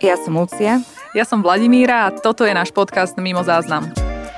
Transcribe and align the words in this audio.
Ja 0.00 0.16
som 0.16 0.32
Lucia. 0.32 0.80
Ja 1.12 1.28
som 1.28 1.44
Vladimíra 1.44 2.08
a 2.08 2.12
toto 2.16 2.48
je 2.48 2.56
náš 2.56 2.72
podcast 2.72 3.20
Mimo 3.20 3.44
záznam. 3.44 3.84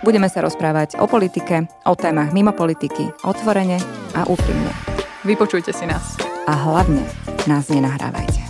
Budeme 0.02 0.26
sa 0.26 0.42
rozprávať 0.42 0.98
o 0.98 1.06
politike, 1.06 1.70
o 1.86 1.94
témach 1.94 2.34
mimo 2.34 2.50
politiky, 2.50 3.14
otvorene 3.22 3.78
a 4.18 4.26
úprimne. 4.26 4.74
Vypočujte 5.22 5.70
si 5.70 5.86
nás. 5.86 6.18
A 6.50 6.58
hlavne 6.58 7.06
nás 7.46 7.70
nenahrávajte. 7.70 8.42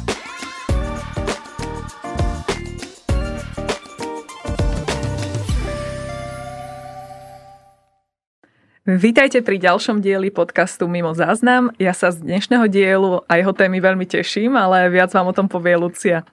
Vítajte 8.89 9.45
pri 9.45 9.61
ďalšom 9.61 10.01
dieli 10.01 10.33
podcastu 10.33 10.89
Mimo 10.89 11.13
záznam. 11.13 11.77
Ja 11.77 11.93
sa 11.93 12.09
z 12.09 12.25
dnešného 12.25 12.73
dielu 12.73 13.21
a 13.29 13.37
jeho 13.37 13.53
témy 13.53 13.85
veľmi 13.85 14.09
teším, 14.09 14.57
ale 14.57 14.89
viac 14.89 15.13
vám 15.13 15.29
o 15.29 15.37
tom 15.37 15.45
povie 15.45 15.77
Lucia. 15.77 16.25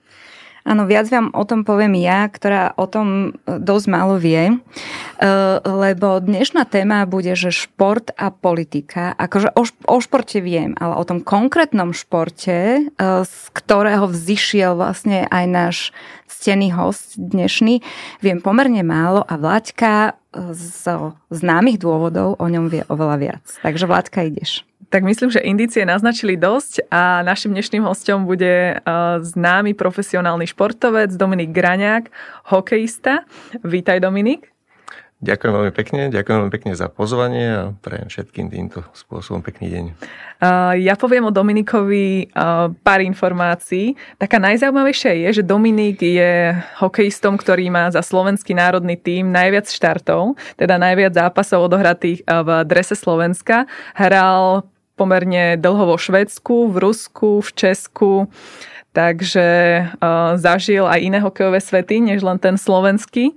Áno, 0.68 0.84
viac 0.84 1.08
vám 1.08 1.32
o 1.32 1.44
tom 1.48 1.64
poviem 1.64 1.96
ja, 1.96 2.28
ktorá 2.28 2.76
o 2.76 2.84
tom 2.84 3.32
e, 3.32 3.58
dosť 3.60 3.86
málo 3.88 4.20
vie, 4.20 4.52
e, 4.52 4.56
lebo 5.64 6.20
dnešná 6.20 6.68
téma 6.68 7.08
bude, 7.08 7.32
že 7.40 7.56
šport 7.56 8.12
a 8.20 8.28
politika. 8.28 9.16
Akože 9.16 9.56
o, 9.56 9.64
o 9.66 9.98
športe 10.04 10.44
viem, 10.44 10.76
ale 10.76 11.00
o 11.00 11.04
tom 11.08 11.24
konkrétnom 11.24 11.96
športe, 11.96 12.56
e, 12.56 12.82
z 13.24 13.36
ktorého 13.56 14.12
vzýšiel 14.12 14.76
vlastne 14.76 15.26
aj 15.32 15.46
náš 15.48 15.78
ctený 16.30 16.70
host 16.72 17.18
dnešný, 17.18 17.82
viem 18.22 18.40
pomerne 18.40 18.86
málo 18.86 19.26
a 19.26 19.34
Vláďka 19.36 20.16
z 20.54 20.86
známych 21.34 21.82
dôvodov 21.82 22.38
o 22.38 22.46
ňom 22.46 22.70
vie 22.70 22.86
oveľa 22.86 23.18
viac. 23.18 23.44
Takže 23.66 23.90
Vláďka 23.90 24.30
ideš. 24.30 24.62
Tak 24.90 25.06
myslím, 25.06 25.30
že 25.30 25.46
indície 25.46 25.86
naznačili 25.86 26.34
dosť 26.34 26.90
a 26.90 27.22
našim 27.22 27.54
dnešným 27.54 27.86
hostom 27.86 28.26
bude 28.26 28.74
uh, 28.74 29.22
známy 29.22 29.78
profesionálny 29.78 30.50
športovec 30.50 31.14
Dominik 31.14 31.54
Graňák, 31.54 32.10
hokejista. 32.50 33.22
Vítaj 33.62 34.02
Dominik. 34.02 34.50
Ďakujem 35.20 35.52
veľmi 35.52 35.74
pekne, 35.76 36.02
ďakujem 36.16 36.38
veľmi 36.40 36.54
pekne 36.56 36.74
za 36.80 36.88
pozvanie 36.88 37.46
a 37.52 37.64
prajem 37.84 38.08
všetkým 38.08 38.48
týmto 38.48 38.88
spôsobom 38.96 39.44
pekný 39.44 39.68
deň. 39.68 39.86
Ja 40.80 40.96
poviem 40.96 41.28
o 41.28 41.36
Dominikovi 41.36 42.32
pár 42.80 43.04
informácií. 43.04 44.00
Taká 44.16 44.40
najzaujímavejšia 44.40 45.28
je, 45.28 45.44
že 45.44 45.44
Dominik 45.44 46.00
je 46.00 46.56
hokejistom, 46.80 47.36
ktorý 47.36 47.68
má 47.68 47.92
za 47.92 48.00
slovenský 48.00 48.56
národný 48.56 48.96
tím 48.96 49.36
najviac 49.36 49.68
štartov, 49.68 50.40
teda 50.56 50.80
najviac 50.80 51.12
zápasov 51.12 51.68
odohratých 51.68 52.24
v 52.24 52.50
drese 52.64 52.96
Slovenska. 52.96 53.68
Hral 54.00 54.64
pomerne 54.96 55.60
dlho 55.60 55.84
vo 55.84 55.98
Švedsku, 56.00 56.72
v 56.72 56.80
Rusku, 56.80 57.44
v 57.44 57.50
Česku, 57.60 58.32
takže 58.96 59.84
zažil 60.40 60.88
aj 60.88 61.00
iné 61.04 61.20
hokejové 61.20 61.60
svety, 61.60 62.00
než 62.00 62.24
len 62.24 62.40
ten 62.40 62.56
slovenský. 62.56 63.36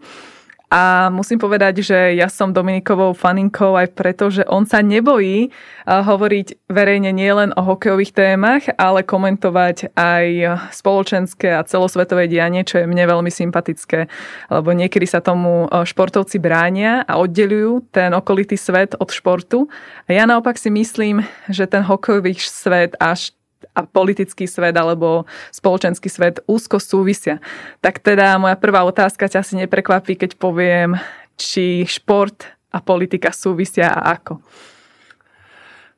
A 0.72 1.12
musím 1.12 1.36
povedať, 1.36 1.84
že 1.84 2.16
ja 2.16 2.32
som 2.32 2.48
Dominikovou 2.48 3.12
faninkou 3.12 3.76
aj 3.76 3.92
preto, 3.92 4.32
že 4.32 4.40
on 4.48 4.64
sa 4.64 4.80
nebojí 4.80 5.52
hovoriť 5.84 6.64
verejne 6.72 7.12
nielen 7.12 7.52
o 7.52 7.60
hokejových 7.60 8.16
témach, 8.16 8.64
ale 8.80 9.04
komentovať 9.04 9.92
aj 9.92 10.26
spoločenské 10.72 11.52
a 11.52 11.66
celosvetové 11.68 12.24
dianie, 12.24 12.64
čo 12.64 12.80
je 12.80 12.88
mne 12.88 13.04
veľmi 13.04 13.28
sympatické. 13.28 14.08
Lebo 14.48 14.72
niekedy 14.72 15.04
sa 15.04 15.20
tomu 15.20 15.68
športovci 15.68 16.40
bránia 16.40 17.04
a 17.04 17.20
oddelujú 17.20 17.92
ten 17.92 18.16
okolitý 18.16 18.56
svet 18.56 18.96
od 18.96 19.12
športu. 19.12 19.68
A 20.08 20.16
ja 20.16 20.24
naopak 20.24 20.56
si 20.56 20.72
myslím, 20.72 21.20
že 21.52 21.68
ten 21.68 21.84
hokejový 21.84 22.32
svet 22.40 22.96
až 22.96 23.36
a 23.72 23.88
politický 23.88 24.44
svet 24.44 24.76
alebo 24.76 25.24
spoločenský 25.48 26.08
svet 26.12 26.44
úzko 26.44 26.76
súvisia. 26.76 27.40
Tak 27.80 28.04
teda 28.04 28.36
moja 28.36 28.56
prvá 28.60 28.84
otázka 28.84 29.28
ťa 29.28 29.40
asi 29.40 29.54
neprekvapí, 29.56 30.16
keď 30.16 30.36
poviem, 30.36 31.00
či 31.40 31.88
šport 31.88 32.44
a 32.72 32.78
politika 32.84 33.32
súvisia 33.32 33.88
a 33.92 34.16
ako. 34.16 34.40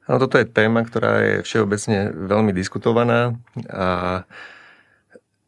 No, 0.05 0.21
toto 0.21 0.37
je 0.37 0.45
téma, 0.45 0.84
ktorá 0.84 1.13
je 1.25 1.34
všeobecne 1.49 2.13
veľmi 2.13 2.53
diskutovaná 2.53 3.41
a 3.73 4.23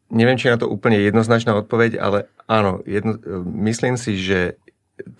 neviem, 0.09 0.35
či 0.39 0.49
je 0.49 0.53
na 0.57 0.61
to 0.61 0.71
úplne 0.71 0.97
jednoznačná 0.97 1.53
odpoveď, 1.53 2.01
ale 2.01 2.25
áno, 2.49 2.81
jedno, 2.89 3.21
myslím 3.69 4.01
si, 4.01 4.17
že 4.17 4.57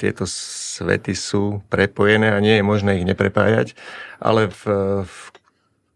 tieto 0.01 0.25
svety 0.25 1.13
sú 1.13 1.61
prepojené 1.69 2.33
a 2.33 2.41
nie 2.41 2.57
je 2.57 2.65
možné 2.65 2.97
ich 2.97 3.05
neprepájať, 3.05 3.77
ale 4.17 4.49
v, 4.49 4.61
v 5.05 5.15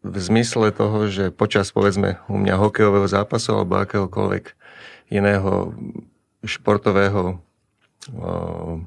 v 0.01 0.17
zmysle 0.17 0.73
toho, 0.73 1.05
že 1.07 1.29
počas 1.29 1.69
povedzme 1.69 2.17
u 2.25 2.35
mňa 2.41 2.57
hokejového 2.57 3.05
zápasu 3.05 3.53
alebo 3.53 3.81
akéhokoľvek 3.81 4.57
iného 5.13 5.77
športového 6.41 7.37
o, 7.37 8.81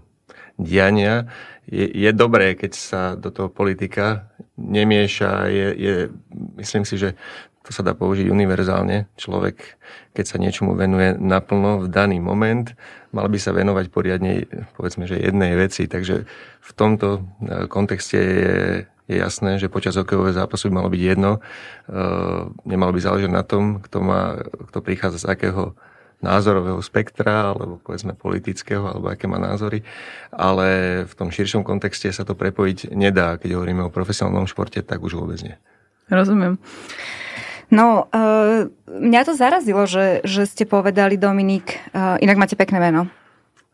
diania 0.59 1.31
je, 1.71 1.87
je 1.87 2.11
dobré, 2.13 2.59
keď 2.59 2.73
sa 2.75 3.03
do 3.15 3.31
toho 3.31 3.49
politika 3.49 4.29
nemieša. 4.59 5.49
Je, 5.49 5.67
je, 5.75 5.95
myslím 6.61 6.85
si, 6.85 6.99
že 6.99 7.17
to 7.65 7.73
sa 7.73 7.81
dá 7.81 7.97
použiť 7.97 8.29
univerzálne. 8.29 9.09
Človek, 9.17 9.81
keď 10.13 10.25
sa 10.29 10.37
niečomu 10.37 10.77
venuje 10.77 11.17
naplno 11.17 11.81
v 11.81 11.89
daný 11.89 12.21
moment, 12.21 12.77
mal 13.17 13.31
by 13.33 13.39
sa 13.41 13.57
venovať 13.57 13.89
poriadne, 13.89 14.45
povedzme, 14.77 15.09
že 15.09 15.17
jednej 15.17 15.57
veci. 15.57 15.89
Takže 15.89 16.29
v 16.61 16.71
tomto 16.77 17.25
e, 17.41 17.65
kontexte 17.73 18.19
je 18.21 18.55
je 19.05 19.17
jasné, 19.21 19.61
že 19.61 19.69
počas 19.69 20.01
hokejového 20.01 20.33
zápasu 20.33 20.73
by 20.73 20.75
malo 20.81 20.89
byť 20.89 21.03
jedno. 21.03 21.33
E, 21.37 21.41
nemalo 22.65 22.91
by 22.97 23.01
záležať 23.01 23.31
na 23.31 23.45
tom, 23.45 23.85
kto, 23.85 23.99
má, 24.01 24.41
kto 24.73 24.79
prichádza 24.81 25.29
z 25.29 25.29
akého 25.29 25.77
názorového 26.25 26.81
spektra, 26.81 27.53
alebo 27.53 27.77
povedzme 27.85 28.17
politického, 28.17 28.81
alebo 28.81 29.13
aké 29.13 29.29
má 29.29 29.37
názory. 29.37 29.85
Ale 30.33 31.05
v 31.05 31.15
tom 31.21 31.29
širšom 31.29 31.61
kontexte 31.69 32.09
sa 32.09 32.25
to 32.25 32.33
prepojiť 32.33 32.97
nedá. 32.97 33.37
Keď 33.37 33.61
hovoríme 33.61 33.85
o 33.85 33.93
profesionálnom 33.93 34.49
športe, 34.49 34.81
tak 34.81 35.05
už 35.05 35.21
vôbec 35.21 35.37
nie. 35.45 35.57
Rozumiem. 36.09 36.57
No, 37.69 38.09
uh, 38.09 38.69
mňa 38.89 39.21
to 39.25 39.37
zarazilo, 39.37 39.85
že, 39.85 40.25
že 40.25 40.49
ste 40.49 40.65
povedali, 40.65 41.21
Dominik, 41.21 41.81
uh, 41.93 42.17
inak 42.21 42.41
máte 42.41 42.57
pekné 42.57 42.81
meno. 42.81 43.09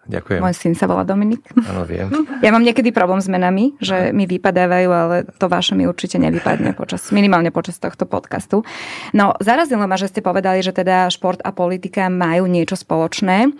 Ďakujem. 0.09 0.41
Môj 0.41 0.56
syn 0.56 0.72
sa 0.72 0.88
volá 0.88 1.05
Dominik. 1.05 1.44
Áno, 1.69 1.84
viem. 1.84 2.09
Ja 2.44 2.56
mám 2.56 2.65
niekedy 2.65 2.88
problém 2.88 3.21
s 3.21 3.28
menami, 3.28 3.77
že 3.84 4.16
mi 4.16 4.25
vypadávajú, 4.25 4.88
ale 4.88 5.16
to 5.37 5.44
vaše 5.53 5.77
mi 5.77 5.84
určite 5.84 6.16
nevypadne 6.16 6.72
počas, 6.72 7.05
minimálne 7.12 7.53
počas 7.53 7.77
tohto 7.77 8.09
podcastu. 8.09 8.65
No, 9.12 9.37
zarazilo 9.44 9.84
ma, 9.84 10.00
že 10.00 10.09
ste 10.09 10.25
povedali, 10.25 10.65
že 10.65 10.72
teda 10.72 11.12
šport 11.12 11.44
a 11.44 11.53
politika 11.53 12.09
majú 12.09 12.49
niečo 12.49 12.81
spoločné. 12.81 13.53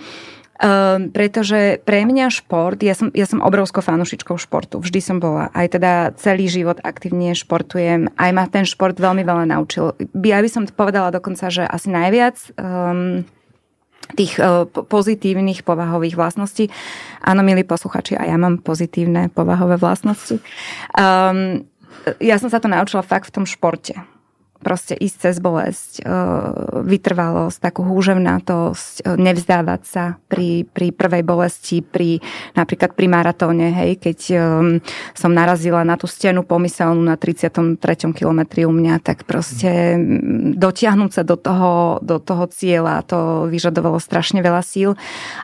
Um, 0.61 1.09
pretože 1.09 1.81
pre 1.89 2.05
mňa 2.05 2.29
šport, 2.29 2.77
ja 2.85 2.93
som, 2.93 3.09
ja 3.17 3.25
som 3.25 3.41
obrovskou 3.41 3.81
fanušičkou 3.81 4.37
športu, 4.37 4.77
vždy 4.77 5.01
som 5.01 5.17
bola, 5.17 5.49
aj 5.57 5.81
teda 5.81 6.13
celý 6.21 6.53
život 6.53 6.77
aktívne 6.85 7.33
športujem, 7.33 8.13
aj 8.21 8.31
ma 8.37 8.45
ten 8.45 8.69
šport 8.69 8.93
veľmi 8.93 9.25
veľa 9.25 9.49
naučil. 9.57 9.97
Ja 10.21 10.45
by 10.45 10.49
som 10.53 10.69
povedala 10.69 11.17
dokonca, 11.17 11.49
že 11.49 11.65
asi 11.65 11.89
najviac 11.89 12.37
um, 12.61 13.25
tých 14.17 14.39
e, 14.39 14.67
pozitívnych 14.69 15.63
povahových 15.63 16.17
vlastností. 16.17 16.71
Áno, 17.25 17.41
milí 17.43 17.63
posluchači, 17.67 18.17
a 18.17 18.27
ja 18.27 18.37
mám 18.37 18.63
pozitívne 18.63 19.29
povahové 19.31 19.77
vlastnosti. 19.77 20.39
Um, 20.95 21.67
ja 22.23 22.39
som 22.39 22.49
sa 22.49 22.63
to 22.63 22.71
naučila 22.71 23.05
fakt 23.05 23.31
v 23.31 23.43
tom 23.43 23.47
športe 23.47 23.99
proste 24.61 24.93
ísť 24.93 25.17
cez 25.17 25.37
bolesť, 25.41 25.91
e, 26.01 26.13
vytrvalosť, 26.85 27.59
takú 27.59 27.83
húževnatosť, 27.89 28.95
e, 29.01 29.17
nevzdávať 29.17 29.83
sa 29.89 30.05
pri, 30.29 30.69
pri 30.69 30.93
prvej 30.93 31.25
bolesti, 31.25 31.81
pri, 31.81 32.21
napríklad 32.53 32.93
pri 32.93 33.07
maratóne, 33.09 33.73
hej, 33.73 33.97
keď 33.97 34.19
um, 34.37 34.79
som 35.17 35.33
narazila 35.33 35.81
na 35.83 35.97
tú 35.97 36.05
stenu 36.05 36.45
pomyselnú 36.45 37.01
na 37.01 37.17
33. 37.17 37.81
kilometri 38.13 38.69
u 38.69 38.73
mňa, 38.73 39.01
tak 39.01 39.25
proste 39.25 39.97
dotiahnuť 40.55 41.11
sa 41.11 41.23
do 41.25 41.41
toho, 41.41 41.99
do 42.05 42.21
toho 42.21 42.45
cieľa, 42.53 43.01
to 43.09 43.49
vyžadovalo 43.49 43.97
strašne 43.97 44.45
veľa 44.45 44.61
síl 44.61 44.95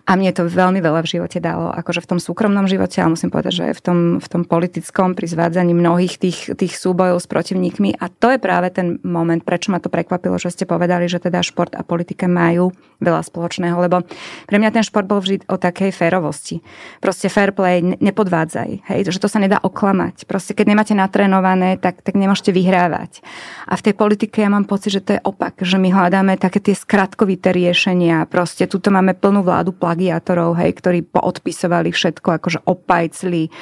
a 0.05 0.13
mne 0.15 0.31
to 0.37 0.45
veľmi 0.45 0.79
veľa 0.85 1.01
v 1.03 1.11
živote 1.19 1.41
dalo, 1.41 1.73
akože 1.73 2.05
v 2.05 2.11
tom 2.17 2.21
súkromnom 2.21 2.69
živote, 2.69 3.01
ale 3.01 3.17
musím 3.17 3.33
povedať, 3.33 3.53
že 3.57 3.65
aj 3.73 3.75
v 3.81 3.83
tom, 3.83 3.99
v 4.21 4.29
tom 4.29 4.43
politickom, 4.45 5.17
pri 5.17 5.27
zvádzaní 5.27 5.73
mnohých 5.73 6.21
tých, 6.21 6.53
tých 6.55 6.77
súbojov 6.77 7.25
s 7.25 7.27
protivníkmi 7.27 7.97
a 7.97 8.13
to 8.13 8.35
je 8.35 8.39
práve 8.39 8.69
ten 8.75 9.01
moment, 9.07 9.39
prečo 9.39 9.71
ma 9.71 9.79
to 9.79 9.87
prekvapilo, 9.87 10.35
že 10.37 10.51
ste 10.51 10.67
povedali, 10.67 11.07
že 11.07 11.23
teda 11.23 11.41
šport 11.47 11.73
a 11.79 11.87
politika 11.87 12.27
majú 12.27 12.75
veľa 12.99 13.23
spoločného, 13.23 13.77
lebo 13.79 14.03
pre 14.51 14.57
mňa 14.59 14.75
ten 14.75 14.85
šport 14.85 15.07
bol 15.07 15.23
vždy 15.23 15.47
o 15.47 15.57
takej 15.57 15.95
férovosti. 15.95 16.65
Proste 16.99 17.31
fair 17.31 17.55
play, 17.55 17.85
nepodvádzaj, 17.85 18.71
hej, 18.89 19.01
že 19.07 19.21
to 19.23 19.29
sa 19.31 19.39
nedá 19.39 19.61
oklamať. 19.63 20.25
Proste 20.27 20.57
keď 20.57 20.67
nemáte 20.75 20.95
natrénované, 20.97 21.79
tak, 21.79 22.03
tak 22.03 22.19
nemôžete 22.19 22.51
vyhrávať. 22.51 23.21
A 23.69 23.79
v 23.79 23.85
tej 23.85 23.95
politike 23.95 24.43
ja 24.43 24.51
mám 24.51 24.65
pocit, 24.67 24.97
že 24.97 25.05
to 25.05 25.15
je 25.17 25.21
opak, 25.23 25.61
že 25.61 25.77
my 25.77 25.93
hľadáme 25.93 26.41
také 26.41 26.59
tie 26.59 26.75
skratkovité 26.75 27.53
riešenia. 27.53 28.27
Proste 28.27 28.67
tuto 28.67 28.89
máme 28.89 29.13
plnú 29.13 29.45
vládu 29.45 29.77
plagiátorov, 29.77 30.57
hej, 30.59 30.73
ktorí 30.75 31.05
poodpisovali 31.05 31.93
všetko, 31.93 32.29
akože 32.41 32.59
opajcli, 32.65 33.53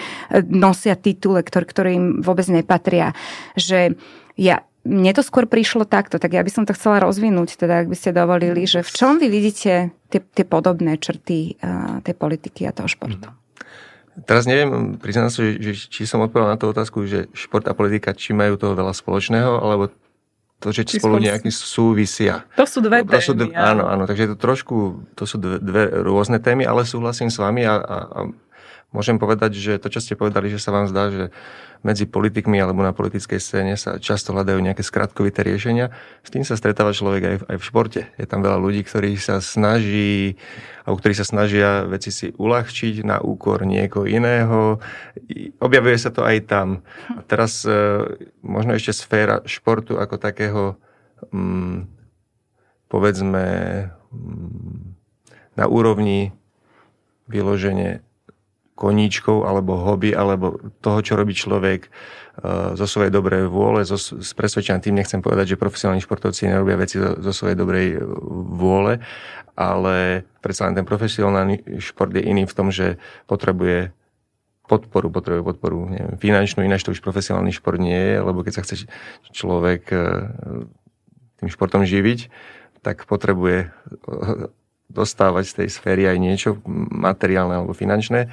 nosia 0.49 0.95
titule, 0.95 1.43
im 1.91 2.23
vôbec 2.23 2.47
nepatria. 2.51 3.13
Že 3.59 3.99
ja 4.39 4.63
mne 4.85 5.13
to 5.17 5.25
skôr 5.25 5.49
prišlo 5.49 5.89
takto, 5.89 6.21
tak 6.21 6.37
ja 6.37 6.45
by 6.45 6.51
som 6.53 6.65
to 6.69 6.77
chcela 6.77 7.01
rozvinúť, 7.01 7.57
teda 7.57 7.85
ak 7.85 7.89
by 7.89 7.97
ste 7.97 8.13
dovolili, 8.13 8.69
že 8.69 8.85
v 8.85 8.91
čom 8.93 9.17
vy 9.17 9.33
vidíte 9.33 9.97
tie, 10.13 10.21
tie 10.21 10.45
podobné 10.45 11.01
črty 11.01 11.57
uh, 11.59 12.05
tej 12.05 12.15
politiky 12.15 12.69
a 12.69 12.77
toho 12.77 12.87
športu? 12.87 13.33
Teraz 14.29 14.47
neviem, 14.47 14.95
priznám 14.95 15.33
sa, 15.33 15.43
že, 15.43 15.59
že 15.59 15.73
či 15.91 16.07
som 16.07 16.23
odpovedal 16.23 16.55
na 16.55 16.61
tú 16.61 16.71
otázku, 16.71 17.03
že 17.09 17.27
šport 17.35 17.67
a 17.67 17.75
politika, 17.75 18.15
či 18.15 18.31
majú 18.31 18.55
toho 18.55 18.79
veľa 18.79 18.95
spoločného, 18.95 19.59
alebo 19.59 19.91
to, 20.63 20.71
že 20.71 20.87
či 20.87 21.03
spolu 21.03 21.19
nejakým 21.19 21.51
súvisia. 21.51 22.47
To 22.55 22.63
sú 22.63 22.79
dve 22.79 23.03
to 23.03 23.11
témy. 23.11 23.27
Sú 23.27 23.35
dve, 23.35 23.51
áno, 23.59 23.91
áno, 23.91 24.07
takže 24.07 24.23
je 24.23 24.31
to 24.33 24.39
trošku, 24.39 24.77
to 25.19 25.27
sú 25.27 25.43
dve, 25.43 25.59
dve 25.59 25.83
rôzne 26.07 26.39
témy, 26.39 26.63
ale 26.63 26.87
súhlasím 26.87 27.29
s 27.29 27.43
vami 27.43 27.67
a, 27.67 27.75
a, 27.75 27.97
a 28.07 28.21
môžem 28.95 29.19
povedať, 29.19 29.59
že 29.59 29.83
to, 29.83 29.91
čo 29.91 29.99
ste 29.99 30.15
povedali, 30.15 30.47
že 30.49 30.63
sa 30.63 30.71
vám 30.71 30.87
zdá, 30.87 31.11
že 31.11 31.25
medzi 31.85 32.09
politikmi 32.09 32.57
alebo 32.57 32.81
na 32.81 32.97
politickej 32.97 33.37
scéne 33.43 33.75
sa 33.77 34.01
často 34.01 34.33
hľadajú 34.33 34.57
nejaké 34.57 34.81
skratkovité 34.81 35.45
riešenia. 35.45 35.93
S 36.25 36.33
tým 36.33 36.47
sa 36.47 36.57
stretáva 36.57 36.97
človek 36.97 37.23
aj, 37.27 37.37
aj 37.45 37.57
v 37.61 37.67
športe. 37.67 38.01
Je 38.17 38.25
tam 38.25 38.41
veľa 38.41 38.57
ľudí, 38.57 38.87
ktorí 38.87 39.21
sa 39.21 39.43
snaží, 39.45 40.41
alebo 40.87 40.97
ktorí 40.97 41.13
sa 41.13 41.29
snažia 41.29 41.85
veci 41.85 42.09
si 42.09 42.33
uľahčiť 42.33 43.05
na 43.05 43.21
úkor 43.21 43.69
niekoho 43.69 44.09
iného. 44.09 44.81
Objavuje 45.61 45.99
sa 46.01 46.09
to 46.09 46.25
aj 46.25 46.49
tam. 46.49 46.81
A 47.13 47.21
teraz 47.27 47.69
e, 47.69 47.77
možno 48.41 48.73
ešte 48.73 48.97
sféra 48.97 49.45
športu 49.45 50.01
ako 50.01 50.17
takého, 50.17 50.63
mm, 51.37 51.85
povedzme, 52.89 53.45
mm, 54.09 54.97
na 55.61 55.69
úrovni 55.69 56.33
vyloženie 57.29 58.01
koníčkov 58.75 59.47
alebo 59.47 59.79
hobby 59.79 60.11
alebo 60.11 60.59
toho, 60.83 60.99
čo 60.99 61.15
robí 61.15 61.31
človek 61.31 61.87
uh, 61.87 62.75
zo 62.75 62.87
svojej 62.91 63.15
dobrej 63.15 63.47
vôle, 63.47 63.87
zo, 63.87 63.95
z 63.99 64.31
presvedčenia 64.35 64.83
tým 64.83 64.99
nechcem 64.99 65.23
povedať, 65.23 65.55
že 65.55 65.63
profesionálni 65.63 66.03
športovci 66.03 66.51
nerobia 66.51 66.75
veci 66.75 66.99
zo, 66.99 67.15
zo 67.23 67.33
svojej 67.33 67.55
dobrej 67.55 67.87
uh, 67.97 68.03
vôle, 68.59 68.99
ale 69.55 70.27
predsa 70.43 70.67
len 70.67 70.75
ten 70.75 70.87
profesionálny 70.87 71.79
šport 71.79 72.11
je 72.11 72.23
iný 72.27 72.51
v 72.51 72.57
tom, 72.57 72.75
že 72.75 72.99
potrebuje 73.31 73.95
podporu, 74.67 75.07
potrebuje 75.13 75.43
podporu 75.47 75.87
neviem, 75.87 76.19
finančnú, 76.19 76.67
ináč 76.67 76.83
to 76.83 76.91
už 76.91 77.05
profesionálny 77.05 77.55
šport 77.55 77.79
nie 77.79 77.95
je, 77.95 78.17
lebo 78.19 78.43
keď 78.43 78.53
sa 78.59 78.65
chce 78.67 78.91
človek 79.31 79.83
uh, 79.95 80.67
tým 81.39 81.49
športom 81.49 81.87
živiť, 81.87 82.27
tak 82.83 83.07
potrebuje 83.07 83.71
dostávať 84.93 85.45
z 85.49 85.55
tej 85.65 85.69
sféry 85.73 86.03
aj 86.07 86.19
niečo 86.21 86.51
materiálne 86.93 87.57
alebo 87.57 87.73
finančné. 87.73 88.31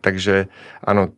Takže 0.00 0.48
áno, 0.80 1.12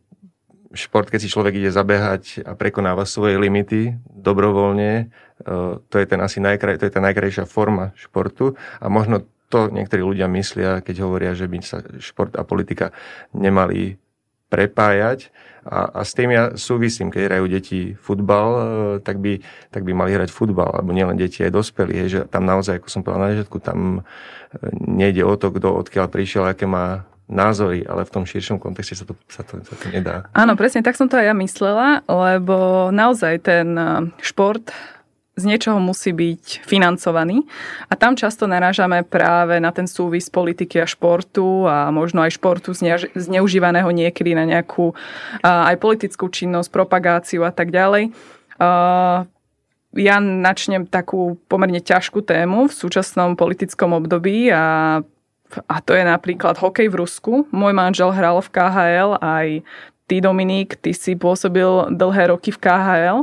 šport, 0.73 1.07
keď 1.11 1.19
si 1.19 1.31
človek 1.31 1.59
ide 1.59 1.71
zabehať 1.71 2.47
a 2.47 2.55
prekonáva 2.55 3.03
svoje 3.03 3.35
limity 3.35 3.95
dobrovoľne, 4.07 5.11
uh, 5.43 5.83
to 5.91 5.95
je, 5.99 6.05
ten 6.07 6.19
asi 6.23 6.39
najkraj, 6.39 6.79
to 6.79 6.87
je 6.87 6.93
tá 6.95 7.03
najkrajšia 7.03 7.43
forma 7.43 7.91
športu 7.99 8.55
a 8.79 8.87
možno 8.87 9.27
to 9.51 9.67
niektorí 9.67 9.99
ľudia 9.99 10.31
myslia, 10.31 10.79
keď 10.79 10.95
hovoria, 11.03 11.35
že 11.35 11.51
by 11.51 11.57
sa 11.59 11.83
šport 11.99 12.39
a 12.39 12.47
politika 12.47 12.95
nemali 13.35 13.99
prepájať. 14.51 15.31
A, 15.61 15.87
a 15.93 16.01
s 16.01 16.17
tým 16.17 16.33
ja 16.33 16.57
súvisím, 16.57 17.13
keď 17.13 17.21
hrajú 17.29 17.45
deti 17.45 17.79
futbal, 17.93 18.49
e, 18.49 18.63
tak 19.05 19.21
by, 19.21 19.39
tak 19.69 19.85
by 19.85 19.93
mali 19.93 20.11
hrať 20.11 20.33
futbal, 20.33 20.73
alebo 20.73 20.89
nielen 20.89 21.15
deti, 21.15 21.45
aj 21.45 21.53
dospelí, 21.53 22.09
že 22.09 22.25
tam 22.27 22.49
naozaj, 22.49 22.81
ako 22.81 22.87
som 22.89 23.05
povedal 23.05 23.21
na 23.21 23.29
začiatku, 23.37 23.57
tam 23.61 23.79
e, 23.97 24.01
nejde 24.73 25.21
o 25.21 25.37
to, 25.37 25.53
kto 25.53 25.69
odkiaľ 25.85 26.09
prišiel, 26.09 26.49
aké 26.49 26.65
má 26.65 27.05
názory, 27.29 27.85
ale 27.85 28.03
v 28.03 28.13
tom 28.13 28.25
širšom 28.25 28.57
kontexte 28.57 28.97
sa 28.97 29.05
to, 29.05 29.13
sa 29.29 29.45
to, 29.45 29.61
sa 29.61 29.77
to 29.77 29.85
nedá. 29.93 30.27
Áno, 30.33 30.57
presne 30.57 30.81
tak 30.81 30.97
som 30.97 31.07
to 31.07 31.15
aj 31.15 31.29
ja 31.29 31.35
myslela, 31.37 32.03
lebo 32.09 32.89
naozaj 32.89 33.45
ten 33.45 33.77
e, 33.77 34.09
šport 34.19 34.73
z 35.39 35.43
niečoho 35.47 35.79
musí 35.79 36.11
byť 36.11 36.67
financovaný. 36.67 37.47
A 37.87 37.95
tam 37.95 38.19
často 38.19 38.51
narážame 38.51 39.01
práve 39.07 39.63
na 39.63 39.71
ten 39.71 39.87
súvis 39.87 40.27
politiky 40.27 40.83
a 40.83 40.89
športu 40.89 41.65
a 41.65 41.87
možno 41.89 42.19
aj 42.19 42.35
športu 42.35 42.75
zneužívaného 43.15 43.87
niekedy 43.89 44.35
na 44.35 44.43
nejakú 44.43 44.91
aj 45.41 45.75
politickú 45.79 46.27
činnosť, 46.27 46.69
propagáciu 46.69 47.47
a 47.47 47.51
tak 47.55 47.71
ďalej. 47.71 48.11
Ja 49.91 50.17
načnem 50.19 50.87
takú 50.87 51.39
pomerne 51.47 51.79
ťažkú 51.79 52.23
tému 52.23 52.67
v 52.67 52.73
súčasnom 52.75 53.35
politickom 53.39 53.95
období 53.95 54.51
a 54.51 54.99
a 55.67 55.83
to 55.83 55.91
je 55.91 56.07
napríklad 56.07 56.55
hokej 56.55 56.87
v 56.87 56.95
Rusku. 56.95 57.33
Môj 57.51 57.75
manžel 57.75 58.15
hral 58.15 58.39
v 58.39 58.49
KHL, 58.55 59.19
aj 59.19 59.47
ty 60.07 60.23
Dominik, 60.23 60.79
ty 60.79 60.95
si 60.95 61.19
pôsobil 61.19 61.91
dlhé 61.91 62.31
roky 62.31 62.55
v 62.55 62.59
KHL. 62.61 63.19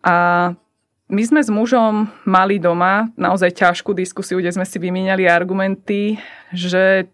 A 0.00 0.16
my 1.08 1.22
sme 1.24 1.40
s 1.40 1.48
mužom 1.48 2.12
mali 2.28 2.60
doma 2.60 3.08
naozaj 3.16 3.56
ťažkú 3.56 3.96
diskusiu, 3.96 4.38
kde 4.38 4.52
sme 4.52 4.68
si 4.68 4.76
vymieniali 4.76 5.24
argumenty, 5.24 6.20
že 6.52 7.08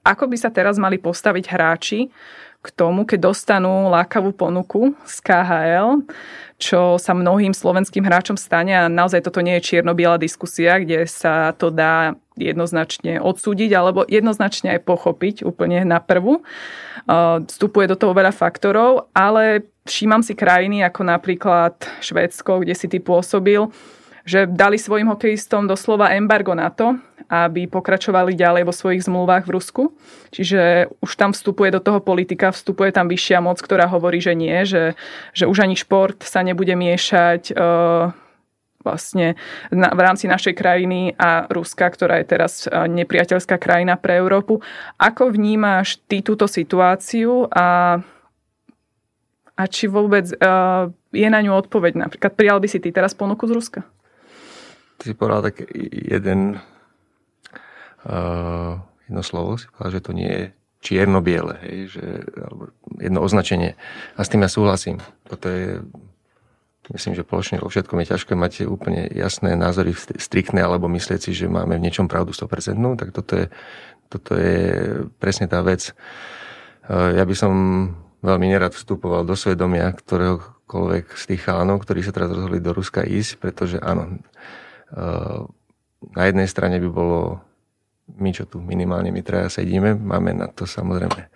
ako 0.00 0.32
by 0.32 0.36
sa 0.40 0.48
teraz 0.48 0.80
mali 0.80 0.96
postaviť 0.96 1.44
hráči 1.52 2.08
k 2.64 2.68
tomu, 2.72 3.04
keď 3.04 3.28
dostanú 3.28 3.92
lákavú 3.92 4.32
ponuku 4.32 4.96
z 5.04 5.16
KHL, 5.20 6.00
čo 6.58 6.96
sa 7.02 7.12
mnohým 7.12 7.50
slovenským 7.50 8.06
hráčom 8.06 8.38
stane 8.38 8.72
a 8.74 8.86
naozaj 8.86 9.26
toto 9.26 9.42
nie 9.42 9.58
je 9.58 9.66
čierno-biela 9.74 10.16
diskusia, 10.16 10.78
kde 10.78 11.04
sa 11.10 11.50
to 11.54 11.74
dá 11.74 12.14
jednoznačne 12.38 13.22
odsúdiť 13.22 13.70
alebo 13.74 14.06
jednoznačne 14.06 14.74
aj 14.78 14.80
pochopiť 14.86 15.46
úplne 15.46 15.86
na 15.86 16.02
prvú. 16.02 16.42
Vstupuje 17.46 17.86
do 17.90 17.98
toho 17.98 18.14
veľa 18.14 18.34
faktorov, 18.34 19.10
ale 19.14 19.66
všímam 19.86 20.22
si 20.22 20.34
krajiny 20.34 20.82
ako 20.82 21.00
napríklad 21.06 21.74
Švédsko, 22.02 22.62
kde 22.62 22.74
si 22.74 22.86
ty 22.90 22.98
pôsobil, 22.98 23.70
že 24.24 24.48
dali 24.48 24.80
svojim 24.80 25.10
hokejistom 25.10 25.68
doslova 25.68 26.16
embargo 26.16 26.56
na 26.56 26.72
to, 26.72 26.96
aby 27.28 27.66
pokračovali 27.70 28.36
ďalej 28.36 28.62
vo 28.68 28.74
svojich 28.74 29.06
zmluvách 29.06 29.44
v 29.48 29.54
Rusku. 29.54 29.82
Čiže 30.30 30.92
už 31.00 31.12
tam 31.16 31.32
vstupuje 31.32 31.70
do 31.72 31.80
toho 31.80 32.00
politika, 32.00 32.52
vstupuje 32.52 32.90
tam 32.92 33.08
vyššia 33.08 33.38
moc, 33.40 33.58
ktorá 33.60 33.88
hovorí, 33.88 34.20
že 34.20 34.34
nie, 34.36 34.64
že, 34.64 34.98
že 35.32 35.44
už 35.48 35.64
ani 35.64 35.76
šport 35.78 36.20
sa 36.24 36.44
nebude 36.44 36.74
miešať 36.74 37.54
uh, 37.54 38.12
vlastne 38.84 39.34
na, 39.72 39.88
v 39.94 40.00
rámci 40.00 40.28
našej 40.28 40.52
krajiny 40.52 41.16
a 41.16 41.48
Ruska, 41.48 41.88
ktorá 41.88 42.20
je 42.20 42.26
teraz 42.28 42.68
uh, 42.68 42.84
nepriateľská 42.84 43.56
krajina 43.56 43.96
pre 43.96 44.20
Európu. 44.20 44.60
Ako 45.00 45.32
vnímáš 45.32 46.00
ty 46.04 46.20
túto 46.20 46.44
situáciu 46.44 47.48
a 47.48 47.98
a 49.54 49.70
či 49.70 49.86
vôbec 49.86 50.26
uh, 50.34 50.90
je 51.14 51.28
na 51.30 51.38
ňu 51.38 51.54
odpoveď. 51.54 51.94
Napríklad 51.94 52.34
prijal 52.34 52.58
by 52.58 52.66
si 52.66 52.82
ty 52.82 52.90
teraz 52.90 53.14
ponuku 53.14 53.46
z 53.46 53.54
Ruska? 53.54 53.80
Ty 54.98 55.04
si 55.06 55.14
povedal 55.14 55.54
tak 55.54 55.62
jeden 56.10 56.58
jedno 59.08 59.22
slovo, 59.24 59.56
si 59.56 59.68
povedal, 59.72 59.92
že 59.96 60.04
to 60.04 60.12
nie 60.12 60.30
je 60.30 60.44
čierno-biele, 60.84 61.56
hej, 61.64 61.96
že, 61.96 62.04
alebo 62.36 62.68
jedno 63.00 63.24
označenie. 63.24 63.72
A 64.16 64.20
s 64.20 64.28
tým 64.28 64.44
ja 64.44 64.52
súhlasím. 64.52 65.00
Toto 65.24 65.48
je, 65.48 65.80
myslím, 66.92 67.16
že 67.16 67.24
plošne 67.24 67.64
vo 67.64 67.72
všetkom 67.72 68.04
je 68.04 68.10
ťažké 68.12 68.36
mať 68.36 68.68
úplne 68.68 69.08
jasné 69.08 69.56
názory 69.56 69.96
striktné, 69.96 70.60
alebo 70.60 70.84
myslieť 70.92 71.20
si, 71.24 71.32
že 71.32 71.48
máme 71.48 71.80
v 71.80 71.84
niečom 71.88 72.04
pravdu 72.04 72.36
100%, 72.36 72.76
tak 73.00 73.16
toto 73.16 73.32
je, 73.32 73.46
toto 74.12 74.36
je 74.36 74.60
presne 75.16 75.48
tá 75.48 75.64
vec. 75.64 75.96
Ja 76.92 77.24
by 77.24 77.32
som 77.32 77.52
veľmi 78.24 78.48
nerad 78.48 78.72
vstupoval 78.72 79.28
do 79.28 79.36
svedomia 79.36 79.92
ktoréhokoľvek 79.92 81.04
z 81.12 81.24
tých 81.28 81.44
chánov, 81.44 81.84
ktorí 81.84 82.00
sa 82.00 82.12
teraz 82.12 82.32
rozhodli 82.32 82.60
do 82.60 82.72
Ruska 82.72 83.04
ísť, 83.04 83.40
pretože 83.40 83.76
áno, 83.80 84.20
eh, 84.92 85.40
na 86.16 86.22
jednej 86.24 86.48
strane 86.48 86.80
by 86.80 86.88
bolo 86.88 87.44
my, 88.08 88.30
čo 88.30 88.44
tu 88.44 88.60
minimálne 88.60 89.08
my 89.08 89.22
traja 89.24 89.48
sedíme, 89.60 89.96
máme 89.96 90.36
na 90.36 90.48
to 90.52 90.68
samozrejme 90.68 91.28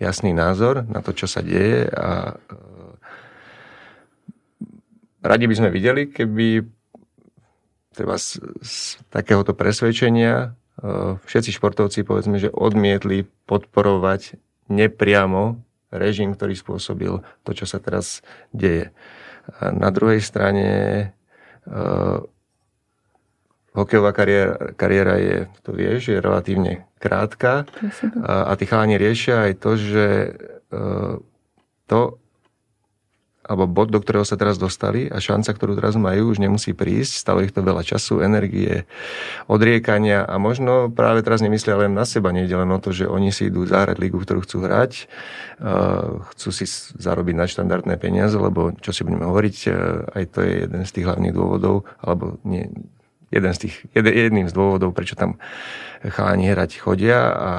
jasný 0.00 0.32
názor 0.32 0.82
na 0.88 1.04
to, 1.04 1.12
čo 1.12 1.28
sa 1.28 1.44
deje 1.44 1.86
a 1.92 2.34
eh, 2.34 2.92
radi 5.22 5.44
by 5.46 5.54
sme 5.54 5.70
videli, 5.70 6.08
keby 6.08 6.64
treba 7.92 8.16
z, 8.16 8.40
z 8.64 8.98
takéhoto 9.12 9.52
presvedčenia 9.52 10.50
eh, 10.50 11.20
všetci 11.20 11.50
športovci 11.54 12.02
povedzme, 12.02 12.40
že 12.40 12.50
odmietli 12.50 13.28
podporovať 13.46 14.40
nepriamo 14.70 15.60
režim, 15.90 16.32
ktorý 16.34 16.54
spôsobil 16.54 17.12
to, 17.42 17.50
čo 17.52 17.66
sa 17.66 17.82
teraz 17.82 18.22
deje. 18.54 18.94
A 19.58 19.74
na 19.74 19.90
druhej 19.90 20.22
strane 20.22 20.68
uh, 21.66 22.22
hokejová 23.74 24.10
kariéra, 24.10 24.74
kariéra 24.74 25.14
je, 25.22 25.36
to 25.62 25.70
vieš, 25.70 26.10
je 26.10 26.18
relatívne 26.18 26.90
krátka 26.98 27.64
a, 28.22 28.50
a 28.50 28.52
tí 28.58 28.66
chalani 28.66 28.98
riešia 28.98 29.46
aj 29.46 29.52
to, 29.62 29.70
že 29.78 30.06
uh, 30.74 31.22
to, 31.86 32.20
alebo 33.50 33.66
bod, 33.66 33.90
do 33.90 33.98
ktorého 33.98 34.22
sa 34.22 34.38
teraz 34.38 34.62
dostali 34.62 35.10
a 35.10 35.18
šanca, 35.18 35.50
ktorú 35.50 35.74
teraz 35.74 35.98
majú, 35.98 36.30
už 36.30 36.38
nemusí 36.38 36.70
prísť. 36.70 37.18
Stalo 37.18 37.42
ich 37.42 37.50
to 37.50 37.66
veľa 37.66 37.82
času, 37.82 38.22
energie, 38.22 38.86
odriekania 39.50 40.22
a 40.22 40.38
možno 40.38 40.86
práve 40.86 41.26
teraz 41.26 41.42
nemyslia 41.42 41.74
len 41.74 41.90
na 41.90 42.06
seba, 42.06 42.30
nie 42.30 42.46
len 42.46 42.70
o 42.70 42.78
to, 42.78 42.94
že 42.94 43.10
oni 43.10 43.34
si 43.34 43.50
idú 43.50 43.66
zahrať 43.66 43.98
lígu, 43.98 44.22
ktorú 44.22 44.46
chcú 44.46 44.70
hrať, 44.70 45.10
chcú 46.30 46.48
si 46.54 46.64
zarobiť 46.94 47.34
na 47.34 47.46
štandardné 47.50 47.94
peniaze, 47.98 48.38
lebo 48.38 48.70
čo 48.78 48.94
si 48.94 49.02
budeme 49.02 49.26
hovoriť, 49.26 49.56
aj 50.14 50.24
to 50.30 50.38
je 50.46 50.52
jeden 50.70 50.82
z 50.86 50.90
tých 50.94 51.06
hlavných 51.10 51.34
dôvodov, 51.34 51.90
alebo 51.98 52.38
nie, 52.46 52.70
jeden 53.30 53.52
z 53.54 53.58
tých, 53.66 53.74
jedným 53.94 54.50
z 54.50 54.54
dôvodov, 54.54 54.94
prečo 54.94 55.14
tam 55.14 55.38
chalani 56.02 56.50
hrať 56.50 56.82
chodia 56.82 57.18
a 57.30 57.50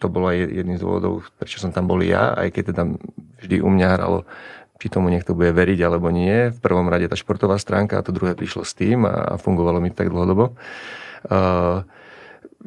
to 0.00 0.08
bolo 0.08 0.32
aj 0.32 0.38
jedným 0.42 0.76
z 0.80 0.82
dôvodov, 0.82 1.28
prečo 1.36 1.60
som 1.60 1.70
tam 1.70 1.86
bol 1.86 2.00
ja, 2.00 2.32
aj 2.34 2.48
keď 2.56 2.62
teda 2.74 2.82
vždy 3.44 3.56
u 3.60 3.68
mňa 3.68 3.88
hralo, 4.00 4.24
či 4.80 4.88
tomu 4.88 5.12
niekto 5.12 5.36
bude 5.36 5.52
veriť 5.52 5.80
alebo 5.84 6.08
nie. 6.08 6.48
V 6.48 6.58
prvom 6.58 6.88
rade 6.88 7.04
tá 7.04 7.14
športová 7.14 7.60
stránka 7.60 8.00
a 8.00 8.04
to 8.04 8.16
druhé 8.16 8.32
prišlo 8.32 8.64
s 8.64 8.72
tým 8.72 9.04
a, 9.04 9.36
a 9.36 9.40
fungovalo 9.40 9.76
mi 9.76 9.92
tak 9.92 10.08
dlhodobo. 10.08 10.56
Uh, 11.28 11.84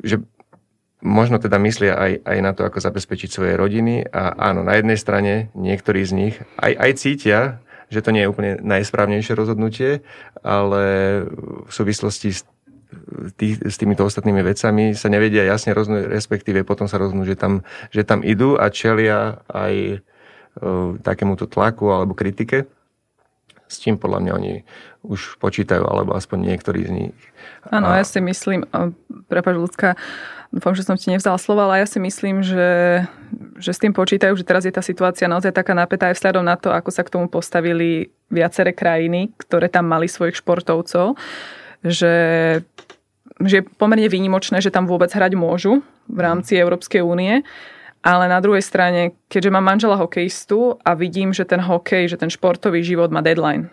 že 0.05 0.21
možno 1.01 1.41
teda 1.41 1.57
myslia 1.57 1.97
aj, 1.97 2.11
aj 2.21 2.37
na 2.39 2.51
to, 2.53 2.69
ako 2.69 2.77
zabezpečiť 2.79 3.29
svoje 3.33 3.53
rodiny 3.57 4.05
a 4.13 4.53
áno, 4.53 4.61
na 4.61 4.77
jednej 4.77 4.95
strane 4.95 5.33
niektorí 5.57 6.05
z 6.05 6.13
nich 6.13 6.35
aj, 6.61 6.73
aj 6.77 6.91
cítia, 7.01 7.39
že 7.93 8.01
to 8.01 8.09
nie 8.09 8.25
je 8.25 8.31
úplne 8.33 8.51
najsprávnejšie 8.65 9.37
rozhodnutie, 9.37 10.01
ale 10.41 10.83
v 11.63 11.71
súvislosti 11.71 12.33
s 12.33 12.41
tý, 13.37 13.57
s 13.57 13.75
týmito 13.77 14.05
ostatnými 14.05 14.41
vecami 14.41 14.93
sa 14.93 15.09
nevedia 15.09 15.45
jasne 15.45 15.73
rozhodnúť, 15.73 16.09
respektíve 16.09 16.65
potom 16.65 16.85
sa 16.89 17.01
rozhodnú, 17.01 17.25
že 17.25 17.37
tam, 17.37 17.65
že 17.89 18.05
tam 18.05 18.21
idú 18.21 18.57
a 18.57 18.69
čelia 18.69 19.41
aj 19.49 19.73
e, 19.73 19.97
takémuto 21.01 21.49
tlaku 21.49 21.89
alebo 21.89 22.13
kritike, 22.17 22.69
s 23.65 23.81
čím 23.81 23.97
podľa 23.97 24.19
mňa 24.21 24.31
oni 24.37 24.53
už 25.03 25.41
počítajú, 25.41 25.83
alebo 25.83 26.15
aspoň 26.15 26.53
niektorí 26.53 26.85
z 26.85 26.91
nich. 26.91 27.17
Áno, 27.73 27.91
a... 27.91 27.99
ja 27.99 28.05
si 28.05 28.21
myslím, 28.21 28.63
prepáč 29.27 29.55
ľudská, 29.57 29.89
dúfam, 30.53 30.77
že 30.77 30.85
som 30.85 30.93
ti 30.93 31.09
nevzala 31.09 31.41
slova, 31.41 31.65
ale 31.65 31.81
ja 31.81 31.87
si 31.89 31.97
myslím, 31.97 32.45
že, 32.45 33.03
že 33.57 33.71
s 33.73 33.81
tým 33.81 33.91
počítajú, 33.91 34.37
že 34.37 34.45
teraz 34.45 34.63
je 34.63 34.71
tá 34.71 34.85
situácia 34.85 35.25
naozaj 35.25 35.49
taká 35.49 35.73
napätá 35.73 36.13
aj 36.13 36.21
vzhľadom 36.21 36.45
na 36.45 36.55
to, 36.55 36.69
ako 36.69 36.93
sa 36.93 37.01
k 37.01 37.11
tomu 37.17 37.25
postavili 37.25 38.13
viaceré 38.29 38.71
krajiny, 38.71 39.33
ktoré 39.41 39.67
tam 39.67 39.89
mali 39.89 40.05
svojich 40.05 40.37
športovcov 40.37 41.17
že, 41.83 42.15
že 43.43 43.55
je 43.59 43.67
pomerne 43.75 44.07
výnimočné, 44.07 44.63
že 44.63 44.71
tam 44.71 44.87
vôbec 44.87 45.11
hrať 45.11 45.35
môžu 45.35 45.83
v 46.07 46.19
rámci 46.23 46.55
Európskej 46.55 47.03
únie. 47.03 47.43
Ale 48.03 48.27
na 48.27 48.43
druhej 48.43 48.63
strane, 48.63 49.15
keďže 49.31 49.53
mám 49.53 49.63
manžela 49.63 49.95
hokejistu 49.95 50.75
a 50.83 50.91
vidím, 50.91 51.31
že 51.31 51.47
ten 51.47 51.63
hokej, 51.63 52.11
že 52.11 52.19
ten 52.19 52.27
športový 52.27 52.83
život 52.83 53.11
má 53.11 53.23
deadline. 53.23 53.71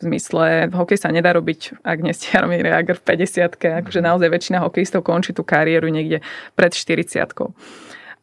V 0.00 0.08
zmysle, 0.08 0.72
hokej 0.72 0.96
sa 0.96 1.12
nedá 1.12 1.36
robiť, 1.36 1.84
ak 1.84 1.98
nie 2.00 2.16
ste 2.16 2.32
Jaromír 2.32 2.64
Jager 2.64 2.96
v 2.96 3.20
50 3.20 3.84
akože 3.84 4.00
naozaj 4.00 4.32
väčšina 4.32 4.64
hokejistov 4.64 5.04
končí 5.04 5.36
tú 5.36 5.44
kariéru 5.44 5.92
niekde 5.92 6.24
pred 6.56 6.72
40 6.72 7.20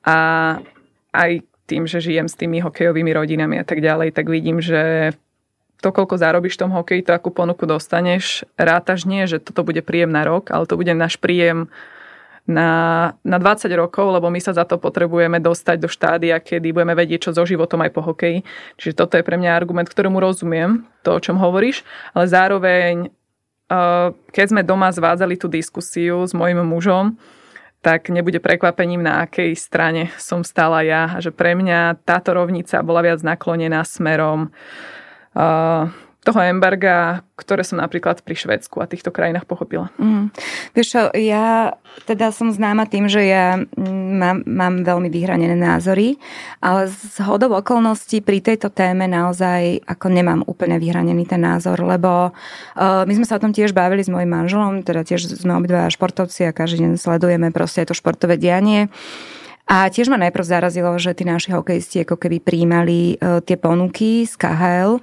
A 0.02 0.18
aj 1.14 1.32
tým, 1.70 1.86
že 1.86 2.02
žijem 2.02 2.26
s 2.26 2.34
tými 2.34 2.64
hokejovými 2.66 3.14
rodinami 3.14 3.62
a 3.62 3.66
tak 3.68 3.84
ďalej, 3.84 4.16
tak 4.16 4.26
vidím, 4.26 4.58
že 4.64 5.14
to, 5.78 5.94
koľko 5.94 6.18
zarobíš 6.18 6.58
v 6.58 6.62
tom 6.66 6.72
hokeji, 6.74 7.06
to 7.06 7.14
akú 7.14 7.30
ponuku 7.30 7.70
dostaneš, 7.70 8.50
rátaš 8.58 9.06
nie, 9.06 9.30
že 9.30 9.38
toto 9.38 9.62
bude 9.62 9.86
príjem 9.86 10.10
na 10.10 10.26
rok, 10.26 10.50
ale 10.50 10.66
to 10.66 10.74
bude 10.74 10.90
náš 10.98 11.22
príjem 11.22 11.70
na, 12.48 12.72
na 13.28 13.38
20 13.38 13.68
rokov, 13.76 14.08
lebo 14.08 14.32
my 14.32 14.40
sa 14.40 14.56
za 14.56 14.64
to 14.64 14.80
potrebujeme 14.80 15.38
dostať 15.44 15.78
do 15.84 15.92
štádia, 15.92 16.40
kedy 16.40 16.72
budeme 16.72 16.96
vedieť, 16.96 17.30
čo 17.30 17.36
so 17.36 17.44
životom 17.44 17.84
aj 17.84 17.92
po 17.92 18.02
hokeji. 18.02 18.48
Čiže 18.80 19.04
toto 19.04 19.20
je 19.20 19.28
pre 19.28 19.36
mňa 19.36 19.52
argument, 19.52 19.86
ktorému 19.86 20.18
rozumiem, 20.18 20.88
to, 21.04 21.12
o 21.12 21.20
čom 21.20 21.36
hovoríš, 21.36 21.84
ale 22.16 22.26
zároveň, 22.32 22.94
uh, 23.68 24.16
keď 24.32 24.46
sme 24.56 24.62
doma 24.64 24.96
zvádzali 24.96 25.36
tú 25.36 25.52
diskusiu 25.52 26.24
s 26.24 26.32
mojim 26.32 26.64
mužom, 26.64 27.20
tak 27.84 28.10
nebude 28.10 28.42
prekvapením, 28.42 29.06
na 29.06 29.28
akej 29.28 29.54
strane 29.54 30.10
som 30.18 30.42
stála 30.42 30.82
ja. 30.82 31.14
A 31.14 31.22
že 31.22 31.30
pre 31.30 31.54
mňa 31.54 32.02
táto 32.08 32.34
rovnica 32.34 32.82
bola 32.82 33.06
viac 33.06 33.22
naklonená 33.22 33.86
smerom 33.86 34.50
toho 36.28 36.44
embarga, 36.44 37.24
ktoré 37.40 37.64
som 37.64 37.80
napríklad 37.80 38.20
pri 38.20 38.36
Švedsku 38.36 38.84
a 38.84 38.90
týchto 38.92 39.16
krajinách 39.16 39.48
pochopila. 39.48 39.88
Mm. 39.96 40.36
Vieš 40.76 40.88
čo, 40.92 41.02
ja 41.16 41.80
teda 42.04 42.36
som 42.36 42.52
známa 42.52 42.84
tým, 42.84 43.08
že 43.08 43.24
ja 43.24 43.56
mám, 43.80 44.44
mám 44.44 44.84
veľmi 44.84 45.08
vyhranené 45.08 45.56
názory, 45.56 46.20
ale 46.60 46.92
z 46.92 47.24
hodov 47.24 47.56
okolností 47.56 48.20
pri 48.20 48.44
tejto 48.44 48.68
téme 48.68 49.08
naozaj 49.08 49.88
ako 49.88 50.12
nemám 50.12 50.44
úplne 50.44 50.76
vyhranený 50.76 51.24
ten 51.24 51.40
názor, 51.40 51.80
lebo 51.80 52.36
uh, 52.36 53.08
my 53.08 53.14
sme 53.16 53.24
sa 53.24 53.40
o 53.40 53.44
tom 53.48 53.56
tiež 53.56 53.72
bavili 53.72 54.04
s 54.04 54.12
mojim 54.12 54.28
manželom, 54.28 54.84
teda 54.84 55.08
tiež 55.08 55.32
sme 55.32 55.56
obidva 55.56 55.88
športovci 55.88 56.44
a 56.44 56.52
každý 56.52 56.84
deň 56.84 57.00
sledujeme 57.00 57.56
proste 57.56 57.88
to 57.88 57.96
športové 57.96 58.36
dianie. 58.36 58.92
A 59.68 59.92
tiež 59.92 60.08
ma 60.08 60.16
najprv 60.16 60.48
zarazilo, 60.48 60.96
že 60.96 61.12
tí 61.12 61.28
naši 61.28 61.52
hokejisti 61.52 62.08
ako 62.08 62.16
keby 62.20 62.40
príjmali 62.40 63.16
uh, 63.20 63.40
tie 63.44 63.56
ponuky 63.56 64.28
z 64.28 64.36
KHL 64.36 65.00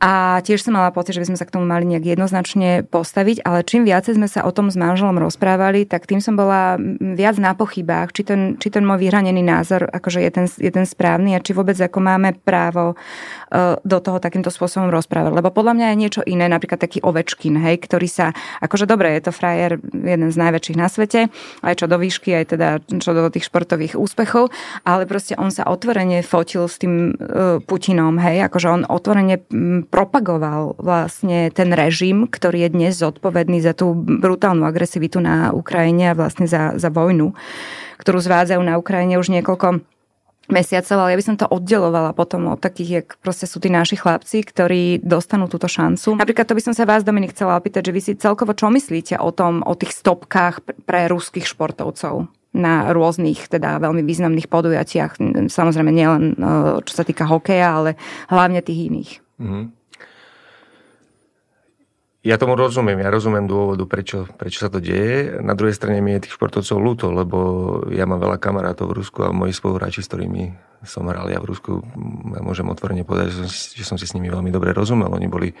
a 0.00 0.40
tiež 0.40 0.64
som 0.64 0.72
mala 0.72 0.88
pocit, 0.96 1.12
že 1.12 1.20
by 1.20 1.28
sme 1.28 1.38
sa 1.38 1.44
k 1.44 1.52
tomu 1.52 1.68
mali 1.68 1.84
nejak 1.84 2.16
jednoznačne 2.16 2.88
postaviť, 2.88 3.44
ale 3.44 3.60
čím 3.68 3.84
viacej 3.84 4.16
sme 4.16 4.32
sa 4.32 4.48
o 4.48 4.50
tom 4.50 4.72
s 4.72 4.80
manželom 4.80 5.20
rozprávali, 5.20 5.84
tak 5.84 6.08
tým 6.08 6.24
som 6.24 6.40
bola 6.40 6.80
viac 6.98 7.36
na 7.36 7.52
pochybách, 7.52 8.16
či 8.16 8.24
ten, 8.24 8.56
či 8.56 8.72
ten 8.72 8.80
môj 8.80 8.96
vyhranený 9.04 9.44
názor 9.44 9.90
akože 9.92 10.24
je 10.24 10.30
ten, 10.32 10.46
je 10.48 10.70
ten 10.72 10.86
správny 10.88 11.36
a 11.36 11.44
či 11.44 11.52
vôbec 11.52 11.76
ako 11.76 12.00
máme 12.00 12.32
právo 12.40 12.96
uh, 12.96 13.76
do 13.84 13.98
toho 14.00 14.22
takýmto 14.22 14.48
spôsobom 14.48 14.88
rozprávať. 14.88 15.36
Lebo 15.36 15.52
podľa 15.52 15.76
mňa 15.76 15.86
je 15.92 16.00
niečo 16.00 16.22
iné, 16.24 16.48
napríklad 16.48 16.80
taký 16.80 17.04
ovečkin, 17.04 17.60
hej, 17.60 17.82
ktorý 17.84 18.08
sa, 18.08 18.32
akože 18.64 18.88
dobre, 18.88 19.12
je 19.18 19.28
to 19.28 19.32
frajer, 19.36 19.76
jeden 19.84 20.32
z 20.32 20.36
najväčších 20.40 20.80
na 20.80 20.88
svete, 20.88 21.28
aj 21.60 21.74
čo 21.76 21.84
do 21.90 22.00
výšky, 22.00 22.40
aj 22.40 22.44
teda 22.56 22.68
čo 22.88 23.12
do 23.12 23.28
tých 23.28 23.44
športových 23.50 23.98
úspechov, 24.00 24.48
ale 24.86 25.04
proste 25.04 25.36
on 25.36 25.52
sa 25.52 25.68
otvorene 25.68 26.24
fotil 26.24 26.64
s 26.64 26.80
tým 26.80 27.12
uh, 27.12 27.60
Putinom, 27.60 28.16
hej, 28.16 28.48
akože 28.48 28.68
on 28.70 28.82
otvorene 28.88 29.44
propagoval 29.90 30.78
vlastne 30.78 31.50
ten 31.50 31.74
režim, 31.74 32.30
ktorý 32.30 32.66
je 32.66 32.70
dnes 32.70 32.92
zodpovedný 32.94 33.58
za 33.58 33.74
tú 33.74 33.92
brutálnu 33.94 34.62
agresivitu 34.62 35.18
na 35.18 35.50
Ukrajine 35.50 36.14
a 36.14 36.18
vlastne 36.18 36.46
za, 36.46 36.78
za 36.78 36.88
vojnu, 36.88 37.34
ktorú 37.98 38.18
zvádzajú 38.22 38.62
na 38.62 38.78
Ukrajine 38.78 39.18
už 39.18 39.34
niekoľko 39.34 39.82
mesiacov, 40.50 40.96
ale 40.98 41.14
ja 41.14 41.20
by 41.22 41.26
som 41.26 41.36
to 41.38 41.46
oddelovala 41.46 42.10
potom 42.10 42.50
od 42.50 42.58
takých, 42.58 42.90
jak 42.90 43.08
proste 43.22 43.46
sú 43.46 43.62
tí 43.62 43.70
naši 43.70 43.94
chlapci, 43.94 44.42
ktorí 44.42 44.98
dostanú 45.00 45.46
túto 45.46 45.70
šancu. 45.70 46.18
Napríklad 46.18 46.46
to 46.50 46.58
by 46.58 46.62
som 46.62 46.74
sa 46.74 46.84
vás, 46.84 47.06
Dominik, 47.06 47.32
chcela 47.32 47.56
opýtať, 47.56 47.90
že 47.90 47.94
vy 47.94 48.00
si 48.02 48.12
celkovo 48.18 48.52
čo 48.52 48.66
myslíte 48.68 49.16
o 49.22 49.30
tom, 49.30 49.62
o 49.62 49.78
tých 49.78 49.94
stopkách 49.94 50.84
pre 50.84 51.06
ruských 51.06 51.46
športovcov? 51.46 52.28
na 52.50 52.90
rôznych, 52.90 53.46
teda 53.46 53.78
veľmi 53.78 54.02
významných 54.02 54.50
podujatiach. 54.50 55.22
Samozrejme 55.54 55.90
nielen 55.94 56.34
čo 56.82 56.94
sa 56.98 57.06
týka 57.06 57.22
hokeja, 57.22 57.78
ale 57.78 57.90
hlavne 58.26 58.58
tých 58.58 58.90
iných. 58.90 59.10
Mm-hmm. 59.38 59.64
Ja 62.20 62.36
tomu 62.36 62.52
rozumiem, 62.52 63.00
ja 63.00 63.08
rozumiem 63.08 63.48
dôvodu, 63.48 63.88
prečo, 63.88 64.28
prečo 64.36 64.60
sa 64.60 64.68
to 64.68 64.76
deje. 64.76 65.40
Na 65.40 65.56
druhej 65.56 65.72
strane 65.72 66.04
mi 66.04 66.12
je 66.12 66.28
tých 66.28 66.36
športovcov 66.36 66.76
ľúto, 66.76 67.08
lebo 67.08 67.38
ja 67.88 68.04
mám 68.04 68.20
veľa 68.20 68.36
kamarátov 68.36 68.92
v 68.92 69.00
Rusku 69.00 69.24
a 69.24 69.32
moji 69.32 69.56
spoluhráči, 69.56 70.04
s 70.04 70.12
ktorými 70.12 70.52
som 70.84 71.08
hral 71.08 71.32
ja 71.32 71.40
v 71.40 71.48
Rusku, 71.48 71.80
ja 72.36 72.44
môžem 72.44 72.68
otvorene 72.68 73.08
povedať, 73.08 73.32
že 73.32 73.36
som, 73.40 73.48
že 73.48 73.84
som 73.88 73.96
si 73.96 74.04
s 74.04 74.12
nimi 74.12 74.28
veľmi 74.28 74.52
dobre 74.52 74.76
rozumel. 74.76 75.08
Oni 75.08 75.32
boli, 75.32 75.56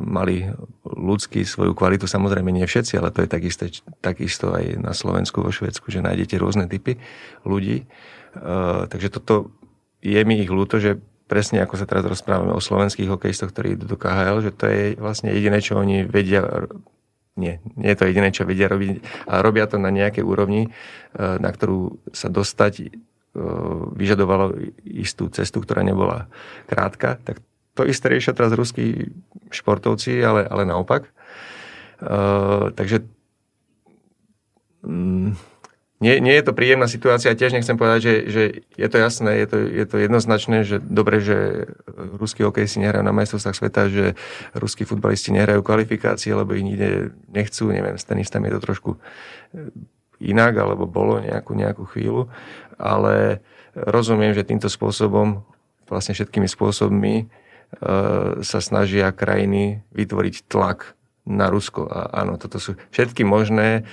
mali 0.00 0.48
ľudský 0.80 1.44
svoju 1.44 1.76
kvalitu, 1.76 2.08
samozrejme 2.08 2.48
nie 2.48 2.64
všetci, 2.64 2.96
ale 2.96 3.12
to 3.12 3.24
je 3.24 3.28
takisto, 3.28 3.68
takisto 4.00 4.48
aj 4.48 4.80
na 4.80 4.96
Slovensku, 4.96 5.44
vo 5.44 5.52
Švedsku, 5.52 5.92
že 5.92 6.00
nájdete 6.00 6.40
rôzne 6.40 6.72
typy 6.72 6.96
ľudí. 7.44 7.84
Uh, 8.32 8.88
takže 8.88 9.12
toto 9.12 9.52
je 10.00 10.16
mi 10.24 10.40
ich 10.40 10.48
ľúto, 10.48 10.80
že 10.80 11.04
presne 11.32 11.64
ako 11.64 11.80
sa 11.80 11.88
teraz 11.88 12.04
rozprávame 12.04 12.52
o 12.52 12.60
slovenských 12.60 13.08
hokejistoch, 13.08 13.56
ktorí 13.56 13.80
idú 13.80 13.88
do 13.88 13.96
KHL, 13.96 14.44
že 14.44 14.52
to 14.52 14.68
je 14.68 15.00
vlastne 15.00 15.32
jediné, 15.32 15.64
čo 15.64 15.80
oni 15.80 16.04
vedia 16.04 16.68
nie, 17.32 17.56
nie 17.80 17.88
je 17.88 17.96
to 17.96 18.04
jediné, 18.04 18.28
čo 18.28 18.44
vedia 18.44 18.68
robiť, 18.68 19.24
ale 19.24 19.40
robia 19.40 19.64
to 19.64 19.80
na 19.80 19.88
nejakej 19.88 20.20
úrovni, 20.20 20.68
e, 20.68 20.70
na 21.16 21.48
ktorú 21.48 21.96
sa 22.12 22.28
dostať 22.28 22.74
e, 22.84 22.86
vyžadovalo 23.96 24.52
istú 24.84 25.32
cestu, 25.32 25.64
ktorá 25.64 25.80
nebola 25.80 26.28
krátka. 26.68 27.16
Tak 27.24 27.40
to 27.72 27.88
isté 27.88 28.12
riešia 28.12 28.36
teraz 28.36 28.52
ruskí 28.52 29.08
športovci, 29.48 30.20
ale, 30.20 30.44
ale 30.44 30.68
naopak. 30.68 31.08
Uh, 32.02 32.74
takže 32.74 33.06
um, 34.82 35.38
nie, 36.02 36.18
nie 36.18 36.34
je 36.34 36.42
to 36.42 36.52
príjemná 36.52 36.90
situácia. 36.90 37.38
Tiež 37.38 37.54
nechcem 37.54 37.78
povedať, 37.78 38.00
že, 38.02 38.14
že 38.26 38.42
je 38.74 38.88
to 38.90 38.98
jasné, 38.98 39.38
je 39.38 39.46
to, 39.46 39.56
je 39.62 39.86
to 39.86 39.96
jednoznačné, 40.02 40.56
že 40.66 40.82
dobre, 40.82 41.22
že 41.22 41.70
ruskí 42.18 42.42
si 42.66 42.82
nehrajú 42.82 43.06
na 43.06 43.14
majstrovstvách 43.14 43.54
sveta, 43.54 43.82
že 43.86 44.18
ruskí 44.58 44.82
futbalisti 44.82 45.30
nehrajú 45.30 45.62
kvalifikácie, 45.62 46.34
lebo 46.34 46.58
ich 46.58 46.66
nikde 46.66 47.14
nechcú. 47.30 47.70
Neviem, 47.70 47.94
s 47.94 48.02
tenistami 48.02 48.50
je 48.50 48.58
to 48.58 48.66
trošku 48.66 48.90
eh, 48.98 49.70
inak, 50.18 50.58
alebo 50.58 50.90
bolo 50.90 51.22
nejakú, 51.22 51.54
nejakú 51.54 51.86
chvíľu. 51.86 52.26
Ale 52.82 53.38
rozumiem, 53.78 54.34
že 54.34 54.42
týmto 54.42 54.66
spôsobom, 54.66 55.46
vlastne 55.86 56.18
všetkými 56.18 56.50
spôsobmi, 56.50 57.30
sa 58.42 58.60
snažia 58.60 59.08
krajiny 59.16 59.80
vytvoriť 59.96 60.44
tlak 60.44 60.92
na 61.24 61.48
Rusko. 61.48 61.88
A 61.88 62.20
áno, 62.20 62.36
toto 62.36 62.60
sú 62.60 62.76
všetky 62.92 63.24
možné, 63.24 63.88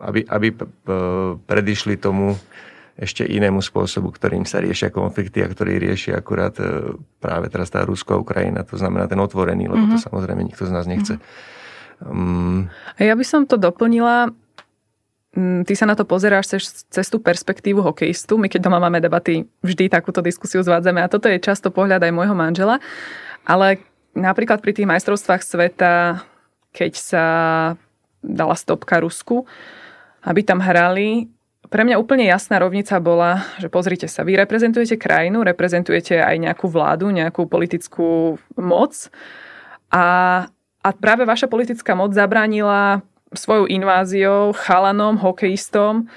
aby, 0.00 0.24
aby 0.26 0.48
predišli 1.46 2.00
tomu 2.00 2.34
ešte 3.00 3.24
inému 3.24 3.64
spôsobu, 3.64 4.12
ktorým 4.12 4.44
sa 4.44 4.60
riešia 4.60 4.92
konflikty 4.92 5.40
a 5.40 5.48
ktorý 5.48 5.80
rieši 5.80 6.12
akurát 6.12 6.52
práve 7.16 7.48
teraz 7.48 7.72
tá 7.72 7.80
Rusko 7.80 8.16
a 8.16 8.20
Ukrajina. 8.20 8.60
To 8.68 8.76
znamená 8.76 9.08
ten 9.08 9.16
otvorený, 9.16 9.72
lebo 9.72 9.88
mm-hmm. 9.88 9.96
to 9.96 9.98
mhm. 10.00 10.06
samozrejme 10.10 10.40
nikto 10.44 10.64
z 10.68 10.72
nás 10.72 10.84
nechce. 10.84 11.16
Mm-hmm. 11.16 11.48
Um, 12.00 12.72
a 12.96 13.00
ja 13.04 13.12
by 13.16 13.24
som 13.24 13.44
to 13.44 13.60
doplnila 13.60 14.32
Mm, 15.30 15.62
ty 15.62 15.78
sa 15.78 15.86
na 15.86 15.94
to 15.94 16.02
pozeráš 16.02 16.50
cez, 16.50 16.62
cez 16.90 17.06
tú 17.06 17.22
perspektívu 17.22 17.78
hokejistu. 17.78 18.34
My 18.34 18.50
keď 18.50 18.66
doma 18.66 18.82
máme 18.82 18.98
debaty, 18.98 19.46
vždy 19.62 19.86
takúto 19.86 20.18
diskusiu 20.18 20.58
zvádzame 20.66 21.06
a 21.06 21.10
toto 21.12 21.30
je 21.30 21.38
často 21.38 21.70
pohľad 21.70 22.02
aj 22.02 22.10
môjho 22.10 22.34
manžela. 22.34 22.82
Ale 23.46 23.78
napríklad 24.10 24.58
pri 24.58 24.74
tých 24.74 24.90
majstrovstvách 24.90 25.42
sveta, 25.46 26.26
keď 26.74 26.92
sa 26.98 27.24
dala 28.26 28.58
stopka 28.58 28.98
Rusku, 28.98 29.46
aby 30.24 30.40
tam 30.44 30.60
hrali, 30.60 31.28
pre 31.70 31.86
mňa 31.86 32.02
úplne 32.02 32.26
jasná 32.26 32.58
rovnica 32.58 32.98
bola, 32.98 33.46
že 33.62 33.70
pozrite 33.70 34.10
sa, 34.10 34.26
vy 34.26 34.34
reprezentujete 34.42 34.98
krajinu, 34.98 35.46
reprezentujete 35.46 36.18
aj 36.18 36.36
nejakú 36.40 36.66
vládu, 36.66 37.14
nejakú 37.14 37.46
politickú 37.46 38.40
moc. 38.58 39.12
A, 39.94 40.04
a 40.82 40.88
práve 40.98 41.22
vaša 41.22 41.46
politická 41.46 41.94
moc 41.94 42.10
zabránila 42.10 43.06
svojou 43.30 43.70
inváziou 43.70 44.50
chalanom, 44.50 45.14
hokejistom 45.14 46.10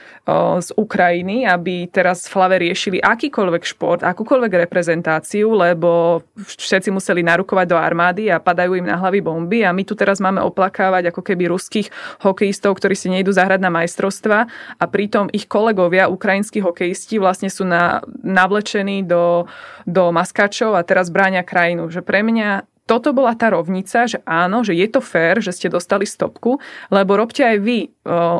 z 0.57 0.69
Ukrajiny, 0.79 1.45
aby 1.45 1.85
teraz 1.91 2.25
v 2.25 2.33
hlave 2.39 2.55
riešili 2.63 2.97
akýkoľvek 2.97 3.63
šport, 3.67 4.01
akúkoľvek 4.01 4.65
reprezentáciu, 4.65 5.53
lebo 5.53 6.23
všetci 6.33 6.89
museli 6.89 7.21
narukovať 7.21 7.67
do 7.69 7.77
armády 7.77 8.33
a 8.33 8.41
padajú 8.41 8.79
im 8.79 8.87
na 8.87 8.97
hlavy 8.97 9.21
bomby 9.21 9.61
a 9.61 9.75
my 9.75 9.85
tu 9.85 9.93
teraz 9.93 10.17
máme 10.17 10.41
oplakávať 10.41 11.13
ako 11.13 11.21
keby 11.21 11.53
ruských 11.53 11.91
hokejistov, 12.25 12.81
ktorí 12.81 12.97
si 12.97 13.13
nejdu 13.13 13.29
zahrať 13.29 13.61
na 13.61 13.69
majstrovstva 13.69 14.49
a 14.79 14.83
pritom 14.89 15.29
ich 15.35 15.45
kolegovia, 15.45 16.09
ukrajinskí 16.09 16.65
hokejisti, 16.65 17.21
vlastne 17.21 17.51
sú 17.51 17.67
na, 17.67 18.01
navlečení 18.25 19.05
do, 19.05 19.45
do 19.85 20.09
maskačov 20.09 20.73
a 20.73 20.81
teraz 20.81 21.13
bráňa 21.13 21.45
krajinu. 21.45 21.93
Že 21.93 22.01
pre 22.01 22.25
mňa 22.25 22.72
toto 22.83 23.15
bola 23.15 23.31
tá 23.31 23.55
rovnica, 23.55 24.03
že 24.11 24.19
áno, 24.27 24.67
že 24.67 24.75
je 24.75 24.87
to 24.91 24.99
fér, 24.99 25.39
že 25.39 25.55
ste 25.55 25.71
dostali 25.71 26.03
stopku, 26.03 26.59
lebo 26.91 27.15
robte 27.15 27.39
aj 27.39 27.57
vy, 27.63 27.79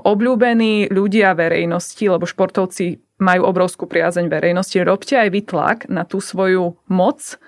obľúbení 0.04 0.92
ľudia 0.92 1.32
verejnosti, 1.32 2.04
lebo 2.04 2.28
športovci 2.28 3.00
majú 3.24 3.48
obrovskú 3.48 3.88
priazeň 3.88 4.28
verejnosti, 4.28 4.76
robte 4.84 5.16
aj 5.16 5.30
vy 5.32 5.42
tlak 5.48 5.80
na 5.88 6.04
tú 6.04 6.20
svoju 6.20 6.76
moc, 6.92 7.40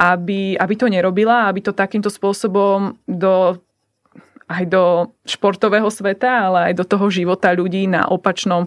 aby, 0.00 0.56
aby 0.56 0.74
to 0.80 0.88
nerobila, 0.88 1.52
aby 1.52 1.60
to 1.60 1.76
takýmto 1.76 2.08
spôsobom 2.08 2.96
do 3.04 3.60
aj 4.50 4.66
do 4.66 5.14
športového 5.22 5.86
sveta, 5.94 6.50
ale 6.50 6.58
aj 6.72 6.82
do 6.82 6.82
toho 6.82 7.06
života 7.06 7.54
ľudí 7.54 7.86
na 7.86 8.10
opačnom, 8.10 8.66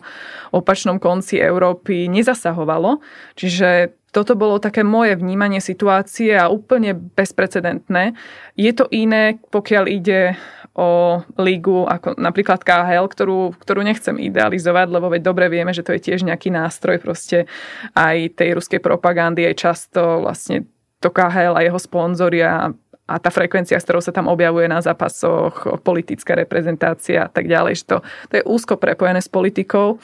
opačnom 0.55 0.95
konci 0.95 1.35
Európy 1.43 2.07
nezasahovalo. 2.07 3.03
Čiže 3.35 3.91
toto 4.13 4.37
bolo 4.37 4.61
také 4.61 4.85
moje 4.85 5.17
vnímanie 5.17 5.57
situácie 5.57 6.37
a 6.37 6.53
úplne 6.53 6.93
bezprecedentné. 6.93 8.13
Je 8.53 8.69
to 8.69 8.85
iné, 8.93 9.41
pokiaľ 9.49 9.83
ide 9.89 10.37
o 10.73 11.21
lígu 11.37 11.85
ako 11.85 12.17
napríklad 12.17 12.61
KHL, 12.61 13.05
ktorú, 13.09 13.57
ktorú 13.57 13.81
nechcem 13.81 14.17
idealizovať, 14.17 14.87
lebo 14.89 15.09
veď 15.09 15.21
dobre 15.21 15.45
vieme, 15.49 15.73
že 15.73 15.85
to 15.85 15.93
je 15.97 16.01
tiež 16.01 16.25
nejaký 16.25 16.49
nástroj 16.53 17.01
proste 17.01 17.45
aj 17.93 18.37
tej 18.37 18.57
ruskej 18.57 18.81
propagandy, 18.81 19.45
aj 19.49 19.55
často 19.57 20.21
vlastne 20.21 20.65
to 21.01 21.13
KHL 21.13 21.57
a 21.57 21.65
jeho 21.65 21.77
sponzoria 21.77 22.73
a 23.03 23.15
tá 23.19 23.29
frekvencia, 23.29 23.77
s 23.77 23.85
ktorou 23.85 23.99
sa 23.99 24.15
tam 24.15 24.31
objavuje 24.31 24.65
na 24.65 24.79
zápasoch, 24.79 25.83
politická 25.83 26.33
reprezentácia 26.39 27.27
a 27.27 27.29
tak 27.29 27.51
ďalej, 27.51 27.83
že 27.83 27.85
to, 27.85 27.97
to 28.31 28.33
je 28.39 28.47
úzko 28.47 28.79
prepojené 28.79 29.19
s 29.19 29.27
politikou, 29.27 29.99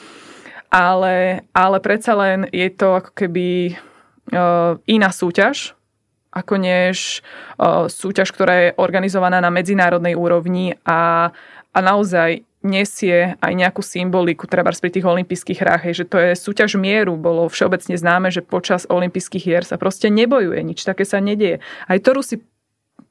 ale, 0.69 1.47
ale 1.55 1.77
predsa 1.79 2.13
len 2.13 2.45
je 2.51 2.69
to 2.69 2.99
ako 2.99 3.11
keby 3.15 3.79
iná 4.85 5.09
súťaž, 5.09 5.79
ako 6.29 6.61
než 6.61 7.25
eh, 7.57 7.89
súťaž, 7.89 8.29
ktorá 8.33 8.53
je 8.69 8.75
organizovaná 8.77 9.41
na 9.41 9.49
medzinárodnej 9.49 10.13
úrovni 10.13 10.77
a, 10.85 11.33
a 11.73 11.79
naozaj 11.81 12.45
nesie 12.59 13.39
aj 13.39 13.53
nejakú 13.55 13.79
symboliku, 13.79 14.43
treba 14.43 14.75
pri 14.75 14.91
tých 14.91 15.07
olympijských 15.07 15.63
hrách, 15.63 15.83
že 15.95 16.03
to 16.03 16.19
je 16.19 16.31
súťaž 16.35 16.75
mieru. 16.75 17.15
Bolo 17.15 17.47
všeobecne 17.47 17.95
známe, 17.95 18.35
že 18.35 18.43
počas 18.43 18.83
olympijských 18.91 19.43
hier 19.43 19.63
sa 19.63 19.79
proste 19.79 20.11
nebojuje, 20.11 20.59
nič 20.59 20.83
také 20.83 21.07
sa 21.07 21.23
nedieje. 21.23 21.63
Aj 21.87 21.97
to 22.03 22.11
Rusi 22.11 22.43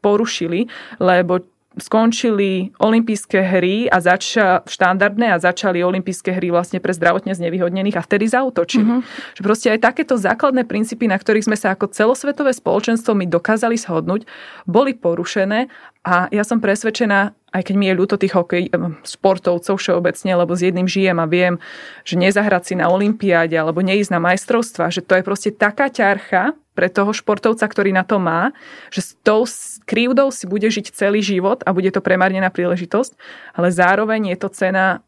porušili, 0.05 0.69
lebo 1.01 1.49
skončili 1.79 2.71
olympijské 2.79 3.41
hry 3.41 3.89
a 3.89 3.99
zača, 4.03 4.63
štandardné 4.67 5.35
a 5.35 5.43
začali 5.43 5.83
olympijské 5.83 6.35
hry 6.35 6.53
vlastne 6.53 6.79
pre 6.79 6.95
zdravotne 6.95 7.35
znevýhodnených 7.35 7.99
a 7.99 8.05
vtedy 8.05 8.31
zautočili. 8.31 8.85
Mm-hmm. 8.85 9.35
Že 9.39 9.43
proste 9.43 9.69
aj 9.75 9.81
takéto 9.83 10.15
základné 10.19 10.67
princípy, 10.67 11.07
na 11.07 11.17
ktorých 11.17 11.49
sme 11.51 11.57
sa 11.59 11.75
ako 11.75 11.91
celosvetové 11.91 12.55
spoločenstvo 12.55 13.15
my 13.15 13.27
dokázali 13.27 13.79
shodnúť, 13.79 14.29
boli 14.69 14.95
porušené 14.95 15.71
a 16.07 16.31
ja 16.31 16.45
som 16.47 16.63
presvedčená, 16.63 17.37
aj 17.53 17.63
keď 17.65 17.75
mi 17.77 17.89
je 17.89 17.99
ľúto 17.99 18.17
tých 18.21 18.33
hokej, 18.37 18.71
športovcov 19.05 19.77
všeobecne, 19.77 20.33
lebo 20.37 20.53
s 20.57 20.65
jedným 20.65 20.89
žijem 20.89 21.19
a 21.21 21.27
viem, 21.27 21.57
že 22.05 22.21
nezahrať 22.21 22.63
si 22.73 22.75
na 22.77 22.89
olympiáde 22.93 23.57
alebo 23.57 23.81
neísť 23.85 24.13
na 24.15 24.21
majstrovstva, 24.21 24.93
že 24.93 25.05
to 25.05 25.17
je 25.17 25.27
proste 25.27 25.51
taká 25.57 25.93
ťarcha 25.93 26.57
pre 26.79 26.87
toho 26.87 27.11
športovca, 27.11 27.67
ktorý 27.67 27.91
na 27.91 28.07
to 28.07 28.23
má, 28.23 28.55
že 28.95 29.03
s 29.03 29.11
tou 29.27 29.43
krivdou 29.89 30.29
si 30.29 30.45
bude 30.45 30.69
žiť 30.69 30.93
celý 30.93 31.25
život 31.25 31.65
a 31.65 31.73
bude 31.73 31.89
to 31.89 32.05
premárnená 32.05 32.53
príležitosť, 32.53 33.17
ale 33.57 33.73
zároveň 33.73 34.37
je 34.37 34.39
to 34.39 34.49
cena 34.53 35.01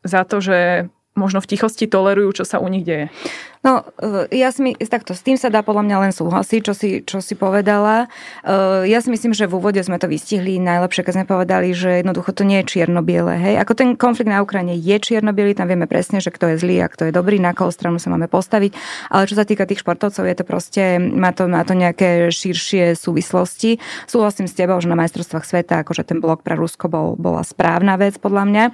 za 0.00 0.24
to, 0.24 0.40
že 0.40 0.88
možno 1.20 1.44
v 1.44 1.52
tichosti 1.52 1.84
tolerujú, 1.84 2.40
čo 2.40 2.44
sa 2.48 2.56
u 2.56 2.66
nich 2.72 2.88
deje. 2.88 3.12
No, 3.60 3.84
e, 4.00 4.40
ja 4.40 4.48
si, 4.56 4.72
takto, 4.88 5.12
s 5.12 5.20
tým 5.20 5.36
sa 5.36 5.52
dá 5.52 5.60
podľa 5.60 5.84
mňa 5.84 5.96
len 6.08 6.12
súhlasiť, 6.16 6.60
čo 6.64 6.72
si, 6.72 7.04
čo 7.04 7.20
si 7.20 7.36
povedala. 7.36 8.08
E, 8.40 8.88
ja 8.88 9.04
si 9.04 9.12
myslím, 9.12 9.36
že 9.36 9.44
v 9.44 9.60
úvode 9.60 9.76
sme 9.84 10.00
to 10.00 10.08
vystihli 10.08 10.56
najlepšie, 10.56 11.04
keď 11.04 11.14
sme 11.20 11.26
povedali, 11.28 11.76
že 11.76 12.00
jednoducho 12.00 12.32
to 12.32 12.48
nie 12.48 12.64
je 12.64 12.72
čierno-biele. 12.72 13.36
Hej? 13.36 13.60
Ako 13.60 13.76
ten 13.76 14.00
konflikt 14.00 14.32
na 14.32 14.40
Ukrajine 14.40 14.80
je 14.80 14.96
čierno 14.96 15.36
tam 15.36 15.68
vieme 15.68 15.84
presne, 15.84 16.24
že 16.24 16.32
kto 16.32 16.56
je 16.56 16.56
zlý 16.56 16.76
a 16.80 16.88
kto 16.88 17.08
je 17.08 17.12
dobrý, 17.12 17.36
na 17.36 17.52
koho 17.52 17.68
stranu 17.68 18.00
sa 18.00 18.08
máme 18.08 18.32
postaviť. 18.32 18.72
Ale 19.12 19.28
čo 19.28 19.36
sa 19.36 19.44
týka 19.44 19.68
tých 19.68 19.84
športovcov, 19.84 20.24
je 20.24 20.36
to 20.40 20.44
proste, 20.48 20.96
má 20.96 21.36
to, 21.36 21.44
má 21.44 21.60
to 21.60 21.76
nejaké 21.76 22.32
širšie 22.32 22.96
súvislosti. 22.96 23.76
Súhlasím 24.08 24.48
s 24.48 24.56
tebou, 24.56 24.80
že 24.80 24.88
na 24.88 24.96
majstrovstvách 24.96 25.44
sveta, 25.44 25.84
akože 25.84 26.08
ten 26.08 26.24
blok 26.24 26.40
pre 26.40 26.56
Rusko 26.56 26.88
bol, 26.88 27.12
bola 27.20 27.44
správna 27.44 28.00
vec, 28.00 28.16
podľa 28.16 28.44
mňa. 28.48 28.64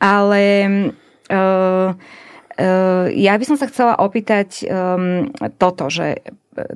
Ale 0.00 0.42
ja 3.10 3.32
by 3.38 3.44
som 3.46 3.56
sa 3.56 3.70
chcela 3.70 3.96
opýtať 3.96 4.68
um, 4.68 5.32
toto, 5.56 5.88
že 5.88 6.20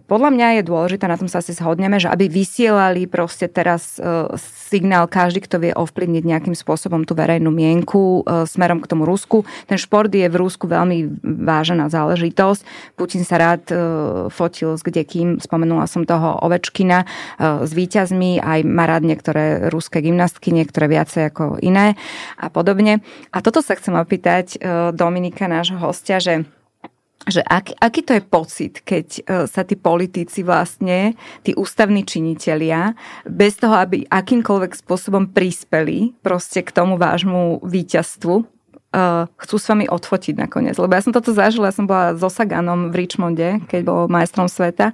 podľa 0.06 0.30
mňa 0.30 0.48
je 0.62 0.70
dôležité, 0.70 1.10
na 1.10 1.18
tom 1.18 1.26
sa 1.26 1.42
asi 1.42 1.50
zhodneme, 1.50 1.98
že 1.98 2.06
aby 2.06 2.30
vysielali 2.30 3.10
proste 3.10 3.50
teraz 3.50 3.98
uh, 3.98 4.30
signál 4.38 5.10
každý, 5.10 5.42
kto 5.42 5.58
vie 5.58 5.72
ovplyvniť 5.74 6.22
nejakým 6.22 6.54
spôsobom 6.54 7.02
tú 7.02 7.18
verejnú 7.18 7.50
mienku 7.50 8.22
uh, 8.22 8.46
smerom 8.46 8.78
k 8.78 8.86
tomu 8.86 9.02
Rusku. 9.02 9.42
Ten 9.66 9.74
šport 9.74 10.06
je 10.14 10.30
v 10.30 10.36
Rusku 10.38 10.70
veľmi 10.70 11.18
vážená 11.22 11.90
záležitosť. 11.90 12.94
Putin 12.94 13.26
sa 13.26 13.34
rád 13.34 13.66
uh, 13.74 13.78
fotil 14.30 14.78
s 14.78 14.82
kdekým, 14.86 15.42
spomenula 15.42 15.90
som 15.90 16.06
toho 16.06 16.38
Ovečkina, 16.38 17.02
s 17.40 17.70
víťazmi, 17.74 18.38
aj 18.38 18.60
má 18.62 18.86
rád 18.86 19.02
niektoré 19.02 19.72
ruské 19.74 20.04
gymnastky, 20.04 20.54
niektoré 20.54 20.86
viacej 20.86 21.34
ako 21.34 21.44
iné 21.58 21.98
a 22.38 22.46
podobne. 22.46 23.02
A 23.34 23.42
toto 23.42 23.58
sa 23.58 23.74
chcem 23.74 23.96
opýtať 23.96 24.60
Dominika, 24.92 25.50
nášho 25.50 25.80
hostia, 25.80 26.20
že 26.20 26.44
že 27.24 27.40
ak, 27.40 27.80
aký 27.80 28.04
to 28.04 28.12
je 28.20 28.22
pocit, 28.22 28.74
keď 28.84 29.06
e, 29.08 29.20
sa 29.48 29.64
tí 29.64 29.80
politici 29.80 30.44
vlastne, 30.44 31.16
tí 31.40 31.56
ústavní 31.56 32.04
činitelia, 32.04 32.92
bez 33.24 33.56
toho, 33.56 33.80
aby 33.80 34.04
akýmkoľvek 34.04 34.72
spôsobom 34.76 35.32
prispeli 35.32 36.12
proste 36.20 36.60
k 36.60 36.68
tomu 36.68 37.00
vášmu 37.00 37.64
víťazstvu, 37.64 38.34
e, 38.36 38.44
chcú 39.24 39.56
s 39.56 39.66
vami 39.72 39.88
odfotiť 39.88 40.34
nakoniec. 40.36 40.76
Lebo 40.76 40.92
ja 40.92 41.00
som 41.00 41.16
toto 41.16 41.32
zažila, 41.32 41.72
ja 41.72 41.76
som 41.76 41.88
bola 41.88 42.12
so 42.12 42.28
Saganom 42.28 42.92
v 42.92 43.08
Richmonde, 43.08 43.64
keď 43.72 43.80
bol 43.88 44.00
majstrom 44.12 44.52
sveta. 44.52 44.92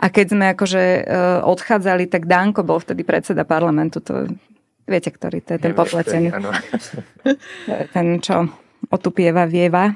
A 0.00 0.06
keď 0.08 0.26
sme 0.32 0.44
akože 0.56 0.82
e, 0.82 1.02
odchádzali, 1.44 2.08
tak 2.08 2.24
Danko 2.24 2.64
bol 2.64 2.80
vtedy 2.80 3.04
predseda 3.04 3.44
parlamentu. 3.44 4.00
To, 4.08 4.24
viete, 4.88 5.12
ktorý 5.12 5.44
to 5.44 5.60
je 5.60 5.60
ten 5.60 5.76
potletený. 5.76 6.32
ten, 7.94 8.06
čo 8.24 8.48
otupieva, 8.88 9.44
vieva 9.44 9.92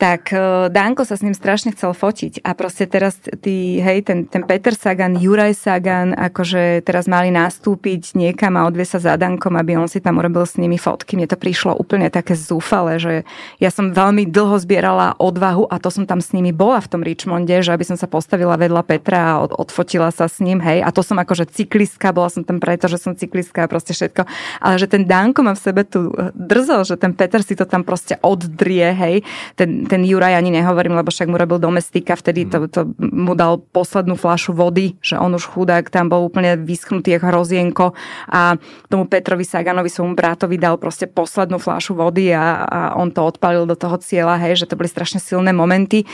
tak 0.00 0.32
e, 0.32 0.72
Danko 0.72 1.04
sa 1.04 1.12
s 1.12 1.20
ním 1.20 1.36
strašne 1.36 1.76
chcel 1.76 1.92
fotiť 1.92 2.40
a 2.40 2.56
proste 2.56 2.88
teraz 2.88 3.20
tí, 3.20 3.84
hej, 3.84 4.08
ten, 4.08 4.24
ten 4.24 4.48
Peter 4.48 4.72
Sagan, 4.72 5.20
Juraj 5.20 5.52
Sagan, 5.52 6.16
akože 6.16 6.80
teraz 6.80 7.04
mali 7.04 7.28
nastúpiť 7.28 8.16
niekam 8.16 8.56
a 8.56 8.64
odvie 8.64 8.88
sa 8.88 8.96
za 8.96 9.20
Dankom, 9.20 9.60
aby 9.60 9.76
on 9.76 9.92
si 9.92 10.00
tam 10.00 10.16
urobil 10.16 10.48
s 10.48 10.56
nimi 10.56 10.80
fotky. 10.80 11.20
Mne 11.20 11.28
to 11.28 11.36
prišlo 11.36 11.76
úplne 11.76 12.08
také 12.08 12.32
zúfale, 12.32 12.96
že 12.96 13.28
ja 13.60 13.68
som 13.68 13.92
veľmi 13.92 14.24
dlho 14.24 14.56
zbierala 14.56 15.20
odvahu 15.20 15.68
a 15.68 15.76
to 15.76 15.92
som 15.92 16.08
tam 16.08 16.24
s 16.24 16.32
nimi 16.32 16.48
bola 16.48 16.80
v 16.80 16.88
tom 16.88 17.04
Richmonde, 17.04 17.60
že 17.60 17.76
aby 17.76 17.84
som 17.84 18.00
sa 18.00 18.08
postavila 18.08 18.56
vedľa 18.56 18.80
Petra 18.88 19.36
a 19.36 19.44
od, 19.44 19.52
odfotila 19.52 20.08
sa 20.16 20.32
s 20.32 20.40
ním, 20.40 20.64
hej, 20.64 20.80
a 20.80 20.88
to 20.96 21.04
som 21.04 21.20
akože 21.20 21.52
cyklistka, 21.52 22.16
bola 22.16 22.32
som 22.32 22.40
tam 22.40 22.56
preto, 22.56 22.88
že 22.88 22.96
som 22.96 23.12
cyklistka 23.12 23.68
a 23.68 23.70
proste 23.70 23.92
všetko, 23.92 24.24
ale 24.64 24.80
že 24.80 24.88
ten 24.88 25.04
Danko 25.04 25.44
má 25.44 25.52
v 25.52 25.60
sebe 25.60 25.84
tu 25.84 26.08
drzol, 26.32 26.88
že 26.88 26.96
ten 26.96 27.12
Peter 27.12 27.44
si 27.44 27.52
to 27.52 27.68
tam 27.68 27.84
proste 27.84 28.16
oddrie, 28.24 28.96
hej, 28.96 29.20
ten, 29.60 29.89
ten 29.90 30.06
Juraj 30.06 30.38
ani 30.38 30.54
nehovorím, 30.54 30.94
lebo 30.94 31.10
však 31.10 31.26
mu 31.26 31.34
robil 31.34 31.58
domestika, 31.58 32.14
vtedy 32.14 32.46
to, 32.46 32.70
to 32.70 32.86
mu 33.02 33.34
dal 33.34 33.58
poslednú 33.58 34.14
flašu 34.14 34.54
vody, 34.54 34.94
že 35.02 35.18
on 35.18 35.34
už 35.34 35.50
chudák 35.50 35.90
tam 35.90 36.06
bol 36.06 36.30
úplne 36.30 36.54
vyschnutý 36.54 37.18
ako 37.18 37.26
hrozienko 37.34 37.86
a 38.30 38.54
tomu 38.86 39.10
Petrovi 39.10 39.42
Saganovi, 39.42 39.90
svojmu 39.90 40.14
bratovi 40.14 40.54
dal 40.62 40.78
proste 40.78 41.10
poslednú 41.10 41.58
flašu 41.58 41.98
vody 41.98 42.30
a, 42.30 42.62
a 42.62 42.80
on 42.94 43.10
to 43.10 43.26
odpalil 43.26 43.66
do 43.66 43.74
toho 43.74 43.98
cieľa, 43.98 44.38
hej, 44.46 44.62
že 44.62 44.70
to 44.70 44.78
boli 44.78 44.86
strašne 44.86 45.18
silné 45.18 45.50
momenty. 45.50 46.06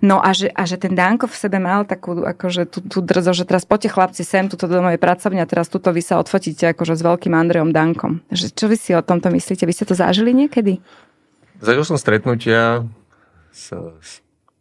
No 0.00 0.24
a 0.24 0.32
že, 0.32 0.48
a 0.56 0.64
že 0.64 0.80
ten 0.80 0.96
Danko 0.96 1.28
v 1.28 1.36
sebe 1.36 1.60
mal 1.60 1.84
takú 1.84 2.24
akože 2.24 2.64
tú, 2.72 2.80
tú 2.88 2.98
drzo, 3.04 3.36
že 3.36 3.44
teraz 3.44 3.68
poďte 3.68 3.92
chlapci 3.92 4.22
sem, 4.24 4.48
tuto 4.48 4.64
do 4.64 4.80
mojej 4.80 4.96
pracovne 4.96 5.44
a 5.44 5.50
teraz 5.50 5.68
tuto 5.68 5.92
vy 5.92 6.00
sa 6.00 6.16
odfotíte 6.16 6.72
akože 6.72 6.96
s 6.96 7.02
veľkým 7.04 7.36
Andrejom 7.36 7.76
Dankom. 7.76 8.24
Že, 8.32 8.46
čo 8.56 8.66
vy 8.72 8.76
si 8.80 8.90
o 8.96 9.04
tomto 9.04 9.28
myslíte? 9.28 9.68
Vy 9.68 9.74
ste 9.76 9.84
to 9.84 9.92
zažili 9.92 10.32
niekedy? 10.32 10.80
Zažil 11.58 11.82
som 11.82 11.98
stretnutia 11.98 12.86
s, 13.58 13.74
s 13.74 14.10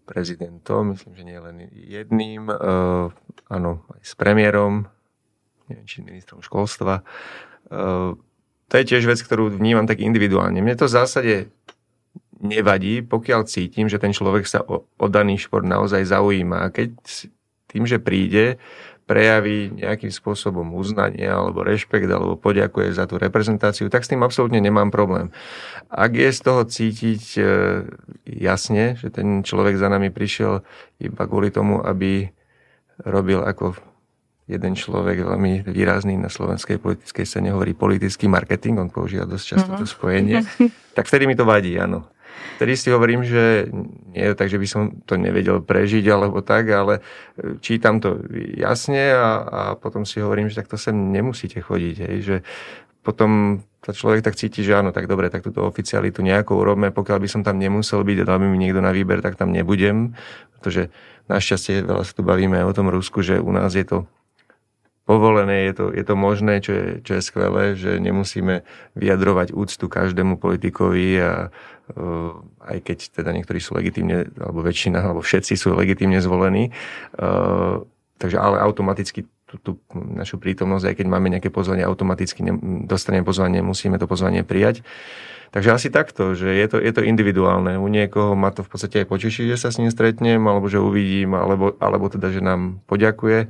prezidentom, 0.09 0.97
myslím, 0.97 1.13
že 1.13 1.23
nie 1.27 1.37
len 1.37 1.55
jedným, 1.69 2.49
uh, 2.49 3.13
áno, 3.51 3.85
aj 3.93 4.01
s 4.01 4.13
premiérom, 4.17 4.89
neviem, 5.69 5.85
či 5.85 6.01
ministrom 6.01 6.41
školstva. 6.41 7.05
Uh, 7.69 8.17
to 8.67 8.73
je 8.81 8.89
tiež 8.89 9.05
vec, 9.05 9.19
ktorú 9.21 9.53
vnímam 9.53 9.85
tak 9.85 10.01
individuálne. 10.01 10.59
Mne 10.59 10.75
to 10.75 10.89
v 10.89 10.95
zásade 10.97 11.35
nevadí, 12.41 13.05
pokiaľ 13.05 13.47
cítim, 13.47 13.87
že 13.87 14.01
ten 14.01 14.11
človek 14.11 14.49
sa 14.49 14.59
o, 14.65 14.85
o 14.85 15.05
daný 15.07 15.37
šport 15.39 15.63
naozaj 15.63 16.03
zaujíma. 16.07 16.67
A 16.67 16.71
keď 16.73 16.97
tým, 17.67 17.83
že 17.87 18.01
príde, 18.01 18.57
prejaví 19.07 19.71
nejakým 19.71 20.11
spôsobom 20.11 20.75
uznanie 20.75 21.23
alebo 21.23 21.63
rešpekt 21.63 22.11
alebo 22.11 22.35
poďakuje 22.35 22.91
za 22.91 23.07
tú 23.07 23.15
reprezentáciu, 23.15 23.87
tak 23.87 24.03
s 24.03 24.11
tým 24.11 24.21
absolútne 24.21 24.59
nemám 24.59 24.91
problém. 24.91 25.31
Ak 25.87 26.11
je 26.11 26.27
z 26.27 26.39
toho 26.43 26.67
cítiť 26.67 27.23
e, 27.39 27.43
jasne, 28.27 28.99
že 28.99 29.07
ten 29.07 29.47
človek 29.47 29.79
za 29.79 29.87
nami 29.87 30.11
prišiel 30.11 30.59
iba 30.99 31.23
kvôli 31.23 31.55
tomu, 31.55 31.79
aby 31.79 32.27
robil 33.07 33.39
ako 33.47 33.79
jeden 34.47 34.75
človek 34.75 35.23
veľmi 35.23 35.67
výrazný 35.67 36.19
na 36.19 36.27
slovenskej 36.27 36.79
politickej 36.79 37.25
scéne 37.27 37.55
hovorí 37.55 37.75
politický 37.75 38.27
marketing, 38.27 38.79
on 38.79 38.91
používa 38.91 39.23
dosť 39.23 39.45
často 39.55 39.71
to 39.75 39.87
mhm. 39.87 39.91
spojenie, 39.91 40.37
tak 40.99 41.07
vtedy 41.07 41.31
mi 41.31 41.35
to 41.39 41.47
vadí, 41.47 41.79
áno. 41.79 42.11
Vtedy 42.57 42.73
si 42.73 42.89
hovorím, 42.89 43.21
že 43.21 43.69
nie 44.13 44.23
je 44.25 44.33
tak, 44.33 44.49
že 44.49 44.57
by 44.57 44.67
som 44.67 44.81
to 45.05 45.13
nevedel 45.17 45.61
prežiť 45.61 46.05
alebo 46.09 46.41
tak, 46.41 46.73
ale 46.73 46.99
e, 47.37 47.61
čítam 47.61 48.01
to 48.01 48.17
jasne 48.57 49.13
a, 49.13 49.29
a 49.45 49.61
potom 49.77 50.09
si 50.09 50.17
hovorím, 50.23 50.49
že 50.49 50.59
takto 50.61 50.79
sem 50.79 50.93
nemusíte 50.93 51.61
chodiť. 51.61 51.95
Hej, 52.01 52.17
že 52.25 52.37
potom 53.05 53.61
sa 53.87 53.95
človek 53.95 54.19
tak 54.19 54.35
cíti, 54.35 54.67
že 54.67 54.75
áno, 54.75 54.91
tak 54.91 55.07
dobre, 55.07 55.31
tak 55.31 55.47
túto 55.47 55.63
oficialitu 55.63 56.19
nejako 56.19 56.59
urobme, 56.59 56.91
pokiaľ 56.91 57.23
by 57.23 57.29
som 57.31 57.41
tam 57.45 57.55
nemusel 57.55 58.03
byť 58.03 58.17
a 58.19 58.27
dal 58.27 58.43
by 58.43 58.51
mi 58.51 58.59
niekto 58.59 58.83
na 58.83 58.91
výber, 58.91 59.23
tak 59.23 59.39
tam 59.39 59.55
nebudem, 59.55 60.11
pretože 60.59 60.91
našťastie 61.31 61.87
veľa 61.87 62.03
sa 62.03 62.11
tu 62.11 62.27
bavíme 62.27 62.59
o 62.67 62.75
tom 62.75 62.91
Rusku, 62.91 63.23
že 63.23 63.39
u 63.39 63.51
nás 63.55 63.71
je 63.79 63.87
to 63.87 64.03
povolené, 65.07 65.71
je 65.71 65.73
to, 65.79 65.85
je 65.95 66.03
to 66.03 66.15
možné, 66.19 66.59
čo 66.59 66.71
je, 66.75 66.87
čo 66.99 67.11
je 67.15 67.21
skvelé, 67.23 67.79
že 67.79 67.95
nemusíme 67.95 68.67
vyjadrovať 68.99 69.55
úctu 69.55 69.87
každému 69.87 70.35
politikovi 70.35 71.07
a 71.23 71.31
aj 72.59 72.77
keď 72.83 72.97
teda 73.15 73.31
niektorí 73.31 73.63
sú 73.63 73.77
legitímne, 73.77 74.27
alebo 74.35 74.59
väčšina, 74.59 74.99
alebo 74.99 75.23
všetci 75.23 75.55
sú 75.55 75.71
legitímne 75.71 76.19
zvolení. 76.19 76.75
Uh, 77.15 77.87
takže 78.19 78.41
ale 78.41 78.59
automaticky 78.59 79.23
tú, 79.47 79.55
tú 79.63 79.71
našu 79.93 80.35
prítomnosť, 80.35 80.91
aj 80.91 80.95
keď 80.99 81.07
máme 81.07 81.31
nejaké 81.31 81.47
pozvanie, 81.47 81.87
automaticky 81.87 82.43
ne, 82.43 82.53
dostaneme 82.83 83.23
pozvanie, 83.23 83.63
musíme 83.63 83.95
to 83.95 84.03
pozvanie 84.03 84.43
prijať. 84.43 84.83
Takže 85.55 85.71
asi 85.71 85.87
takto, 85.87 86.35
že 86.35 86.51
je 86.51 86.67
to, 86.67 86.77
je 86.83 86.91
to 86.91 87.07
individuálne. 87.07 87.79
U 87.79 87.87
niekoho 87.87 88.35
ma 88.35 88.51
to 88.51 88.67
v 88.67 88.69
podstate 88.75 88.95
aj 88.99 89.07
poteší, 89.07 89.47
že 89.47 89.55
sa 89.55 89.71
s 89.71 89.79
ním 89.79 89.87
stretnem, 89.87 90.43
alebo 90.43 90.67
že 90.67 90.83
uvidím, 90.83 91.39
alebo, 91.39 91.71
alebo 91.79 92.11
teda, 92.11 92.35
že 92.35 92.43
nám 92.43 92.83
poďakuje 92.83 93.47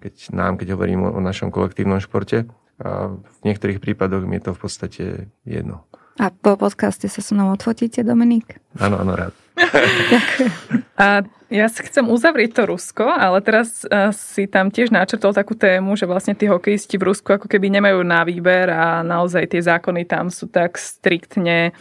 keď 0.00 0.14
nám, 0.32 0.60
keď 0.60 0.76
hovorím 0.76 1.08
o, 1.08 1.10
o 1.16 1.20
našom 1.24 1.50
kolektívnom 1.50 1.98
športe. 1.98 2.46
A 2.76 3.16
v 3.16 3.38
niektorých 3.48 3.80
prípadoch 3.80 4.28
mi 4.28 4.36
je 4.36 4.44
to 4.44 4.52
v 4.52 4.60
podstate 4.60 5.04
jedno. 5.48 5.88
A 6.16 6.32
po 6.32 6.56
podcaste 6.56 7.08
sa 7.12 7.20
so 7.20 7.36
mnou 7.36 7.52
odfotíte, 7.52 8.00
Dominik? 8.00 8.56
Áno, 8.80 9.00
áno, 9.00 9.12
rád. 9.12 9.34
Ďakujem. 10.12 10.52
A 10.96 11.06
ja 11.52 11.66
si 11.68 11.80
chcem 11.84 12.08
uzavrieť 12.08 12.56
to 12.56 12.62
Rusko, 12.68 13.04
ale 13.04 13.38
teraz 13.44 13.84
si 14.16 14.48
tam 14.48 14.72
tiež 14.72 14.90
načrtol 14.90 15.36
takú 15.36 15.52
tému, 15.52 15.94
že 15.94 16.08
vlastne 16.08 16.32
tí 16.32 16.48
hokejisti 16.48 16.96
v 16.96 17.12
Rusku 17.12 17.36
ako 17.36 17.46
keby 17.46 17.68
nemajú 17.68 18.00
na 18.00 18.24
výber 18.24 18.72
a 18.72 19.04
naozaj 19.04 19.52
tie 19.52 19.62
zákony 19.62 20.08
tam 20.08 20.32
sú 20.32 20.48
tak 20.48 20.80
striktne 20.80 21.76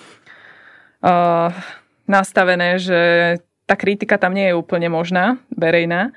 uh, 1.01 1.49
nastavené, 2.05 2.77
že 2.77 2.99
tá 3.65 3.73
kritika 3.73 4.19
tam 4.21 4.35
nie 4.35 4.51
je 4.51 4.59
úplne 4.59 4.91
možná, 4.91 5.41
verejná 5.49 6.13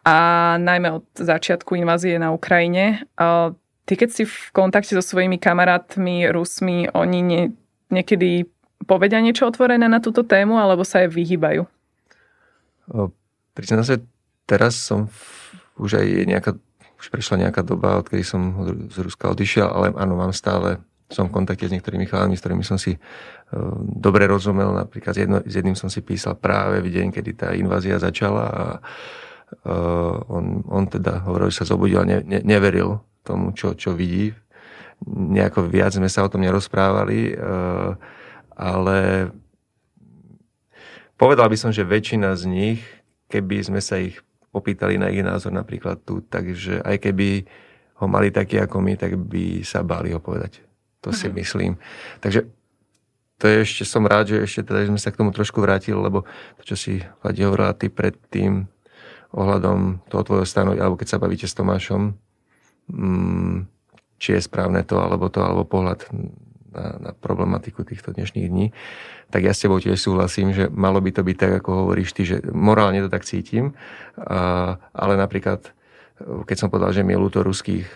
a 0.00 0.16
najmä 0.56 1.02
od 1.02 1.06
začiatku 1.12 1.76
invázie 1.76 2.16
na 2.16 2.32
Ukrajine. 2.32 3.04
A 3.20 3.52
ty 3.90 3.98
keď 3.98 4.10
si 4.14 4.22
v 4.22 4.34
kontakte 4.54 4.94
so 4.94 5.02
svojimi 5.02 5.42
kamarátmi 5.42 6.30
Rusmi, 6.30 6.86
oni 6.94 7.18
nie, 7.26 7.42
niekedy 7.90 8.46
povedia 8.86 9.18
niečo 9.18 9.50
otvorené 9.50 9.90
na 9.90 9.98
túto 9.98 10.22
tému, 10.22 10.62
alebo 10.62 10.86
sa 10.86 11.02
aj 11.02 11.10
vyhýbajú? 11.10 11.66
Priznám 13.50 13.82
sa, 13.82 13.98
teraz 14.46 14.78
som 14.78 15.10
už 15.74 15.98
aj 15.98 16.06
nejaká, 16.22 16.50
už 17.02 17.06
prešla 17.10 17.50
nejaká 17.50 17.66
doba, 17.66 17.98
odkedy 17.98 18.22
som 18.22 18.62
z 18.94 18.96
Ruska 19.02 19.34
odišiel, 19.34 19.66
ale 19.66 19.90
áno, 19.98 20.14
mám 20.14 20.30
stále 20.30 20.78
som 21.10 21.26
v 21.26 21.42
kontakte 21.42 21.66
s 21.66 21.74
niektorými 21.74 22.06
chalami, 22.06 22.38
s 22.38 22.42
ktorými 22.46 22.62
som 22.62 22.78
si 22.78 22.94
uh, 22.94 23.00
dobre 23.82 24.30
rozumel. 24.30 24.70
Napríklad 24.70 25.18
jedno, 25.18 25.42
s 25.42 25.50
jedným 25.50 25.74
som 25.74 25.90
si 25.90 25.98
písal 26.06 26.38
práve 26.38 26.78
v 26.78 26.94
deň, 26.94 27.06
kedy 27.10 27.30
tá 27.34 27.48
invázia 27.58 27.98
začala 27.98 28.44
a 28.46 28.64
Uh, 29.66 30.22
on, 30.30 30.62
on 30.70 30.86
teda 30.86 31.26
hovoril, 31.26 31.50
že 31.50 31.66
sa 31.66 31.74
zobudil 31.74 31.98
a 31.98 32.06
ne, 32.06 32.22
ne, 32.22 32.38
neveril 32.38 33.02
tomu, 33.22 33.52
čo, 33.52 33.76
čo 33.76 33.92
vidí. 33.92 34.32
Nejako 35.08 35.68
viac 35.68 35.96
sme 35.96 36.08
sa 36.08 36.24
o 36.24 36.30
tom 36.32 36.44
nerozprávali, 36.44 37.32
uh, 37.32 37.96
ale 38.52 39.30
povedal 41.16 41.48
by 41.48 41.56
som, 41.56 41.72
že 41.72 41.88
väčšina 41.88 42.36
z 42.36 42.44
nich, 42.48 42.80
keby 43.32 43.64
sme 43.64 43.80
sa 43.80 43.96
ich 43.96 44.20
opýtali 44.50 44.98
na 44.98 45.08
ich 45.08 45.24
názor 45.24 45.54
napríklad 45.54 46.02
tu, 46.04 46.20
takže 46.20 46.82
aj 46.82 46.96
keby 47.00 47.46
ho 48.00 48.06
mali 48.08 48.32
taký 48.32 48.60
ako 48.60 48.80
my, 48.80 48.96
tak 48.96 49.16
by 49.16 49.62
sa 49.62 49.84
báli 49.84 50.12
ho 50.12 50.20
povedať. 50.20 50.60
To 51.04 51.12
si 51.12 51.28
mhm. 51.28 51.34
myslím. 51.40 51.72
Takže 52.20 52.44
to 53.40 53.48
je 53.48 53.64
ešte, 53.64 53.88
som 53.88 54.04
rád, 54.04 54.36
že 54.36 54.44
ešte 54.44 54.68
teda 54.68 54.84
sme 54.84 55.00
sa 55.00 55.08
k 55.08 55.16
tomu 55.16 55.32
trošku 55.32 55.64
vrátili, 55.64 55.96
lebo 55.96 56.28
to, 56.60 56.62
čo 56.68 56.76
si 56.76 57.00
Vladi 57.24 57.40
hovorila 57.40 57.72
ty 57.72 57.88
predtým, 57.88 58.68
ohľadom 59.30 60.02
toho 60.10 60.22
tvojho 60.26 60.46
stanu, 60.46 60.74
alebo 60.74 60.98
keď 60.98 61.08
sa 61.16 61.22
bavíte 61.22 61.46
s 61.46 61.54
Tomášom, 61.54 62.18
či 64.20 64.36
je 64.36 64.40
správne 64.44 64.84
to, 64.84 65.00
alebo 65.00 65.32
to, 65.32 65.40
alebo 65.40 65.64
pohľad 65.64 66.04
na, 66.70 66.86
na 66.98 67.12
problematiku 67.16 67.82
týchto 67.82 68.14
dnešných 68.14 68.46
dní, 68.46 68.66
tak 69.30 69.46
ja 69.46 69.54
s 69.54 69.62
tebou 69.62 69.82
tiež 69.82 69.98
súhlasím, 69.98 70.54
že 70.54 70.70
malo 70.70 71.02
by 71.02 71.10
to 71.10 71.22
byť 71.26 71.36
tak, 71.38 71.52
ako 71.62 71.86
hovoríš 71.86 72.14
ty, 72.14 72.22
že 72.26 72.36
morálne 72.50 73.02
to 73.02 73.10
tak 73.10 73.26
cítim, 73.26 73.74
a, 74.18 74.76
ale 74.94 75.14
napríklad, 75.18 75.72
keď 76.20 76.56
som 76.56 76.68
povedal, 76.70 76.94
že 76.94 77.02
mi 77.02 77.14
je 77.14 77.22
ľúto 77.22 77.42
ruských 77.42 77.86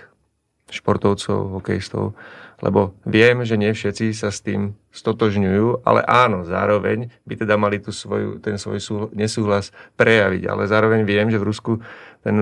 športovcov, 0.72 1.61
hokejistov, 1.61 2.16
lebo 2.64 2.96
viem, 3.04 3.44
že 3.44 3.61
nie 3.61 3.68
všetci 3.74 4.16
sa 4.16 4.33
s 4.33 4.40
tým 4.40 4.72
stotožňujú, 4.94 5.85
ale 5.85 6.00
áno, 6.07 6.46
zároveň 6.48 7.12
by 7.28 7.35
teda 7.37 7.61
mali 7.61 7.83
tu 7.83 7.92
svoju, 7.92 8.40
ten 8.40 8.57
svoj 8.57 9.11
nesúhlas 9.12 9.74
prejaviť, 10.00 10.48
ale 10.48 10.64
zároveň 10.64 11.04
viem, 11.04 11.28
že 11.28 11.37
v 11.37 11.48
Rusku 11.50 11.72
ten 12.24 12.37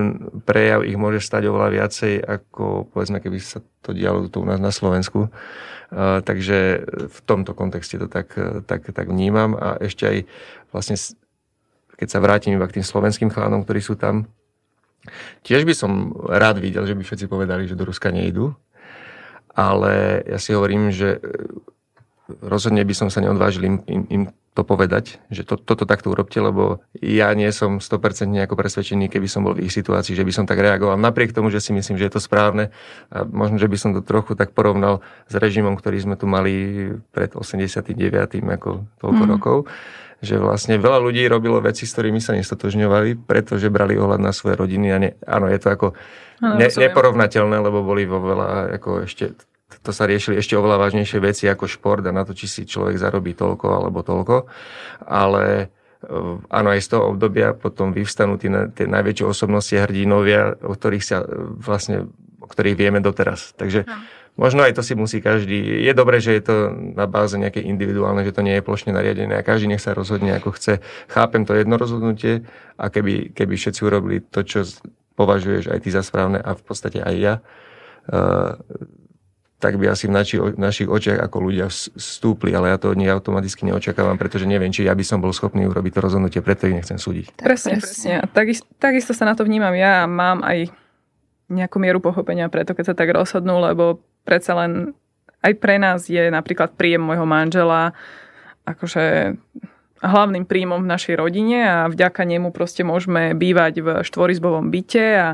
prejav 0.47 0.87
ich 0.87 0.95
môže 0.95 1.19
stať 1.19 1.51
oveľa 1.51 1.83
viacej, 1.83 2.23
ako 2.23 2.87
povedzme, 2.95 3.19
keby 3.19 3.43
sa 3.43 3.59
to 3.83 3.91
dialo 3.91 4.31
tu 4.31 4.41
u 4.41 4.47
nás 4.47 4.63
na 4.63 4.71
Slovensku. 4.71 5.27
Uh, 5.93 6.25
takže 6.25 6.89
v 6.89 7.19
tomto 7.27 7.53
kontexte 7.53 8.01
to 8.01 8.09
tak, 8.09 8.33
tak, 8.65 8.87
tak 8.89 9.07
vnímam 9.11 9.59
a 9.59 9.77
ešte 9.77 10.09
aj 10.09 10.19
vlastne, 10.73 10.97
keď 12.01 12.09
sa 12.09 12.23
vrátim 12.23 12.57
iba 12.57 12.65
k 12.65 12.81
tým 12.81 12.87
slovenským 12.87 13.29
chlánom, 13.29 13.61
ktorí 13.67 13.85
sú 13.85 13.99
tam, 13.99 14.25
tiež 15.43 15.67
by 15.67 15.75
som 15.75 16.15
rád 16.31 16.63
videl, 16.63 16.87
že 16.87 16.97
by 16.97 17.03
všetci 17.03 17.27
povedali, 17.29 17.67
že 17.67 17.77
do 17.77 17.85
Ruska 17.85 18.09
nejdu, 18.15 18.55
ale 19.53 20.25
ja 20.25 20.41
si 20.41 20.57
hovorím, 20.57 20.89
že 20.89 21.19
e, 21.19 21.21
rozhodne 22.41 22.81
by 22.87 22.95
som 22.97 23.09
sa 23.13 23.21
neodvážil 23.21 23.69
im, 23.69 23.77
im, 23.85 24.03
im 24.09 24.23
to 24.53 24.69
povedať, 24.69 25.17
že 25.33 25.49
to, 25.49 25.57
toto 25.57 25.89
takto 25.89 26.13
urobte, 26.13 26.37
lebo 26.37 26.85
ja 27.01 27.33
nie 27.33 27.49
som 27.57 27.81
100% 27.81 28.29
nejako 28.29 28.53
presvedčený, 28.53 29.09
keby 29.09 29.25
som 29.25 29.49
bol 29.49 29.57
v 29.57 29.65
ich 29.65 29.73
situácii, 29.73 30.13
že 30.13 30.29
by 30.29 30.33
som 30.33 30.45
tak 30.45 30.61
reagoval. 30.61 31.01
Napriek 31.01 31.33
tomu, 31.33 31.49
že 31.49 31.65
si 31.65 31.73
myslím, 31.73 31.97
že 31.97 32.13
je 32.13 32.13
to 32.13 32.21
správne 32.21 32.69
a 33.09 33.25
možno, 33.25 33.57
že 33.57 33.65
by 33.65 33.77
som 33.81 33.91
to 33.97 34.05
trochu 34.05 34.37
tak 34.37 34.53
porovnal 34.53 35.01
s 35.25 35.35
režimom, 35.41 35.73
ktorý 35.73 36.05
sme 36.05 36.21
tu 36.21 36.29
mali 36.29 36.85
pred 37.17 37.33
89. 37.33 37.97
ako 38.45 38.85
toľko 39.01 39.23
mm. 39.25 39.31
rokov, 39.33 39.57
že 40.21 40.37
vlastne 40.37 40.77
veľa 40.77 41.01
ľudí 41.01 41.25
robilo 41.33 41.57
veci, 41.65 41.89
s 41.89 41.97
ktorými 41.97 42.21
sa 42.21 42.37
nestotožňovali, 42.37 43.25
pretože 43.25 43.73
brali 43.73 43.97
ohľad 43.97 44.21
na 44.21 44.37
svoje 44.37 44.61
rodiny 44.61 44.87
a 44.93 44.97
ne, 45.01 45.11
áno, 45.25 45.49
je 45.49 45.59
to 45.65 45.69
ako 45.73 45.87
ne, 46.45 46.69
neporovnateľné, 46.69 47.57
lebo 47.57 47.81
boli 47.81 48.05
vo 48.05 48.21
veľa 48.21 48.77
ako 48.77 49.09
ešte 49.09 49.33
to 49.81 49.91
sa 49.97 50.05
riešili 50.05 50.37
ešte 50.37 50.59
oveľa 50.59 50.89
vážnejšie 50.89 51.19
veci 51.23 51.45
ako 51.49 51.65
šport 51.65 52.05
a 52.05 52.13
na 52.13 52.27
to, 52.29 52.37
či 52.37 52.51
si 52.51 52.63
človek 52.69 53.01
zarobí 53.01 53.33
toľko 53.33 53.67
alebo 53.73 54.05
toľko. 54.05 54.45
Ale 55.09 55.45
e, 55.63 55.67
áno, 56.53 56.69
aj 56.69 56.81
z 56.85 56.89
toho 56.93 57.17
obdobia 57.17 57.57
potom 57.57 57.97
vyvstanú 57.97 58.37
tie, 58.37 58.53
tie 58.77 58.85
najväčšie 58.85 59.25
osobnosti 59.25 59.73
hrdinovia, 59.73 60.61
o 60.61 60.77
ktorých 60.77 61.05
sa 61.05 61.25
e, 61.25 61.27
vlastne, 61.63 62.13
o 62.43 62.47
ktorých 62.47 62.77
vieme 62.77 63.01
doteraz. 63.01 63.57
Takže 63.57 63.89
no. 63.89 63.95
možno 64.37 64.61
aj 64.67 64.77
to 64.77 64.83
si 64.85 64.93
musí 64.93 65.25
každý. 65.25 65.87
Je 65.87 65.93
dobré, 65.97 66.21
že 66.21 66.37
je 66.37 66.43
to 66.45 66.57
na 66.75 67.09
báze 67.09 67.39
nejaké 67.39 67.65
individuálne, 67.65 68.27
že 68.29 68.37
to 68.37 68.45
nie 68.45 68.61
je 68.61 68.67
plošne 68.67 68.93
nariadené 68.93 69.41
a 69.41 69.47
každý 69.47 69.73
nech 69.73 69.81
sa 69.81 69.97
rozhodne 69.97 70.37
ako 70.37 70.53
chce. 70.53 70.85
Chápem 71.09 71.49
to 71.49 71.57
jedno 71.57 71.81
rozhodnutie 71.81 72.45
a 72.77 72.93
keby, 72.93 73.33
keby 73.33 73.55
všetci 73.57 73.81
urobili 73.87 74.21
to, 74.21 74.45
čo 74.45 74.69
považuješ 75.15 75.69
aj 75.69 75.79
ty 75.85 75.89
za 75.93 76.03
správne 76.03 76.41
a 76.41 76.57
v 76.57 76.63
podstate 76.65 76.99
aj 77.05 77.15
ja, 77.21 77.35
uh, 78.11 78.57
tak 79.63 79.79
by 79.79 79.95
asi 79.95 80.11
v, 80.11 80.13
naši, 80.19 80.37
našich 80.59 80.91
očiach 80.91 81.23
ako 81.23 81.37
ľudia 81.39 81.71
vstúpli, 81.71 82.51
ale 82.51 82.75
ja 82.75 82.83
to 82.83 82.99
nie 82.99 83.07
automaticky 83.07 83.63
neočakávam, 83.63 84.19
pretože 84.19 84.51
neviem, 84.51 84.75
či 84.75 84.91
ja 84.91 84.99
by 84.99 85.07
som 85.07 85.23
bol 85.23 85.31
schopný 85.31 85.71
urobiť 85.71 85.95
to 85.95 86.01
rozhodnutie, 86.03 86.43
preto 86.43 86.67
ich 86.67 86.75
nechcem 86.75 86.99
súdiť. 86.99 87.39
Presne, 87.39 87.79
presne. 87.79 88.27
Takisto, 88.35 88.67
takisto 88.83 89.15
sa 89.15 89.23
na 89.23 89.39
to 89.39 89.47
vnímam 89.47 89.71
ja 89.79 90.03
a 90.03 90.11
mám 90.11 90.43
aj 90.43 90.75
nejakú 91.47 91.79
mieru 91.79 92.03
pochopenia 92.03 92.51
preto, 92.51 92.75
keď 92.75 92.91
sa 92.91 92.99
tak 92.99 93.15
rozhodnú, 93.15 93.63
lebo 93.63 94.03
predsa 94.27 94.59
len 94.59 94.99
aj 95.47 95.53
pre 95.63 95.79
nás 95.79 96.11
je 96.11 96.27
napríklad 96.27 96.75
príjem 96.75 97.07
môjho 97.07 97.23
manžela 97.23 97.95
akože 98.67 99.39
hlavným 100.03 100.45
príjmom 100.51 100.83
v 100.83 100.91
našej 100.91 101.15
rodine 101.15 101.63
a 101.63 101.87
vďaka 101.87 102.27
nemu 102.27 102.51
proste 102.51 102.83
môžeme 102.83 103.39
bývať 103.39 103.75
v 103.79 103.89
štvorizbovom 104.03 104.75
byte 104.75 105.07
a 105.15 105.29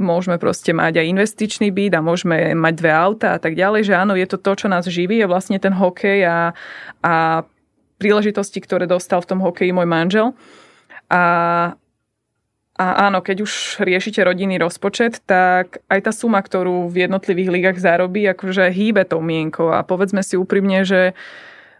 môžeme 0.00 0.40
proste 0.40 0.72
mať 0.72 1.04
aj 1.04 1.06
investičný 1.12 1.68
byt 1.68 2.00
a 2.00 2.00
môžeme 2.00 2.56
mať 2.56 2.74
dve 2.80 2.92
auta 2.96 3.36
a 3.36 3.38
tak 3.38 3.52
ďalej, 3.52 3.92
že 3.92 3.94
áno, 3.94 4.16
je 4.16 4.24
to 4.24 4.40
to, 4.40 4.52
čo 4.56 4.66
nás 4.72 4.88
živí, 4.88 5.20
je 5.20 5.28
vlastne 5.28 5.60
ten 5.60 5.76
hokej 5.76 6.24
a, 6.24 6.56
a 7.04 7.44
príležitosti, 8.00 8.56
ktoré 8.64 8.88
dostal 8.88 9.20
v 9.20 9.28
tom 9.36 9.40
hokeji 9.44 9.76
môj 9.76 9.88
manžel. 9.88 10.32
A, 11.12 11.22
a 12.76 12.86
áno, 13.08 13.20
keď 13.20 13.44
už 13.44 13.84
riešite 13.84 14.24
rodinný 14.24 14.56
rozpočet, 14.56 15.20
tak 15.28 15.84
aj 15.92 16.08
tá 16.08 16.12
suma, 16.12 16.40
ktorú 16.40 16.88
v 16.88 17.04
jednotlivých 17.04 17.52
ligách 17.52 17.78
zarobí, 17.80 18.24
akože 18.32 18.72
hýbe 18.72 19.04
tou 19.04 19.20
mienkou 19.20 19.76
a 19.76 19.84
povedzme 19.84 20.24
si 20.24 20.40
úprimne, 20.40 20.88
že, 20.88 21.12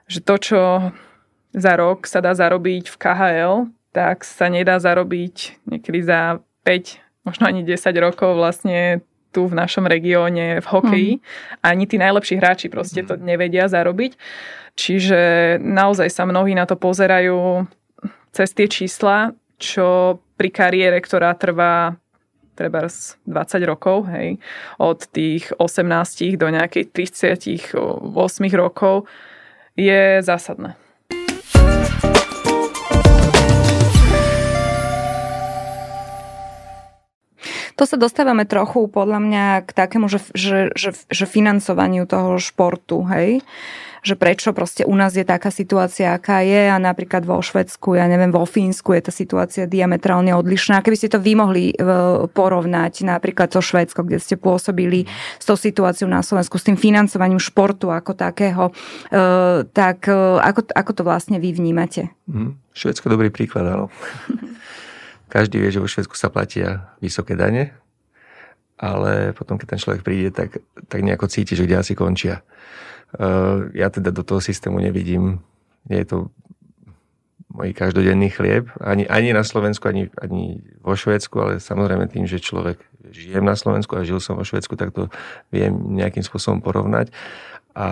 že 0.04 0.20
to, 0.20 0.36
čo 0.36 0.60
za 1.56 1.72
rok 1.80 2.04
sa 2.04 2.20
dá 2.20 2.36
zarobiť 2.36 2.92
v 2.92 2.96
KHL, 3.00 3.54
tak 3.96 4.28
sa 4.28 4.52
nedá 4.52 4.76
zarobiť 4.76 5.64
niekedy 5.64 6.04
za 6.04 6.44
5, 6.68 7.00
možno 7.24 7.48
ani 7.48 7.64
10 7.64 7.80
rokov 7.96 8.36
vlastne 8.36 9.00
tu 9.32 9.48
v 9.48 9.56
našom 9.56 9.88
regióne 9.88 10.60
v 10.60 10.66
hokeji. 10.68 11.12
Mm. 11.16 11.22
Ani 11.64 11.84
tí 11.88 11.96
najlepší 11.96 12.36
hráči 12.36 12.68
proste 12.68 13.04
to 13.04 13.16
nevedia 13.16 13.68
zarobiť. 13.68 14.16
Čiže 14.76 15.20
naozaj 15.60 16.12
sa 16.12 16.28
mnohí 16.28 16.52
na 16.52 16.68
to 16.68 16.76
pozerajú 16.76 17.64
cez 18.36 18.52
tie 18.52 18.68
čísla, 18.68 19.32
čo 19.56 20.20
pri 20.36 20.52
kariére, 20.52 21.00
ktorá 21.00 21.32
trvá 21.32 21.96
treba 22.56 22.88
20 22.88 23.28
rokov, 23.68 24.08
hej, 24.12 24.40
od 24.80 25.04
tých 25.12 25.52
18 25.60 26.40
do 26.40 26.48
nejakých 26.48 26.88
38 27.16 27.76
rokov, 28.56 29.04
je 29.76 30.24
zásadné. 30.24 30.85
To 37.76 37.84
sa 37.84 38.00
dostávame 38.00 38.48
trochu 38.48 38.88
podľa 38.88 39.20
mňa 39.20 39.44
k 39.68 39.70
takému, 39.76 40.08
že, 40.08 40.24
že, 40.32 40.72
že, 40.72 40.96
že 41.12 41.24
financovaniu 41.28 42.08
toho 42.08 42.40
športu, 42.40 43.04
hej? 43.04 43.44
že 44.06 44.14
prečo 44.14 44.54
proste 44.54 44.86
u 44.86 44.94
nás 44.94 45.18
je 45.18 45.26
taká 45.26 45.50
situácia, 45.50 46.14
aká 46.14 46.38
je 46.46 46.70
a 46.70 46.78
napríklad 46.78 47.26
vo 47.26 47.42
Švedsku, 47.42 47.98
ja 47.98 48.06
neviem, 48.06 48.30
vo 48.30 48.46
Fínsku 48.46 48.94
je 48.94 49.10
tá 49.10 49.10
situácia 49.10 49.66
diametrálne 49.66 50.30
odlišná. 50.30 50.78
Keby 50.78 50.94
ste 50.94 51.10
to 51.10 51.18
vy 51.18 51.34
mohli 51.34 51.74
e, 51.74 51.76
porovnať 52.30 53.02
napríklad 53.02 53.50
so 53.50 53.58
Švédsko, 53.58 54.06
kde 54.06 54.22
ste 54.22 54.38
pôsobili 54.38 55.10
s 55.42 55.44
tou 55.50 55.58
situáciou 55.58 56.06
na 56.06 56.22
Slovensku, 56.22 56.54
s 56.54 56.70
tým 56.70 56.78
financovaním 56.78 57.42
športu 57.42 57.90
ako 57.90 58.14
takého, 58.14 58.70
e, 59.10 59.66
tak 59.74 60.06
e, 60.06 60.14
ako, 60.38 60.70
ako 60.70 60.90
to 60.94 61.02
vlastne 61.02 61.42
vy 61.42 61.50
vnímate? 61.50 62.14
Mm, 62.30 62.62
Švédsko 62.78 63.10
dobrý 63.10 63.34
príklad, 63.34 63.66
áno. 63.66 63.90
Každý 65.26 65.58
vie, 65.58 65.74
že 65.74 65.82
vo 65.82 65.90
Švedsku 65.90 66.14
sa 66.14 66.30
platia 66.30 66.94
vysoké 67.02 67.34
dane, 67.34 67.74
ale 68.76 69.32
potom, 69.32 69.56
keď 69.56 69.76
ten 69.76 69.80
človek 69.80 70.02
príde, 70.04 70.30
tak, 70.30 70.60
tak 70.86 71.00
nejako 71.00 71.26
cíti, 71.32 71.56
že 71.56 71.64
kde 71.64 71.80
asi 71.80 71.96
končia. 71.96 72.44
Uh, 73.16 73.72
ja 73.72 73.88
teda 73.88 74.12
do 74.12 74.20
toho 74.22 74.38
systému 74.38 74.76
nevidím. 74.78 75.40
Nie 75.88 76.04
je 76.04 76.08
to 76.12 76.18
môj 77.56 77.72
každodenný 77.72 78.28
chlieb. 78.28 78.68
Ani, 78.82 79.08
ani 79.08 79.32
na 79.32 79.40
Slovensku, 79.40 79.88
ani, 79.88 80.12
ani 80.20 80.60
vo 80.84 80.92
Švedsku, 80.92 81.34
ale 81.40 81.52
samozrejme 81.56 82.04
tým, 82.12 82.28
že 82.28 82.42
človek 82.42 82.76
žijem 83.08 83.46
na 83.46 83.56
Slovensku 83.56 83.96
a 83.96 84.04
žil 84.04 84.20
som 84.20 84.36
vo 84.36 84.44
Švedsku, 84.44 84.76
tak 84.76 84.92
to 84.92 85.08
viem 85.48 85.72
nejakým 85.96 86.26
spôsobom 86.26 86.60
porovnať. 86.60 87.14
A 87.72 87.86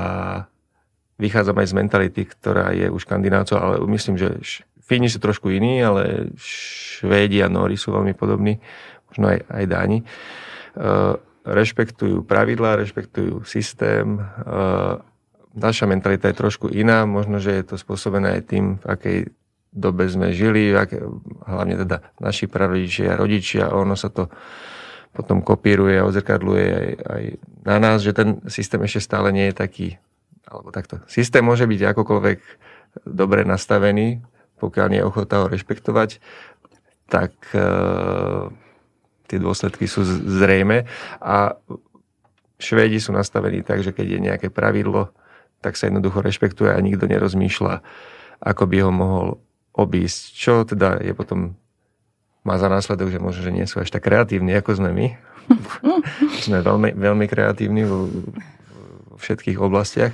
vychádzam 1.16 1.56
aj 1.56 1.70
z 1.70 1.74
mentality, 1.78 2.22
ktorá 2.28 2.74
je 2.76 2.90
u 2.92 2.98
Škandinávcov, 3.00 3.56
ale 3.56 3.74
myslím, 3.94 4.20
že 4.20 4.36
Fíni 4.84 5.08
sú 5.08 5.16
trošku 5.16 5.48
iní, 5.48 5.80
ale 5.80 6.32
Švédi 6.36 7.40
a 7.40 7.48
Nóri 7.48 7.80
sú 7.80 7.96
veľmi 7.96 8.12
podobní, 8.12 8.60
možno 9.08 9.32
aj, 9.32 9.38
aj 9.48 9.64
Dáni. 9.64 9.98
Uh, 10.76 11.16
rešpektujú 11.48 12.24
pravidlá, 12.28 12.76
rešpektujú 12.84 13.48
systém. 13.48 14.20
Uh, 14.44 15.00
naša 15.56 15.88
mentalita 15.88 16.28
je 16.28 16.36
trošku 16.36 16.68
iná, 16.68 17.08
možno, 17.08 17.40
že 17.40 17.56
je 17.56 17.64
to 17.64 17.76
spôsobené 17.80 18.40
aj 18.40 18.42
tým, 18.44 18.64
v 18.82 18.84
akej 18.84 19.18
dobe 19.74 20.06
sme 20.06 20.30
žili, 20.30 20.70
aké, 20.70 21.02
hlavne 21.48 21.80
teda 21.82 22.04
naši 22.22 22.46
prarodičia, 22.46 23.18
rodičia, 23.18 23.74
ono 23.74 23.98
sa 23.98 24.12
to 24.12 24.30
potom 25.14 25.42
kopíruje 25.42 25.98
a 25.98 26.06
odzrkadluje 26.06 26.66
aj, 26.74 26.88
aj 27.06 27.22
na 27.66 27.76
nás, 27.78 28.02
že 28.02 28.14
ten 28.14 28.42
systém 28.50 28.82
ešte 28.82 29.00
stále 29.02 29.30
nie 29.30 29.50
je 29.50 29.54
taký, 29.54 29.88
alebo 30.46 30.74
takto. 30.74 31.02
Systém 31.06 31.42
môže 31.42 31.66
byť 31.70 31.80
akokoľvek 31.94 32.38
dobre 33.06 33.46
nastavený, 33.46 34.22
pokiaľ 34.64 34.86
nie 34.88 35.00
je 35.04 35.08
ochota 35.08 35.44
ho 35.44 35.46
rešpektovať, 35.52 36.24
tak 37.12 37.36
e, 37.52 37.68
tie 39.28 39.38
dôsledky 39.38 39.84
sú 39.84 40.00
zrejme. 40.08 40.88
A 41.20 41.60
Švédi 42.56 42.96
sú 42.96 43.12
nastavení 43.12 43.60
tak, 43.60 43.84
že 43.84 43.92
keď 43.92 44.06
je 44.08 44.20
nejaké 44.24 44.48
pravidlo, 44.48 45.12
tak 45.60 45.76
sa 45.76 45.92
jednoducho 45.92 46.24
rešpektuje 46.24 46.72
a 46.72 46.80
nikto 46.80 47.04
nerozmýšľa, 47.04 47.84
ako 48.40 48.62
by 48.64 48.76
ho 48.80 48.90
mohol 48.92 49.26
obísť. 49.76 50.20
Čo 50.32 50.52
teda 50.64 51.04
je 51.04 51.12
potom 51.12 51.58
má 52.44 52.56
za 52.60 52.68
následok, 52.68 53.08
že 53.12 53.20
možno, 53.20 53.40
že 53.44 53.52
nie 53.52 53.64
sú 53.68 53.80
až 53.80 53.92
tak 53.92 54.04
kreatívni, 54.04 54.52
ako 54.56 54.80
sme 54.80 54.90
my. 54.92 55.06
sme 56.44 56.64
veľmi, 56.64 56.96
veľmi 56.96 57.26
kreatívni 57.28 57.84
vo, 57.84 58.08
vo 59.12 59.16
všetkých 59.20 59.60
oblastiach 59.60 60.12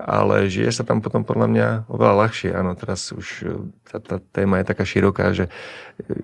ale 0.00 0.48
žije 0.48 0.80
sa 0.80 0.84
tam 0.84 1.04
potom 1.04 1.22
podľa 1.22 1.48
mňa 1.52 1.68
oveľa 1.92 2.14
ľahšie. 2.26 2.50
Áno, 2.56 2.72
teraz 2.72 3.12
už 3.12 3.26
e, 3.44 3.52
tá, 3.84 4.00
tá 4.00 4.16
téma 4.32 4.60
je 4.60 4.70
taká 4.72 4.84
široká, 4.88 5.36
že 5.36 5.52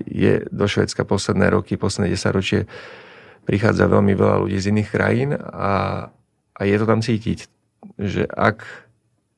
je 0.08 0.48
do 0.48 0.64
Švedska 0.64 1.04
posledné 1.04 1.52
roky, 1.52 1.76
posledné 1.76 2.16
10 2.16 2.36
ročie 2.36 2.60
prichádza 3.46 3.86
veľmi 3.86 4.12
veľa 4.18 4.36
ľudí 4.42 4.58
z 4.58 4.74
iných 4.74 4.88
krajín 4.90 5.30
a, 5.38 6.08
a 6.56 6.60
je 6.66 6.76
to 6.76 6.86
tam 6.88 6.98
cítiť, 6.98 7.46
že 8.00 8.26
ak 8.26 8.66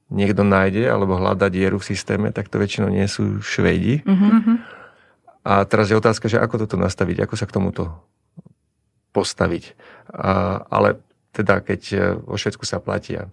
niekto 0.09 0.41
nájde 0.41 0.89
alebo 0.89 1.21
hľada 1.21 1.53
dieru 1.53 1.77
v 1.77 1.89
systéme, 1.93 2.33
tak 2.33 2.49
to 2.49 2.57
väčšinou 2.57 2.89
nie 2.89 3.05
sú 3.05 3.45
Švedi. 3.45 4.01
Mm-hmm. 4.01 4.57
A 5.45 5.65
teraz 5.69 5.93
je 5.93 6.01
otázka, 6.01 6.33
že 6.33 6.41
ako 6.41 6.65
toto 6.65 6.81
nastaviť, 6.81 7.29
ako 7.29 7.35
sa 7.37 7.45
k 7.45 7.55
tomuto 7.55 7.93
postaviť. 9.13 9.77
A, 10.09 10.65
ale 10.73 11.01
teda, 11.37 11.61
keď 11.61 11.81
e, 11.93 11.97
vo 12.17 12.41
Švedsku 12.41 12.65
sa 12.65 12.81
platia 12.81 13.29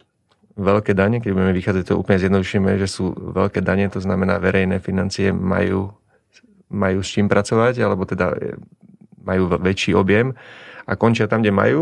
veľké 0.55 0.95
dane, 0.95 1.19
keď 1.19 1.31
budeme 1.35 1.53
vychádzať, 1.55 1.83
to 1.91 1.99
úplne 1.99 2.19
zjednodušíme, 2.19 2.79
že 2.79 2.87
sú 2.87 3.11
veľké 3.11 3.59
dane, 3.59 3.91
to 3.91 3.99
znamená 3.99 4.39
verejné 4.39 4.79
financie 4.79 5.35
majú, 5.35 5.91
majú 6.71 6.99
s 7.03 7.09
čím 7.11 7.27
pracovať, 7.27 7.83
alebo 7.83 8.07
teda 8.07 8.31
e, 8.35 8.55
majú 9.23 9.51
väčší 9.51 9.91
objem 9.93 10.31
a 10.87 10.91
končia 10.95 11.27
tam, 11.27 11.43
kde 11.43 11.51
majú, 11.51 11.81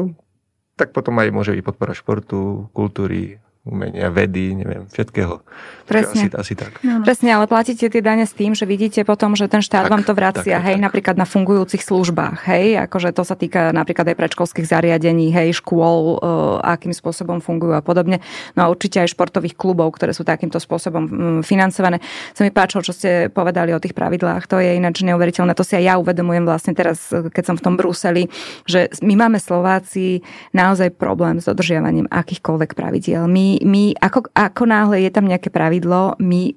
tak 0.74 0.90
potom 0.90 1.22
aj 1.22 1.30
môže 1.30 1.54
byť 1.54 1.62
podpora 1.62 1.94
športu, 1.94 2.68
kultúry, 2.74 3.38
umenia, 3.64 4.12
vedy, 4.12 4.60
neviem, 4.60 4.84
všetkého. 4.92 5.40
Presne. 5.88 6.28
Asi, 6.28 6.28
asi 6.36 6.54
tak. 6.60 6.84
No, 6.84 7.00
no. 7.00 7.08
Presne, 7.08 7.32
ale 7.32 7.48
platíte 7.48 7.88
tie 7.88 8.04
dane 8.04 8.28
s 8.28 8.36
tým, 8.36 8.52
že 8.52 8.68
vidíte 8.68 9.08
potom, 9.08 9.40
že 9.40 9.48
ten 9.48 9.64
štát 9.64 9.88
tak, 9.88 9.92
vám 9.92 10.04
to 10.04 10.12
vracia, 10.12 10.60
tak, 10.60 10.68
hej, 10.68 10.76
tak. 10.76 10.84
napríklad 10.84 11.16
na 11.16 11.24
fungujúcich 11.24 11.80
službách, 11.80 12.44
hej, 12.44 12.76
akože 12.84 13.16
to 13.16 13.24
sa 13.24 13.40
týka 13.40 13.72
napríklad 13.72 14.12
aj 14.12 14.20
predškolských 14.20 14.68
zariadení, 14.68 15.32
hej, 15.32 15.64
škôl, 15.64 16.20
uh, 16.20 16.60
akým 16.60 16.92
spôsobom 16.92 17.40
fungujú 17.40 17.72
a 17.72 17.80
podobne. 17.80 18.20
No 18.60 18.68
a 18.68 18.72
určite 18.72 19.00
aj 19.00 19.16
športových 19.16 19.56
klubov, 19.56 19.96
ktoré 19.96 20.12
sú 20.12 20.28
takýmto 20.28 20.60
spôsobom 20.60 21.04
um, 21.08 21.40
financované. 21.40 22.04
Sa 22.36 22.44
mi 22.44 22.52
páčilo, 22.52 22.84
čo 22.84 22.92
ste 22.92 23.32
povedali 23.32 23.72
o 23.72 23.80
tých 23.80 23.96
pravidlách, 23.96 24.44
to 24.44 24.60
je 24.60 24.76
ináč 24.76 25.08
neuveriteľné. 25.08 25.56
To 25.56 25.64
si 25.64 25.80
aj 25.80 25.84
ja 25.88 25.96
uvedomujem 25.96 26.44
vlastne 26.44 26.76
teraz, 26.76 27.12
keď 27.12 27.44
som 27.48 27.56
v 27.56 27.64
tom 27.64 27.80
Bruseli, 27.80 28.28
že 28.68 28.92
my 29.00 29.16
máme 29.16 29.40
Slováci 29.40 30.20
naozaj 30.52 31.00
problém 31.00 31.40
s 31.40 31.48
dodržiavaním 31.48 32.12
akýchkoľvek 32.12 32.76
pravidiel. 32.76 33.24
My, 33.32 33.53
my 33.62 33.94
ako, 34.02 34.34
ako 34.34 34.64
náhle 34.66 35.06
je 35.06 35.12
tam 35.14 35.30
nejaké 35.30 35.54
pravidlo, 35.54 36.18
my 36.18 36.42
e, 36.50 36.54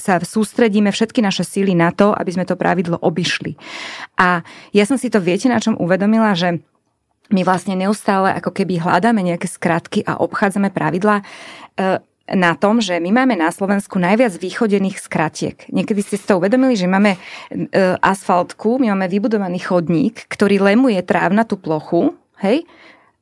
sa 0.00 0.16
sústredíme 0.16 0.88
všetky 0.88 1.20
naše 1.20 1.44
síly 1.44 1.76
na 1.76 1.92
to, 1.92 2.16
aby 2.16 2.30
sme 2.32 2.48
to 2.48 2.56
pravidlo 2.56 2.96
obišli. 2.96 3.58
A 4.16 4.40
ja 4.72 4.84
som 4.88 4.96
si 4.96 5.12
to, 5.12 5.20
viete, 5.20 5.52
na 5.52 5.60
čom 5.60 5.76
uvedomila, 5.76 6.32
že 6.32 6.64
my 7.28 7.44
vlastne 7.44 7.76
neustále 7.76 8.32
ako 8.40 8.56
keby 8.56 8.80
hľadáme 8.80 9.20
nejaké 9.20 9.48
skratky 9.48 10.00
a 10.08 10.16
obchádzame 10.16 10.72
pravidla 10.72 11.20
e, 11.20 11.24
na 12.28 12.52
tom, 12.56 12.80
že 12.84 13.00
my 13.00 13.24
máme 13.24 13.40
na 13.40 13.48
Slovensku 13.48 13.96
najviac 13.96 14.36
východených 14.36 15.00
skratiek. 15.00 15.56
Niekedy 15.72 16.00
ste 16.04 16.16
si 16.20 16.24
to 16.28 16.36
uvedomili, 16.36 16.76
že 16.76 16.88
máme 16.88 17.16
e, 17.16 17.18
asfaltku, 18.00 18.76
my 18.80 18.92
máme 18.92 19.08
vybudovaný 19.08 19.64
chodník, 19.64 20.28
ktorý 20.28 20.60
lemuje 20.60 21.00
tráv 21.04 21.32
na 21.32 21.48
tú 21.48 21.56
plochu, 21.56 22.16
hej, 22.44 22.68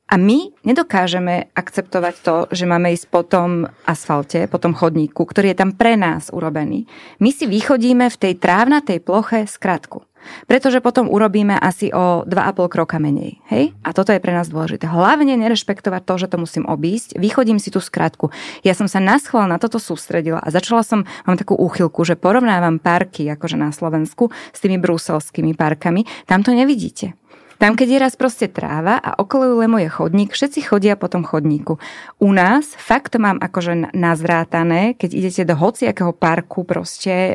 a 0.07 0.15
my 0.15 0.55
nedokážeme 0.63 1.51
akceptovať 1.51 2.15
to, 2.23 2.37
že 2.55 2.63
máme 2.63 2.95
ísť 2.95 3.07
po 3.11 3.27
tom 3.27 3.67
asfalte, 3.83 4.47
po 4.47 4.63
tom 4.63 4.71
chodníku, 4.71 5.27
ktorý 5.27 5.51
je 5.51 5.59
tam 5.59 5.75
pre 5.75 5.99
nás 5.99 6.31
urobený. 6.31 6.87
My 7.19 7.35
si 7.35 7.51
vychodíme 7.51 8.07
v 8.07 8.21
tej 8.21 8.39
trávnatej 8.39 9.03
ploche 9.03 9.51
skratku. 9.51 10.07
Pretože 10.51 10.83
potom 10.83 11.07
urobíme 11.07 11.55
asi 11.55 11.95
o 11.95 12.27
2,5 12.27 12.67
kroka 12.67 12.99
menej. 12.99 13.39
Hej? 13.47 13.79
A 13.87 13.95
toto 13.95 14.11
je 14.11 14.19
pre 14.19 14.35
nás 14.35 14.51
dôležité. 14.51 14.91
Hlavne 14.91 15.39
nerešpektovať 15.39 16.03
to, 16.03 16.15
že 16.19 16.31
to 16.35 16.37
musím 16.43 16.65
obísť. 16.67 17.15
Vychodím 17.15 17.63
si 17.63 17.71
tú 17.71 17.79
skratku. 17.79 18.35
Ja 18.67 18.75
som 18.75 18.91
sa 18.91 18.99
naschval 18.99 19.47
na 19.47 19.63
toto 19.63 19.79
sústredila 19.79 20.43
a 20.43 20.49
začala 20.51 20.83
som, 20.83 21.07
mám 21.31 21.39
takú 21.39 21.55
úchylku, 21.55 22.03
že 22.03 22.19
porovnávam 22.19 22.83
parky 22.83 23.31
akože 23.31 23.55
na 23.55 23.71
Slovensku 23.71 24.31
s 24.51 24.59
tými 24.59 24.83
bruselskými 24.83 25.55
parkami. 25.55 26.03
Tam 26.27 26.43
to 26.43 26.51
nevidíte. 26.51 27.15
Tam, 27.57 27.73
keď 27.73 27.89
je 27.89 27.99
raz 28.05 28.15
proste 28.21 28.53
tráva 28.53 29.01
a 29.01 29.17
okolo 29.17 29.49
ju 29.49 29.55
lemuje 29.65 29.89
chodník, 29.89 30.37
všetci 30.37 30.69
chodia 30.69 30.93
po 30.93 31.09
tom 31.09 31.25
chodníku. 31.25 31.81
U 32.21 32.29
nás 32.37 32.77
fakt 32.77 33.17
to 33.17 33.19
mám 33.19 33.41
akože 33.41 33.97
nazrátané, 33.97 34.93
keď 34.93 35.11
idete 35.17 35.43
do 35.49 35.57
hociakého 35.57 36.13
parku 36.13 36.69
proste 36.69 37.33
e, 37.33 37.35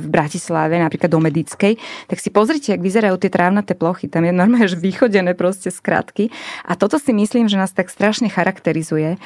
v 0.00 0.06
Bratislave, 0.08 0.80
napríklad 0.80 1.12
do 1.12 1.20
Medickej, 1.20 1.76
tak 2.08 2.16
si 2.16 2.32
pozrite, 2.32 2.72
jak 2.72 2.80
vyzerajú 2.80 3.20
tie 3.20 3.28
trávnaté 3.28 3.76
plochy. 3.76 4.08
Tam 4.08 4.24
je 4.24 4.32
normálne 4.32 4.64
že 4.64 4.80
vychodené 4.80 5.36
proste 5.36 5.68
skratky. 5.68 6.32
A 6.64 6.72
toto 6.72 6.96
si 6.96 7.12
myslím, 7.12 7.44
že 7.52 7.60
nás 7.60 7.76
tak 7.76 7.92
strašne 7.92 8.32
charakterizuje. 8.32 9.20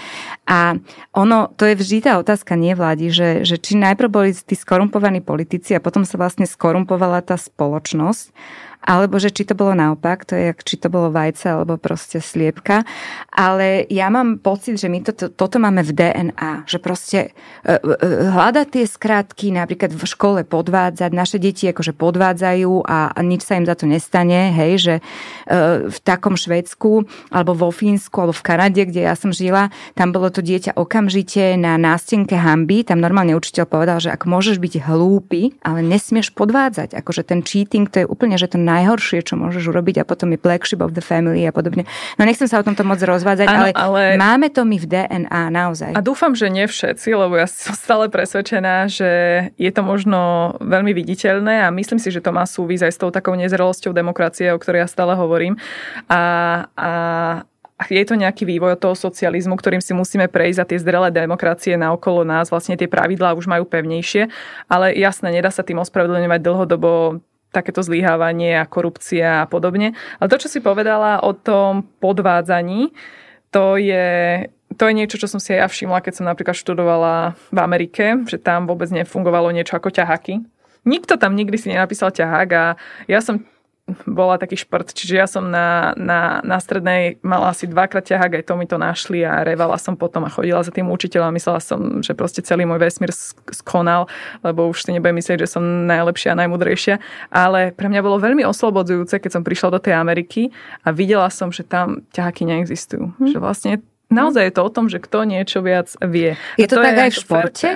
A 0.50 0.74
ono, 1.14 1.54
to 1.54 1.70
je 1.70 1.78
vždy 1.78 2.10
tá 2.10 2.18
otázka 2.18 2.58
nevládi, 2.58 3.14
že, 3.14 3.46
že 3.46 3.62
či 3.62 3.78
najprv 3.78 4.10
boli 4.10 4.30
tí 4.34 4.58
skorumpovaní 4.58 5.22
politici 5.22 5.78
a 5.78 5.82
potom 5.82 6.02
sa 6.02 6.18
vlastne 6.18 6.50
skorumpovala 6.50 7.22
tá 7.22 7.38
spoločnosť 7.38 8.34
alebo 8.82 9.22
že 9.22 9.30
či 9.30 9.46
to 9.46 9.54
bolo 9.54 9.72
naopak, 9.78 10.26
to 10.26 10.34
je, 10.34 10.50
či 10.66 10.76
to 10.76 10.90
bolo 10.90 11.14
vajce 11.14 11.54
alebo 11.54 11.78
proste 11.78 12.18
sliepka. 12.18 12.82
Ale 13.30 13.86
ja 13.86 14.10
mám 14.10 14.42
pocit, 14.42 14.76
že 14.76 14.90
my 14.90 15.06
to, 15.06 15.14
to, 15.14 15.26
toto 15.30 15.62
máme 15.62 15.86
v 15.86 15.94
DNA, 15.94 16.66
že 16.66 16.82
proste 16.82 17.30
uh, 17.62 17.78
uh, 17.78 18.34
hľadať 18.34 18.66
tie 18.74 18.84
skratky, 18.84 19.54
napríklad 19.54 19.94
v 19.94 20.02
škole 20.02 20.40
podvádzať, 20.42 21.10
naše 21.14 21.38
deti 21.38 21.70
akože 21.70 21.94
podvádzajú 21.94 22.82
a, 22.82 23.14
a 23.14 23.20
nič 23.22 23.46
sa 23.46 23.56
im 23.56 23.66
za 23.66 23.78
to 23.78 23.86
nestane, 23.86 24.50
hej, 24.50 24.72
že 24.82 24.94
uh, 24.98 25.86
v 25.86 25.98
takom 26.02 26.34
Švedsku 26.34 27.06
alebo 27.30 27.54
vo 27.54 27.70
Fínsku 27.70 28.18
alebo 28.18 28.34
v 28.34 28.46
Kanade, 28.46 28.82
kde 28.82 29.06
ja 29.06 29.14
som 29.14 29.30
žila, 29.30 29.70
tam 29.94 30.10
bolo 30.10 30.28
to 30.28 30.42
dieťa 30.42 30.74
okamžite 30.74 31.54
na 31.54 31.78
nástenke 31.78 32.34
hamby, 32.34 32.82
tam 32.82 32.98
normálne 32.98 33.38
učiteľ 33.38 33.64
povedal, 33.70 33.98
že 34.02 34.10
ak 34.10 34.26
môžeš 34.26 34.58
byť 34.58 34.74
hlúpy, 34.82 35.54
ale 35.62 35.86
nesmieš 35.86 36.34
podvádzať, 36.34 36.98
akože 36.98 37.22
ten 37.22 37.40
cheating, 37.46 37.86
to 37.86 38.02
je 38.02 38.06
úplne, 38.10 38.34
že 38.34 38.50
to 38.50 38.58
najhoršie, 38.72 39.20
čo 39.22 39.36
môžeš 39.36 39.68
urobiť 39.68 40.02
a 40.02 40.04
potom 40.08 40.32
je 40.32 40.38
black 40.40 40.64
sheep 40.64 40.80
of 40.80 40.96
the 40.96 41.04
family 41.04 41.44
a 41.44 41.52
podobne. 41.52 41.84
No 42.16 42.24
nechcem 42.24 42.48
sa 42.48 42.60
o 42.60 42.64
tomto 42.64 42.82
moc 42.82 42.98
rozvádzať, 42.98 43.46
ano, 43.46 43.58
ale, 43.60 43.70
ale 43.76 44.02
máme 44.16 44.48
to 44.48 44.64
my 44.64 44.80
v 44.80 44.86
DNA 44.88 45.42
naozaj. 45.52 45.92
A 45.92 46.00
dúfam, 46.00 46.32
že 46.32 46.48
nie 46.48 46.64
všetci, 46.64 47.12
lebo 47.12 47.36
ja 47.36 47.44
som 47.46 47.76
stále 47.76 48.08
presvedčená, 48.08 48.88
že 48.88 49.10
je 49.60 49.70
to 49.70 49.84
možno 49.84 50.54
veľmi 50.64 50.96
viditeľné 50.96 51.66
a 51.66 51.74
myslím 51.74 52.00
si, 52.00 52.08
že 52.08 52.24
to 52.24 52.32
má 52.32 52.48
súvisť 52.48 52.88
aj 52.88 52.92
s 52.92 53.00
tou 53.00 53.10
takou 53.12 53.36
nezrelosťou 53.36 53.92
demokracie, 53.92 54.48
o 54.50 54.60
ktorej 54.60 54.84
ja 54.84 54.88
stále 54.88 55.12
hovorím. 55.14 55.60
A, 56.08 56.22
a 56.74 56.90
je 57.90 58.04
to 58.06 58.14
nejaký 58.14 58.46
vývoj 58.46 58.78
toho 58.78 58.94
socializmu, 58.94 59.58
ktorým 59.58 59.82
si 59.82 59.90
musíme 59.96 60.30
prejsť 60.30 60.58
a 60.62 60.68
tie 60.68 60.78
zrelé 60.78 61.08
demokracie 61.10 61.74
na 61.74 61.90
okolo 61.90 62.22
nás, 62.22 62.52
vlastne 62.52 62.78
tie 62.78 62.86
pravidlá 62.86 63.34
už 63.34 63.50
majú 63.50 63.66
pevnejšie, 63.66 64.30
ale 64.70 64.94
jasné, 64.94 65.34
nedá 65.34 65.50
sa 65.50 65.66
tým 65.66 65.82
ospravedlňovať 65.82 66.40
dlhodobo 66.44 67.22
takéto 67.52 67.84
zlíhávanie 67.84 68.56
a 68.56 68.64
korupcia 68.64 69.44
a 69.44 69.48
podobne. 69.48 69.92
Ale 70.18 70.30
to, 70.32 70.40
čo 70.40 70.48
si 70.48 70.58
povedala 70.64 71.20
o 71.20 71.36
tom 71.36 71.84
podvádzaní, 72.00 72.90
to 73.52 73.76
je, 73.76 74.48
to 74.74 74.82
je 74.88 74.96
niečo, 74.96 75.20
čo 75.20 75.28
som 75.28 75.36
si 75.36 75.52
aj 75.52 75.60
ja 75.60 75.68
všimla, 75.68 76.00
keď 76.00 76.12
som 76.16 76.26
napríklad 76.26 76.56
študovala 76.56 77.36
v 77.52 77.58
Amerike, 77.60 78.24
že 78.24 78.40
tam 78.40 78.64
vôbec 78.64 78.88
nefungovalo 78.88 79.52
niečo 79.52 79.76
ako 79.76 79.92
ťahaky. 79.92 80.40
Nikto 80.82 81.14
tam 81.20 81.36
nikdy 81.38 81.54
si 81.60 81.70
nenapísal 81.70 82.10
ťahák 82.10 82.48
a 82.56 82.64
ja 83.06 83.20
som 83.22 83.44
bola 84.06 84.38
taký 84.38 84.54
šport, 84.54 84.86
čiže 84.86 85.14
ja 85.18 85.26
som 85.26 85.50
na, 85.50 85.90
na, 85.98 86.38
na 86.46 86.62
strednej 86.62 87.18
mala 87.26 87.50
asi 87.50 87.66
dvakrát 87.66 88.06
ťahák, 88.06 88.38
aj 88.38 88.44
to 88.46 88.54
mi 88.54 88.66
to 88.70 88.78
našli 88.78 89.26
a 89.26 89.42
revala 89.42 89.74
som 89.74 89.98
potom 89.98 90.22
a 90.22 90.30
chodila 90.30 90.62
za 90.62 90.70
tým 90.70 90.86
učiteľom 90.86 91.34
a 91.34 91.36
myslela 91.36 91.58
som, 91.58 91.98
že 91.98 92.14
proste 92.14 92.46
celý 92.46 92.62
môj 92.62 92.78
vesmír 92.78 93.10
skonal, 93.50 94.06
lebo 94.46 94.70
už 94.70 94.86
si 94.86 94.94
nebudem 94.94 95.18
myslieť, 95.18 95.42
že 95.42 95.58
som 95.58 95.90
najlepšia 95.90 96.30
a 96.30 96.40
najmudrejšia, 96.46 97.02
ale 97.34 97.74
pre 97.74 97.90
mňa 97.90 98.06
bolo 98.06 98.22
veľmi 98.22 98.46
oslobodzujúce, 98.46 99.18
keď 99.18 99.30
som 99.34 99.42
prišla 99.42 99.74
do 99.74 99.80
tej 99.82 99.98
Ameriky 99.98 100.54
a 100.86 100.94
videla 100.94 101.26
som, 101.34 101.50
že 101.50 101.66
tam 101.66 102.06
ťaháky 102.14 102.46
neexistujú. 102.46 103.18
Hm. 103.18 103.34
Že 103.34 103.38
vlastne 103.42 103.72
naozaj 104.14 104.46
je 104.46 104.54
to 104.54 104.62
o 104.62 104.70
tom, 104.70 104.86
že 104.86 105.02
kto 105.02 105.26
niečo 105.26 105.58
viac 105.58 105.90
vie. 105.98 106.38
Je 106.54 106.70
to, 106.70 106.78
to 106.78 106.86
tak 106.86 106.94
je 106.94 107.02
aj 107.02 107.10
v 107.10 107.18
športe? 107.18 107.68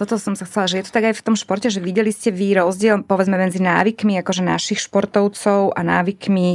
Toto 0.00 0.16
som 0.16 0.32
sa 0.32 0.48
chcela, 0.48 0.64
že 0.64 0.80
je 0.80 0.84
to 0.88 0.96
tak 0.96 1.12
aj 1.12 1.20
v 1.20 1.24
tom 1.28 1.36
športe, 1.36 1.68
že 1.68 1.76
videli 1.76 2.08
ste 2.08 2.32
vy 2.32 2.56
rozdiel, 2.56 3.04
povedzme, 3.04 3.36
medzi 3.36 3.60
návykmi 3.60 4.16
akože 4.24 4.40
našich 4.40 4.80
športovcov 4.80 5.76
a 5.76 5.80
návykmi 5.84 6.46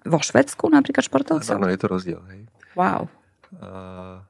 vo 0.00 0.16
Švedsku 0.16 0.72
napríklad 0.72 1.04
športovcov? 1.04 1.60
Áno, 1.60 1.68
je 1.68 1.76
to 1.76 1.92
rozdiel. 1.92 2.24
Hej. 2.32 2.48
Wow. 2.72 3.12
A, 3.60 4.24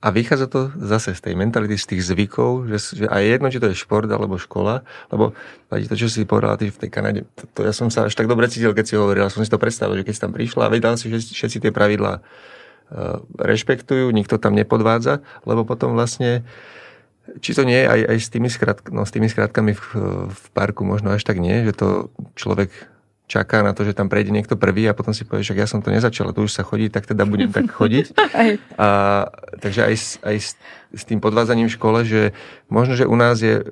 a 0.00 0.08
vychádza 0.08 0.48
to 0.48 0.72
zase 0.80 1.12
z 1.12 1.20
tej 1.20 1.34
mentality, 1.36 1.76
z 1.76 1.84
tých 1.84 2.02
zvykov, 2.16 2.72
že, 2.72 3.04
že 3.04 3.04
aj 3.12 3.22
jedno, 3.28 3.52
či 3.52 3.60
to 3.60 3.68
je 3.68 3.76
šport 3.76 4.08
alebo 4.08 4.40
škola, 4.40 4.80
lebo 5.12 5.36
to, 5.68 6.00
čo 6.00 6.08
si 6.08 6.24
povedala 6.24 6.56
ty 6.56 6.72
v 6.72 6.80
tej 6.80 6.88
Kanade, 6.88 7.28
to, 7.36 7.44
to, 7.52 7.60
ja 7.68 7.76
som 7.76 7.92
sa 7.92 8.08
až 8.08 8.16
tak 8.16 8.24
dobre 8.24 8.48
cítil, 8.48 8.72
keď 8.72 8.84
si 8.88 8.96
hovorila, 8.96 9.28
som 9.28 9.44
si 9.44 9.52
to 9.52 9.60
predstavil, 9.60 10.00
že 10.00 10.08
keď 10.08 10.14
si 10.16 10.24
tam 10.24 10.32
prišla 10.32 10.64
a 10.64 10.72
vedela 10.72 10.96
si, 10.96 11.12
že 11.12 11.20
všetci 11.20 11.60
tie 11.60 11.72
pravidlá 11.76 12.24
uh, 12.24 13.20
rešpektujú, 13.36 14.08
nikto 14.16 14.40
tam 14.40 14.56
nepodvádza, 14.56 15.20
lebo 15.44 15.68
potom 15.68 15.92
vlastne 15.92 16.40
uh, 16.40 16.76
či 17.42 17.54
to 17.54 17.66
nie 17.66 17.82
je 17.82 17.86
aj, 17.86 18.00
aj 18.06 18.18
s, 18.22 18.28
tými 18.30 18.48
skrat, 18.48 18.78
no, 18.88 19.02
s 19.02 19.12
tými 19.12 19.26
skratkami 19.26 19.74
v, 19.74 19.84
v 20.30 20.44
parku, 20.54 20.86
možno 20.86 21.14
až 21.14 21.22
tak 21.26 21.42
nie, 21.42 21.66
že 21.66 21.74
to 21.74 21.88
človek 22.38 22.70
čaká 23.26 23.66
na 23.66 23.74
to, 23.74 23.82
že 23.82 23.98
tam 23.98 24.06
prejde 24.06 24.30
niekto 24.30 24.54
prvý 24.54 24.86
a 24.86 24.94
potom 24.94 25.10
si 25.10 25.26
povie, 25.26 25.42
že 25.42 25.58
ja 25.58 25.66
som 25.66 25.82
to 25.82 25.90
nezačal, 25.90 26.30
tu 26.30 26.46
už 26.46 26.54
sa 26.54 26.62
chodí, 26.62 26.86
tak 26.86 27.10
teda 27.10 27.26
budem 27.26 27.50
tak 27.50 27.66
chodiť. 27.66 28.14
A, 28.78 28.88
takže 29.58 29.82
aj, 29.82 29.94
s, 29.98 30.08
aj 30.22 30.36
s, 30.38 30.50
s 30.94 31.02
tým 31.02 31.18
podvádzaním 31.18 31.66
v 31.66 31.74
škole, 31.74 32.06
že 32.06 32.30
možno, 32.70 32.94
že 32.94 33.02
u 33.02 33.18
nás 33.18 33.42
je 33.42 33.66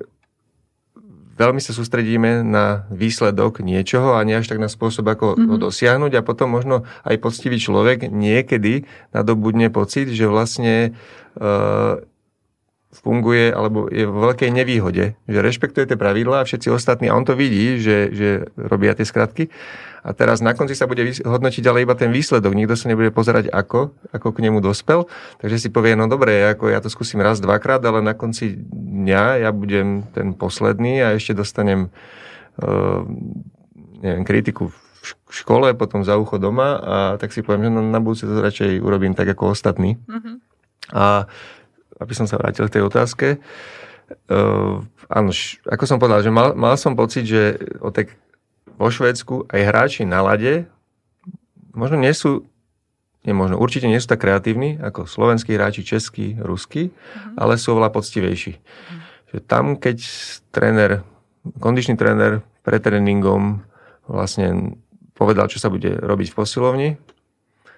veľmi 1.35 1.59
sa 1.59 1.75
sústredíme 1.75 2.43
na 2.47 2.87
výsledok 2.91 3.59
niečoho 3.59 4.15
a 4.15 4.23
nie 4.23 4.39
až 4.39 4.47
tak 4.47 4.59
na 4.59 4.71
spôsob, 4.71 5.03
ako 5.07 5.35
mm-hmm. 5.35 5.49
ho 5.51 5.55
dosiahnuť 5.59 6.11
a 6.15 6.25
potom 6.25 6.51
možno 6.51 6.87
aj 7.03 7.19
poctivý 7.19 7.59
človek 7.59 8.07
niekedy 8.07 8.87
nadobudne 9.11 9.67
pocit, 9.67 10.07
že 10.11 10.31
vlastne 10.31 10.95
uh, 11.35 11.99
funguje 13.03 13.51
alebo 13.51 13.91
je 13.91 14.07
vo 14.07 14.31
veľkej 14.31 14.49
nevýhode, 14.55 15.19
že 15.27 15.39
rešpektuje 15.39 15.91
tie 15.91 15.99
pravidlá 15.99 16.41
a 16.41 16.47
všetci 16.47 16.71
ostatní, 16.71 17.11
a 17.11 17.17
on 17.17 17.27
to 17.27 17.35
vidí, 17.35 17.77
že, 17.83 18.09
že 18.15 18.29
robia 18.55 18.95
tie 18.95 19.03
skratky. 19.03 19.51
A 20.05 20.13
teraz 20.13 20.37
na 20.37 20.53
konci 20.53 20.77
sa 20.77 20.85
bude 20.85 21.01
hodnotiť 21.01 21.65
ale 21.65 21.81
iba 21.81 21.97
ten 21.97 22.13
výsledok. 22.13 22.53
Nikto 22.53 22.77
sa 22.77 22.93
nebude 22.93 23.09
pozerať, 23.09 23.49
ako, 23.49 23.89
ako 24.13 24.27
k 24.37 24.41
nemu 24.45 24.61
dospel. 24.61 25.09
Takže 25.41 25.57
si 25.57 25.69
povie, 25.73 25.97
no 25.97 26.05
dobre, 26.05 26.45
ako 26.45 26.69
ja 26.69 26.77
to 26.77 26.93
skúsim 26.93 27.17
raz, 27.25 27.41
dvakrát, 27.41 27.81
ale 27.81 28.05
na 28.05 28.13
konci 28.13 28.53
dňa 28.69 29.41
ja 29.41 29.49
budem 29.49 30.05
ten 30.13 30.37
posledný 30.37 31.01
a 31.01 31.17
ešte 31.17 31.33
dostanem 31.33 31.89
uh, 32.61 33.01
neviem, 33.97 34.21
kritiku 34.21 34.69
v 34.69 35.31
škole, 35.33 35.73
potom 35.73 36.05
za 36.05 36.17
ucho 36.21 36.37
doma 36.37 36.77
a 36.77 36.95
tak 37.17 37.33
si 37.33 37.41
poviem, 37.41 37.69
že 37.69 37.71
na, 37.73 37.81
na 37.81 37.99
budúce 38.01 38.29
to 38.29 38.41
radšej 38.41 38.81
urobím 38.81 39.17
tak 39.17 39.29
ako 39.33 39.57
ostatní. 39.57 39.97
Mm-hmm. 40.05 40.35
A 40.93 41.25
aby 41.99 42.13
som 42.13 42.27
sa 42.27 42.39
vrátil 42.39 42.67
k 42.67 42.79
tej 42.79 42.83
otázke, 42.85 43.27
uh, 44.31 44.83
áno, 45.07 45.29
ako 45.67 45.83
som 45.87 45.97
povedal, 45.97 46.21
že 46.21 46.31
mal, 46.33 46.53
mal 46.53 46.75
som 46.75 46.97
pocit, 46.97 47.27
že 47.27 47.59
o 47.79 47.89
tej, 47.89 48.11
vo 48.75 48.91
Švédsku 48.91 49.47
aj 49.49 49.61
hráči 49.63 50.01
na 50.03 50.19
lade 50.19 50.67
možno 51.75 51.99
nie 51.99 52.11
sú 52.15 52.47
nemožno, 53.27 53.57
určite 53.57 53.89
nie 53.89 53.99
sú 53.99 54.07
tak 54.07 54.23
kreatívni 54.23 54.77
ako 54.79 55.09
slovenskí 55.09 55.57
hráči, 55.57 55.81
českí, 55.81 56.37
ruskí, 56.39 56.93
mm-hmm. 56.93 57.35
ale 57.41 57.57
sú 57.57 57.75
oveľa 57.75 57.91
poctivejší. 57.91 58.53
Mm-hmm. 58.55 59.01
Že 59.35 59.37
tam, 59.49 59.65
keď 59.75 59.97
tréner, 60.53 60.91
kondičný 61.59 61.97
tréner 61.97 62.45
pre 62.61 62.77
tréningom 62.77 63.65
vlastne 64.05 64.77
povedal, 65.17 65.49
čo 65.49 65.57
sa 65.57 65.73
bude 65.73 65.97
robiť 65.97 66.31
v 66.31 66.37
posilovni, 66.37 66.89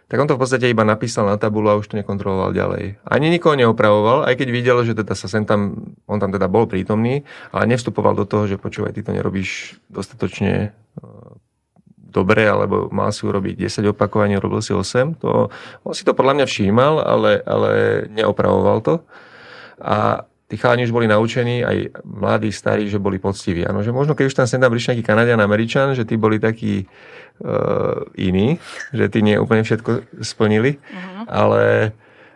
tak 0.07 0.17
on 0.23 0.27
to 0.31 0.39
v 0.39 0.41
podstate 0.41 0.71
iba 0.71 0.87
napísal 0.87 1.27
na 1.27 1.35
tabulu 1.35 1.67
a 1.67 1.79
už 1.79 1.91
to 1.91 1.99
nekontroloval 1.99 2.55
ďalej. 2.55 3.03
Ani 3.03 3.27
nikoho 3.27 3.59
neopravoval, 3.59 4.23
aj 4.23 4.39
keď 4.39 4.47
videl, 4.55 4.77
že 4.87 4.95
teda 4.95 5.13
sa 5.15 5.27
sem 5.27 5.43
tam, 5.43 5.91
on 6.07 6.19
tam 6.23 6.31
teda 6.31 6.47
bol 6.47 6.63
prítomný, 6.63 7.27
ale 7.51 7.67
nevstupoval 7.67 8.15
do 8.15 8.23
toho, 8.23 8.47
že 8.47 8.55
počúvaj, 8.55 8.95
ty 8.95 9.03
to 9.03 9.11
nerobíš 9.11 9.75
dostatočne 9.91 10.71
dobre, 12.07 12.47
alebo 12.47 12.87
mal 12.89 13.11
si 13.11 13.27
urobiť 13.27 13.67
10 13.67 13.93
opakovaní, 13.93 14.39
robil 14.39 14.63
si 14.63 14.71
8. 14.71 15.21
To, 15.21 15.51
on 15.83 15.93
si 15.93 16.07
to 16.07 16.15
podľa 16.15 16.41
mňa 16.41 16.45
všímal, 16.47 16.93
ale, 17.03 17.43
ale 17.43 17.71
neopravoval 18.09 18.77
to. 18.81 18.93
A 19.77 20.23
tí 20.47 20.55
chalani 20.55 20.87
už 20.87 20.95
boli 20.95 21.07
naučení, 21.11 21.61
aj 21.63 22.03
mladí, 22.07 22.49
starí, 22.55 22.87
že 22.87 22.97
boli 22.97 23.19
poctiví. 23.19 23.67
Ano, 23.67 23.83
že 23.83 23.91
možno 23.91 24.15
keď 24.15 24.25
už 24.31 24.35
tam 24.35 24.47
sem 24.47 24.63
tam 24.63 24.71
prišiel 24.71 24.95
nejaký 24.95 25.05
Kanadian, 25.05 25.43
Američan, 25.43 25.91
že 25.91 26.07
tí 26.07 26.15
boli 26.15 26.39
takí 26.39 26.87
uh, 27.43 28.07
iní, 28.15 28.55
že 28.95 29.11
tí 29.11 29.19
nie 29.19 29.35
úplne 29.35 29.67
všetko 29.67 30.23
splnili, 30.23 30.79
uh-huh. 30.79 31.27
ale 31.27 31.63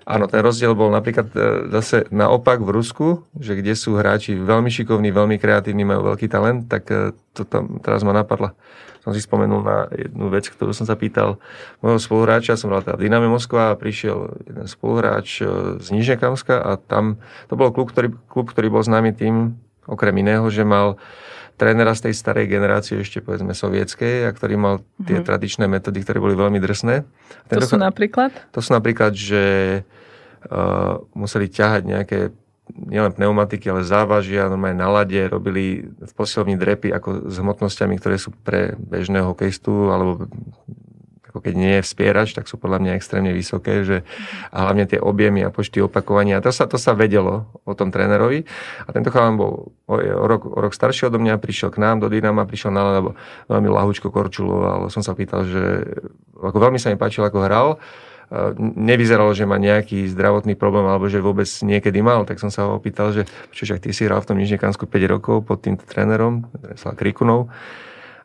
Áno, 0.02 0.26
ten 0.26 0.42
rozdiel 0.42 0.74
bol 0.74 0.90
napríklad 0.90 1.30
e, 1.38 1.70
zase 1.78 2.10
naopak 2.10 2.58
v 2.58 2.74
Rusku, 2.74 3.08
že 3.38 3.54
kde 3.54 3.78
sú 3.78 3.94
hráči 3.94 4.34
veľmi 4.34 4.68
šikovní, 4.68 5.14
veľmi 5.14 5.38
kreatívni, 5.38 5.86
majú 5.86 6.12
veľký 6.12 6.26
talent, 6.26 6.66
tak 6.66 6.90
e, 6.90 7.14
to 7.38 7.46
tam 7.46 7.78
teraz 7.80 8.02
ma 8.02 8.10
napadla 8.10 8.58
som 9.02 9.12
si 9.18 9.22
spomenul 9.22 9.62
na 9.66 9.78
jednu 9.90 10.30
vec, 10.30 10.46
ktorú 10.46 10.78
som 10.78 10.86
sa 10.86 10.94
pýtal 10.94 11.42
môjho 11.82 11.98
spoluhráča, 11.98 12.54
som 12.54 12.70
bol 12.70 12.86
teda 12.86 13.02
v 13.02 13.10
Dyname 13.10 13.26
Moskva 13.26 13.74
a 13.74 13.80
prišiel 13.80 14.46
jeden 14.46 14.66
spoluhráč 14.70 15.42
e, 15.42 15.46
z 15.82 15.88
Nižnekamska 15.90 16.62
a 16.62 16.78
tam 16.78 17.18
to 17.50 17.58
bol 17.58 17.74
klub, 17.74 17.90
ktorý, 17.90 18.14
klub, 18.30 18.54
ktorý 18.54 18.70
bol 18.70 18.86
známy 18.86 19.18
tým, 19.18 19.58
okrem 19.90 20.14
iného, 20.22 20.46
že 20.54 20.62
mal 20.62 21.02
trénera 21.58 21.94
z 21.98 22.10
tej 22.10 22.14
starej 22.18 22.46
generácie, 22.50 23.02
ešte 23.02 23.22
povedzme 23.22 23.54
sovietskej, 23.54 24.26
a 24.26 24.34
ktorý 24.34 24.58
mal 24.58 24.76
tie 25.06 25.22
mm-hmm. 25.22 25.28
tradičné 25.30 25.66
metódy, 25.70 26.02
ktoré 26.02 26.18
boli 26.18 26.34
veľmi 26.34 26.58
drsné. 26.58 27.06
To 27.54 27.62
sú 27.62 27.78
napríklad? 27.78 28.34
To 28.54 28.66
sú 28.66 28.74
napríklad, 28.74 29.14
že 29.14 29.46
uh, 30.50 30.98
museli 31.14 31.54
ťahať 31.54 31.82
nejaké 31.86 32.20
nielen 32.76 33.14
pneumatiky, 33.16 33.68
ale 33.72 33.88
závažia, 33.88 34.50
normálne 34.52 34.80
na 34.80 34.90
lade, 34.90 35.20
robili 35.28 35.86
v 35.86 36.12
posilovni 36.16 36.56
drepy 36.56 36.92
ako 36.92 37.30
s 37.30 37.36
hmotnosťami, 37.40 37.96
ktoré 38.00 38.16
sú 38.18 38.32
pre 38.32 38.76
bežného 38.80 39.32
hokejistu, 39.32 39.92
alebo 39.92 40.26
ako 41.32 41.40
keď 41.40 41.54
nie 41.56 41.74
je 41.80 41.86
vspierač, 41.88 42.36
tak 42.36 42.52
sú 42.52 42.60
podľa 42.60 42.84
mňa 42.84 42.92
extrémne 43.00 43.32
vysoké, 43.32 43.88
že 43.88 44.04
a 44.52 44.68
hlavne 44.68 44.84
tie 44.84 45.00
objemy 45.00 45.40
a 45.48 45.54
počty 45.54 45.80
opakovania. 45.80 46.44
To 46.44 46.52
sa, 46.52 46.68
to 46.68 46.76
sa 46.76 46.92
vedelo 46.92 47.48
o 47.64 47.72
tom 47.72 47.88
trénerovi. 47.88 48.44
A 48.84 48.92
tento 48.92 49.16
chalán 49.16 49.40
bol 49.40 49.72
o, 49.88 49.96
o, 49.96 50.26
rok, 50.28 50.44
o 50.44 50.60
rok 50.60 50.76
starší 50.76 51.08
odo 51.08 51.24
mňa, 51.24 51.40
prišiel 51.40 51.72
k 51.72 51.80
nám 51.80 52.04
do 52.04 52.12
Dynama, 52.12 52.44
prišiel 52.44 52.76
na 52.76 52.84
lebo 53.00 53.16
veľmi 53.48 53.72
lahúčko 53.72 54.12
korčuloval. 54.12 54.92
Som 54.92 55.08
sa 55.08 55.16
pýtal, 55.16 55.48
že 55.48 55.88
ako 56.36 56.60
veľmi 56.60 56.76
sa 56.76 56.92
mi 56.92 57.00
páčil, 57.00 57.24
ako 57.24 57.48
hral 57.48 57.80
nevyzeralo, 58.58 59.36
že 59.36 59.44
má 59.44 59.60
nejaký 59.60 60.08
zdravotný 60.08 60.56
problém 60.56 60.88
alebo 60.88 61.12
že 61.12 61.20
vôbec 61.20 61.48
niekedy 61.48 62.00
mal, 62.00 62.24
tak 62.24 62.40
som 62.40 62.48
sa 62.48 62.64
ho 62.64 62.80
opýtal, 62.80 63.12
že 63.12 63.28
čo 63.52 63.68
však 63.68 63.84
ty 63.84 63.92
si 63.92 64.08
hral 64.08 64.24
v 64.24 64.28
tom 64.32 64.38
Nižnekansku 64.40 64.88
5 64.88 65.14
rokov 65.14 65.44
pod 65.44 65.60
týmto 65.60 65.84
trénerom, 65.84 66.48
sa 66.80 66.96
Krikunov, 66.96 67.52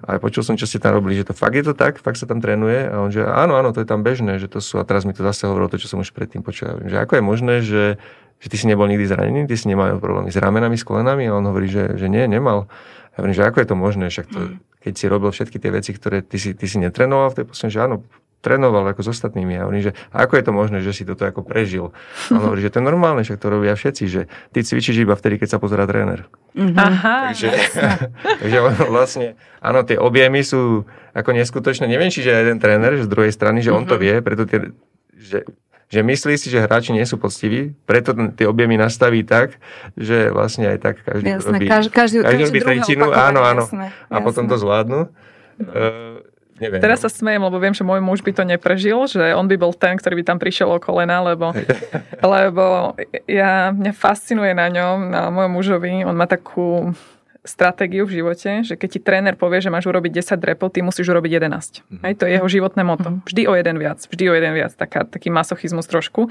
a 0.04 0.20
počul 0.20 0.44
som, 0.44 0.60
čo 0.60 0.68
ste 0.68 0.76
tam 0.76 1.00
robili, 1.00 1.16
že 1.16 1.24
to 1.24 1.32
fakt 1.32 1.56
je 1.56 1.64
to 1.64 1.72
tak, 1.72 1.96
fakt 2.04 2.20
sa 2.20 2.28
tam 2.28 2.44
trénuje 2.44 2.84
a 2.84 3.00
on, 3.00 3.08
že 3.08 3.24
áno, 3.24 3.56
áno, 3.56 3.72
to 3.72 3.80
je 3.80 3.88
tam 3.88 4.04
bežné, 4.04 4.36
že 4.36 4.44
to 4.44 4.60
sú, 4.60 4.76
a 4.76 4.84
teraz 4.84 5.08
mi 5.08 5.16
to 5.16 5.24
zase 5.24 5.48
hovorilo 5.48 5.72
to, 5.72 5.80
čo 5.80 5.88
som 5.88 6.04
už 6.04 6.12
predtým 6.12 6.44
počul, 6.44 6.84
že 6.84 7.00
ako 7.00 7.16
je 7.16 7.22
možné, 7.24 7.54
že, 7.64 7.84
že 8.36 8.46
ty 8.52 8.56
si 8.60 8.68
nebol 8.68 8.84
nikdy 8.92 9.08
zranený, 9.08 9.48
ty 9.48 9.56
si 9.56 9.72
nemal 9.72 9.96
problémy 9.96 10.28
s 10.28 10.36
ramenami, 10.36 10.76
s 10.76 10.84
kolenami 10.84 11.32
a 11.32 11.32
on 11.32 11.48
hovorí, 11.48 11.72
že, 11.72 11.96
že 11.96 12.12
nie, 12.12 12.28
nemal. 12.28 12.68
Ja 13.16 13.24
hovorím, 13.24 13.36
že 13.40 13.44
ako 13.48 13.58
je 13.64 13.68
to 13.72 13.76
možné, 13.76 14.04
však 14.12 14.26
to, 14.28 14.40
mm. 14.44 14.56
keď 14.84 14.92
si 15.00 15.04
robil 15.08 15.30
všetky 15.32 15.56
tie 15.56 15.70
veci, 15.72 15.90
ktoré 15.96 16.20
ty 16.20 16.36
si, 16.36 16.52
ty 16.52 16.68
si 16.68 16.76
netrenoval 16.76 17.32
v 17.32 17.36
tej 17.40 17.44
poslednej, 17.48 17.72
že 17.72 17.80
áno, 17.80 17.96
trénoval 18.46 18.86
ako 18.94 19.02
s 19.02 19.08
ostatnými. 19.18 19.58
A 19.58 19.66
hovorím, 19.66 19.90
že 19.90 19.92
ako 20.14 20.38
je 20.38 20.44
to 20.46 20.52
možné, 20.54 20.78
že 20.86 20.94
si 20.94 21.02
toto 21.02 21.26
ako 21.26 21.42
prežil? 21.42 21.90
A 22.30 22.38
on 22.38 22.42
hovorí, 22.46 22.62
že 22.62 22.70
to 22.70 22.78
je 22.78 22.86
normálne, 22.86 23.26
však 23.26 23.42
to 23.42 23.50
robia 23.50 23.74
všetci, 23.74 24.04
že 24.06 24.30
ty 24.54 24.62
cvičíš 24.62 25.02
iba 25.02 25.18
vtedy, 25.18 25.42
keď 25.42 25.48
sa 25.50 25.58
pozera 25.58 25.90
tréner. 25.90 26.30
Mm-hmm. 26.54 26.78
Aha, 26.78 27.34
takže, 27.34 27.50
takže 28.46 28.58
vlastne, 28.86 29.26
áno, 29.58 29.82
tie 29.82 29.98
objemy 29.98 30.46
sú 30.46 30.86
ako 31.10 31.34
neskutočné. 31.34 31.90
Neviem, 31.90 32.14
či 32.14 32.22
že 32.22 32.30
jeden 32.30 32.62
tréner, 32.62 32.94
že 32.94 33.04
z 33.04 33.10
druhej 33.10 33.34
strany, 33.34 33.66
že 33.66 33.74
on 33.74 33.82
to 33.82 33.98
mhm. 33.98 34.02
vie, 34.06 34.14
preto 34.22 34.46
tie, 34.46 34.70
že 35.18 35.42
že 35.86 36.02
myslí 36.02 36.34
si, 36.34 36.50
že 36.50 36.58
hráči 36.58 36.90
nie 36.90 37.06
sú 37.06 37.14
poctiví, 37.14 37.70
preto 37.86 38.10
tie 38.34 38.46
objemy 38.50 38.74
nastaví 38.74 39.22
tak, 39.22 39.62
že 39.94 40.34
vlastne 40.34 40.66
aj 40.74 40.78
tak 40.82 40.94
každý 41.06 41.38
jasné, 41.38 41.58
robí, 41.62 41.66
každý, 41.70 41.90
každý, 41.94 42.16
každý 42.26 42.42
robí 42.50 42.60
tretinu, 42.60 43.06
áno, 43.14 43.46
áno, 43.46 43.64
jasné, 43.70 43.94
a 43.94 44.18
jasné. 44.18 44.26
potom 44.26 44.44
to 44.50 44.58
zvládnu. 44.58 45.00
Uh, 45.56 46.15
Neviem, 46.56 46.80
Teraz 46.80 47.04
sa 47.04 47.12
smejem, 47.12 47.44
lebo 47.44 47.60
viem, 47.60 47.76
že 47.76 47.84
môj 47.84 48.00
muž 48.00 48.24
by 48.24 48.32
to 48.32 48.44
neprežil, 48.48 49.04
že 49.04 49.36
on 49.36 49.44
by 49.44 49.60
bol 49.60 49.76
ten, 49.76 50.00
ktorý 50.00 50.20
by 50.20 50.24
tam 50.24 50.38
prišiel 50.40 50.72
o 50.72 50.80
kolena, 50.80 51.20
lebo, 51.20 51.52
lebo 52.36 52.96
ja, 53.28 53.76
mňa 53.76 53.92
fascinuje 53.92 54.56
na 54.56 54.72
ňom, 54.72 54.96
na 55.12 55.28
mojom 55.28 55.52
mužovi, 55.52 56.08
on 56.08 56.16
má 56.16 56.24
takú 56.24 56.96
stratégiu 57.46 58.04
v 58.04 58.20
živote, 58.20 58.66
že 58.66 58.74
keď 58.74 58.88
ti 58.90 59.00
tréner 59.00 59.34
povie, 59.38 59.62
že 59.62 59.70
máš 59.70 59.86
urobiť 59.86 60.36
10 60.36 60.42
repov, 60.42 60.74
ty 60.74 60.82
musíš 60.82 61.08
urobiť 61.14 61.38
11. 61.38 61.46
Mm-hmm. 61.46 62.02
Hej, 62.02 62.14
to 62.18 62.24
je 62.26 62.32
jeho 62.36 62.48
životné 62.50 62.82
moto. 62.82 63.08
Mm-hmm. 63.08 63.26
Vždy 63.30 63.42
o 63.46 63.54
jeden 63.54 63.76
viac, 63.78 63.98
vždy 64.02 64.24
o 64.26 64.34
jeden 64.34 64.52
viac. 64.52 64.72
Taká, 64.74 65.06
taký 65.06 65.30
masochizmus 65.30 65.86
trošku. 65.86 66.28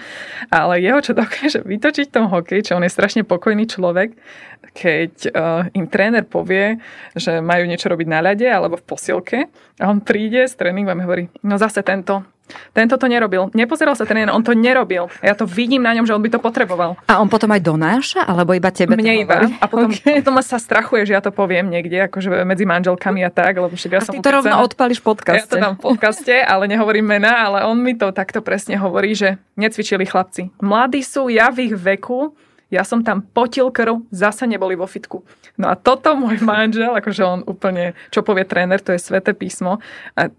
Ale 0.51 0.83
jeho, 0.83 0.99
čo 0.99 1.15
dokáže 1.15 1.63
vytočiť 1.63 2.11
tom 2.11 2.27
hokej, 2.27 2.69
čo 2.69 2.77
on 2.77 2.83
je 2.83 2.91
strašne 2.91 3.23
pokojný 3.23 3.65
človek, 3.65 4.13
keď 4.75 5.13
uh, 5.31 5.63
im 5.71 5.87
tréner 5.87 6.27
povie, 6.27 6.83
že 7.15 7.39
majú 7.39 7.63
niečo 7.63 7.87
robiť 7.87 8.07
na 8.11 8.19
ľade 8.19 8.47
alebo 8.51 8.75
v 8.75 8.83
posilke 8.83 9.39
a 9.79 9.83
on 9.87 10.03
príde 10.03 10.43
z 10.43 10.53
tréningu 10.59 10.91
a 10.91 10.97
mi 10.97 11.07
hovorí, 11.07 11.31
no 11.47 11.55
zase 11.55 11.79
tento, 11.79 12.34
tento 12.71 12.95
to 12.95 13.05
nerobil. 13.09 13.49
Nepozeral 13.51 13.97
sa 13.97 14.05
ten 14.05 14.27
on 14.29 14.43
to 14.45 14.53
nerobil. 14.53 15.09
Ja 15.19 15.33
to 15.33 15.49
vidím 15.49 15.83
na 15.83 15.93
ňom, 15.97 16.05
že 16.05 16.13
on 16.13 16.21
by 16.21 16.29
to 16.29 16.39
potreboval. 16.39 16.97
A 17.09 17.19
on 17.19 17.29
potom 17.29 17.49
aj 17.51 17.61
donáša, 17.61 18.21
alebo 18.23 18.53
iba 18.53 18.69
tebe 18.69 18.93
Mne 18.95 19.25
iba. 19.25 19.49
A 19.59 19.65
potom, 19.65 19.89
okay. 19.91 20.17
potom 20.21 20.37
sa 20.41 20.61
strachuje, 20.61 21.09
že 21.09 21.17
ja 21.17 21.21
to 21.21 21.33
poviem 21.33 21.67
niekde, 21.67 22.05
akože 22.09 22.45
medzi 22.45 22.65
manželkami 22.67 23.25
a 23.25 23.31
tak, 23.33 23.57
lebo 23.57 23.73
však 23.73 23.91
ja 23.91 23.99
a 24.01 24.05
som 24.05 24.13
ty 24.13 24.21
to 24.21 24.29
rovno 24.29 24.55
odpališ 24.61 25.01
v 25.01 25.05
podcaste. 25.05 25.49
Ja 25.49 25.51
to 25.51 25.57
dám 25.61 25.75
v 25.77 25.83
podcaste, 25.93 26.35
ale 26.41 26.69
nehovorím 26.69 27.17
mena, 27.17 27.45
ale 27.45 27.65
on 27.65 27.81
mi 27.81 27.97
to 27.97 28.13
takto 28.13 28.39
presne 28.45 28.77
hovorí, 28.77 29.17
že 29.17 29.41
necvičili 29.57 30.05
chlapci. 30.05 30.53
Mladí 30.61 31.01
sú, 31.01 31.27
ja 31.31 31.49
v 31.49 31.71
ich 31.71 31.75
veku, 31.75 32.33
ja 32.73 32.81
som 32.81 33.05
tam 33.05 33.21
potil 33.21 33.69
krv, 33.69 34.09
zase 34.09 34.49
neboli 34.49 34.73
vo 34.73 34.89
fitku. 34.89 35.21
No 35.55 35.69
a 35.69 35.77
toto 35.77 36.17
môj 36.17 36.41
manžel, 36.41 36.91
akože 36.91 37.23
on 37.23 37.39
úplne, 37.45 37.93
čo 38.09 38.25
povie 38.25 38.43
tréner, 38.43 38.81
to 38.81 38.91
je 38.91 38.99
sveté 38.99 39.31
písmo. 39.37 39.79
A 40.17 40.33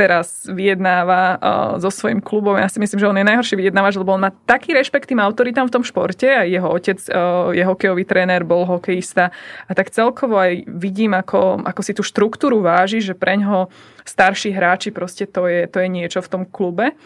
teraz 0.00 0.48
vyjednáva 0.48 1.36
uh, 1.36 1.40
so 1.76 1.92
svojím 1.92 2.24
klubom. 2.24 2.56
Ja 2.56 2.72
si 2.72 2.80
myslím, 2.80 2.96
že 2.96 3.10
on 3.12 3.20
je 3.20 3.28
najhorší 3.28 3.60
vyjednávač, 3.60 4.00
lebo 4.00 4.16
on 4.16 4.24
má 4.24 4.32
taký 4.48 4.72
rešpekt 4.72 5.12
tým 5.12 5.20
autoritám 5.20 5.68
v 5.68 5.74
tom 5.76 5.84
športe 5.84 6.24
a 6.24 6.48
jeho 6.48 6.64
otec 6.72 6.96
uh, 7.12 7.52
je 7.52 7.60
hokejový 7.60 8.08
tréner, 8.08 8.40
bol 8.40 8.64
hokejista 8.64 9.28
a 9.68 9.72
tak 9.76 9.92
celkovo 9.92 10.40
aj 10.40 10.64
vidím, 10.64 11.12
ako, 11.12 11.60
ako 11.68 11.80
si 11.84 11.92
tú 11.92 12.00
štruktúru 12.00 12.64
váži, 12.64 13.04
že 13.04 13.12
pre 13.12 13.36
ňoho 13.36 13.68
starší 14.08 14.56
hráči 14.56 14.88
proste 14.88 15.28
to 15.28 15.44
je, 15.44 15.68
to 15.68 15.84
je 15.84 15.88
niečo 15.92 16.24
v 16.24 16.30
tom 16.32 16.42
klube 16.48 16.96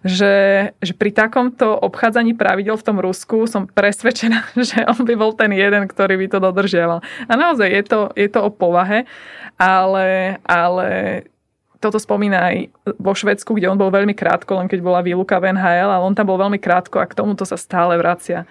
že, 0.00 0.72
že 0.80 0.96
pri 0.96 1.12
takomto 1.12 1.76
obchádzaní 1.76 2.32
pravidel 2.32 2.72
v 2.80 2.86
tom 2.88 2.96
Rusku 3.04 3.44
som 3.44 3.68
presvedčená, 3.68 4.48
že 4.72 4.80
on 4.88 5.04
by 5.04 5.12
bol 5.12 5.36
ten 5.36 5.52
jeden, 5.52 5.84
ktorý 5.84 6.16
by 6.24 6.26
to 6.32 6.38
dodržiaval. 6.40 7.04
A 7.28 7.32
naozaj 7.36 7.68
je 7.68 7.82
to, 7.84 8.00
je 8.16 8.28
to 8.32 8.40
o 8.40 8.48
povahe, 8.48 9.04
ale, 9.60 10.40
ale 10.48 10.88
toto 11.80 11.96
spomína 11.96 12.52
aj 12.52 12.56
vo 13.00 13.16
Švedsku, 13.16 13.56
kde 13.56 13.72
on 13.72 13.80
bol 13.80 13.88
veľmi 13.88 14.12
krátko, 14.12 14.60
len 14.60 14.68
keď 14.68 14.84
bola 14.84 15.00
výluka 15.00 15.40
v 15.40 15.56
NHL, 15.56 15.88
ale 15.88 16.04
on 16.04 16.12
tam 16.12 16.28
bol 16.28 16.36
veľmi 16.36 16.60
krátko 16.60 17.00
a 17.00 17.08
k 17.08 17.16
tomuto 17.16 17.48
sa 17.48 17.56
stále 17.56 17.96
vracia. 17.96 18.44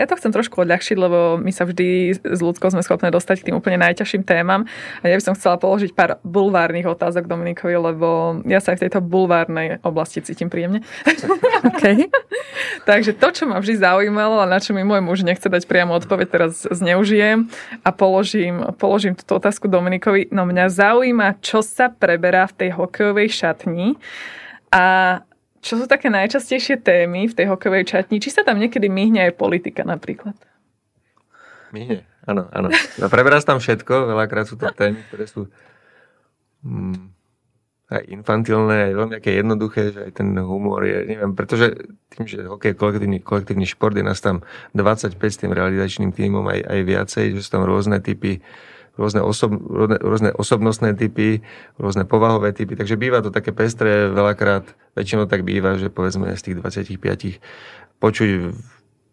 Ja 0.00 0.08
to 0.08 0.16
chcem 0.16 0.32
trošku 0.32 0.64
odľahčiť, 0.64 0.96
lebo 0.96 1.36
my 1.36 1.52
sa 1.52 1.68
vždy 1.68 2.16
s 2.16 2.40
ľudskou 2.40 2.72
sme 2.72 2.80
schopné 2.80 3.12
dostať 3.12 3.44
k 3.44 3.46
tým 3.52 3.60
úplne 3.60 3.76
najťažším 3.84 4.24
témam. 4.24 4.64
A 5.04 5.12
ja 5.12 5.20
by 5.20 5.22
som 5.22 5.36
chcela 5.36 5.60
položiť 5.60 5.92
pár 5.92 6.16
bulvárnych 6.24 6.88
otázok 6.88 7.28
Dominikovi, 7.28 7.76
lebo 7.76 8.40
ja 8.48 8.64
sa 8.64 8.72
aj 8.72 8.80
v 8.80 8.84
tejto 8.88 9.00
bulvárnej 9.04 9.84
oblasti 9.84 10.24
cítim 10.24 10.48
príjemne. 10.48 10.80
Okay. 11.60 12.08
Takže 12.88 13.12
to, 13.20 13.28
čo 13.36 13.44
ma 13.44 13.60
vždy 13.60 13.84
zaujímalo 13.84 14.40
a 14.40 14.48
na 14.48 14.64
čo 14.64 14.72
mi 14.72 14.80
môj 14.80 15.04
muž 15.04 15.20
nechce 15.20 15.44
dať 15.44 15.68
priamo 15.68 15.92
odpoveď, 16.00 16.26
teraz 16.32 16.64
zneužijem 16.64 17.52
a 17.84 17.90
položím, 17.92 18.64
položím 18.80 19.12
túto 19.12 19.36
otázku 19.36 19.68
Dominikovi. 19.68 20.32
No 20.32 20.48
mňa 20.48 20.72
zaujíma, 20.72 21.28
čo 21.44 21.60
sa 21.60 21.92
preberá 21.92 22.48
v 22.48 22.64
tej 22.64 22.70
hokejovej 22.80 23.28
šatni 23.28 24.00
a 24.72 25.20
čo 25.60 25.76
sú 25.76 25.84
také 25.84 26.08
najčastejšie 26.08 26.80
témy 26.80 27.28
v 27.28 27.36
tej 27.36 27.46
hokejovej 27.52 27.84
čatni? 27.84 28.16
Či 28.16 28.40
sa 28.40 28.42
tam 28.42 28.56
niekedy 28.56 28.88
myhne 28.88 29.28
aj 29.28 29.36
politika 29.36 29.84
napríklad? 29.84 30.36
Myhne, 31.70 32.08
áno, 32.24 32.48
áno. 32.50 32.72
No, 32.98 33.06
preberá 33.12 33.38
tam 33.44 33.62
všetko, 33.62 34.10
veľakrát 34.10 34.48
sú 34.48 34.58
to 34.58 34.66
témy, 34.72 34.98
ktoré 35.06 35.24
sú 35.28 35.46
hmm, 36.66 37.12
aj 37.90 38.02
infantilné, 38.06 38.90
aj 38.90 38.92
veľmi 38.94 39.12
také 39.18 39.30
jednoduché, 39.38 39.82
že 39.90 40.00
aj 40.10 40.12
ten 40.22 40.28
humor 40.38 40.86
je, 40.86 40.98
neviem, 41.10 41.34
pretože 41.34 41.74
tým, 42.14 42.24
že 42.24 42.46
hokej 42.46 42.74
je 42.74 42.78
kolektívny, 42.78 43.18
kolektívny 43.18 43.66
šport, 43.66 43.94
je 43.98 44.06
nás 44.06 44.22
tam 44.22 44.46
25 44.78 45.18
s 45.18 45.38
tým 45.42 45.50
realizačným 45.50 46.14
tímom 46.14 46.46
aj, 46.46 46.60
aj 46.70 46.80
viacej, 46.86 47.24
že 47.34 47.40
sú 47.42 47.50
tam 47.58 47.66
rôzne 47.66 47.98
typy 47.98 48.42
rôzne, 48.98 49.22
osob, 49.22 49.54
rôzne, 49.54 49.98
rôzne 50.00 50.30
osobnostné 50.34 50.96
typy, 50.98 51.44
rôzne 51.76 52.08
povahové 52.08 52.50
typy, 52.56 52.74
takže 52.74 52.98
býva 52.98 53.22
to 53.22 53.30
také 53.30 53.54
pestré, 53.54 54.10
veľakrát, 54.10 54.66
väčšinou 54.98 55.30
tak 55.30 55.46
býva, 55.46 55.78
že 55.78 55.92
povedzme 55.92 56.32
z 56.34 56.42
tých 56.42 56.56
25 56.58 57.40
počuj 58.00 58.56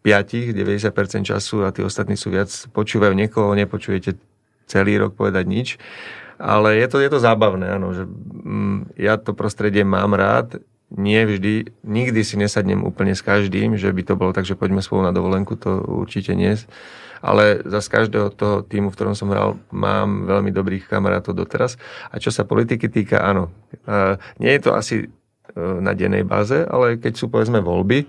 5, 0.02 0.56
90% 0.56 1.28
času 1.28 1.68
a 1.68 1.74
tí 1.74 1.84
ostatní 1.84 2.16
sú 2.16 2.32
viac, 2.32 2.48
počúvajú 2.72 3.12
niekoho, 3.12 3.52
nepočujete 3.52 4.16
celý 4.64 4.96
rok 4.96 5.14
povedať 5.14 5.44
nič. 5.44 5.68
Ale 6.38 6.78
je 6.78 6.86
to, 6.86 7.02
je 7.02 7.10
to 7.10 7.18
zábavné, 7.18 7.66
áno, 7.66 7.90
že 7.90 8.06
mm, 8.06 8.94
ja 8.94 9.18
to 9.18 9.34
prostredie 9.34 9.82
mám 9.82 10.14
rád, 10.14 10.62
nie 10.88 11.20
vždy, 11.20 11.68
nikdy 11.84 12.20
si 12.24 12.40
nesadnem 12.40 12.80
úplne 12.80 13.12
s 13.12 13.20
každým, 13.20 13.76
že 13.76 13.92
by 13.92 14.02
to 14.06 14.14
bolo 14.16 14.32
tak, 14.32 14.48
že 14.48 14.56
poďme 14.56 14.80
spolu 14.80 15.04
na 15.04 15.12
dovolenku, 15.12 15.58
to 15.58 15.84
určite 15.84 16.32
nie 16.32 16.56
ale 17.20 17.62
za 17.66 17.80
z 17.82 17.88
každého 17.88 18.28
toho 18.34 18.62
týmu, 18.62 18.90
v 18.90 18.96
ktorom 18.96 19.14
som 19.14 19.30
hral, 19.30 19.58
mám 19.74 20.26
veľmi 20.26 20.50
dobrých 20.54 20.86
kamarátov 20.86 21.34
doteraz. 21.34 21.76
A 22.10 22.22
čo 22.22 22.30
sa 22.30 22.46
politiky 22.46 22.86
týka, 22.86 23.22
áno, 23.22 23.50
nie 24.38 24.52
je 24.54 24.62
to 24.62 24.70
asi 24.74 24.96
e, 25.04 25.06
na 25.56 25.92
dennej 25.94 26.22
báze, 26.22 26.62
ale 26.66 26.98
keď 26.98 27.12
sú 27.18 27.26
povedzme 27.30 27.58
voľby, 27.58 28.06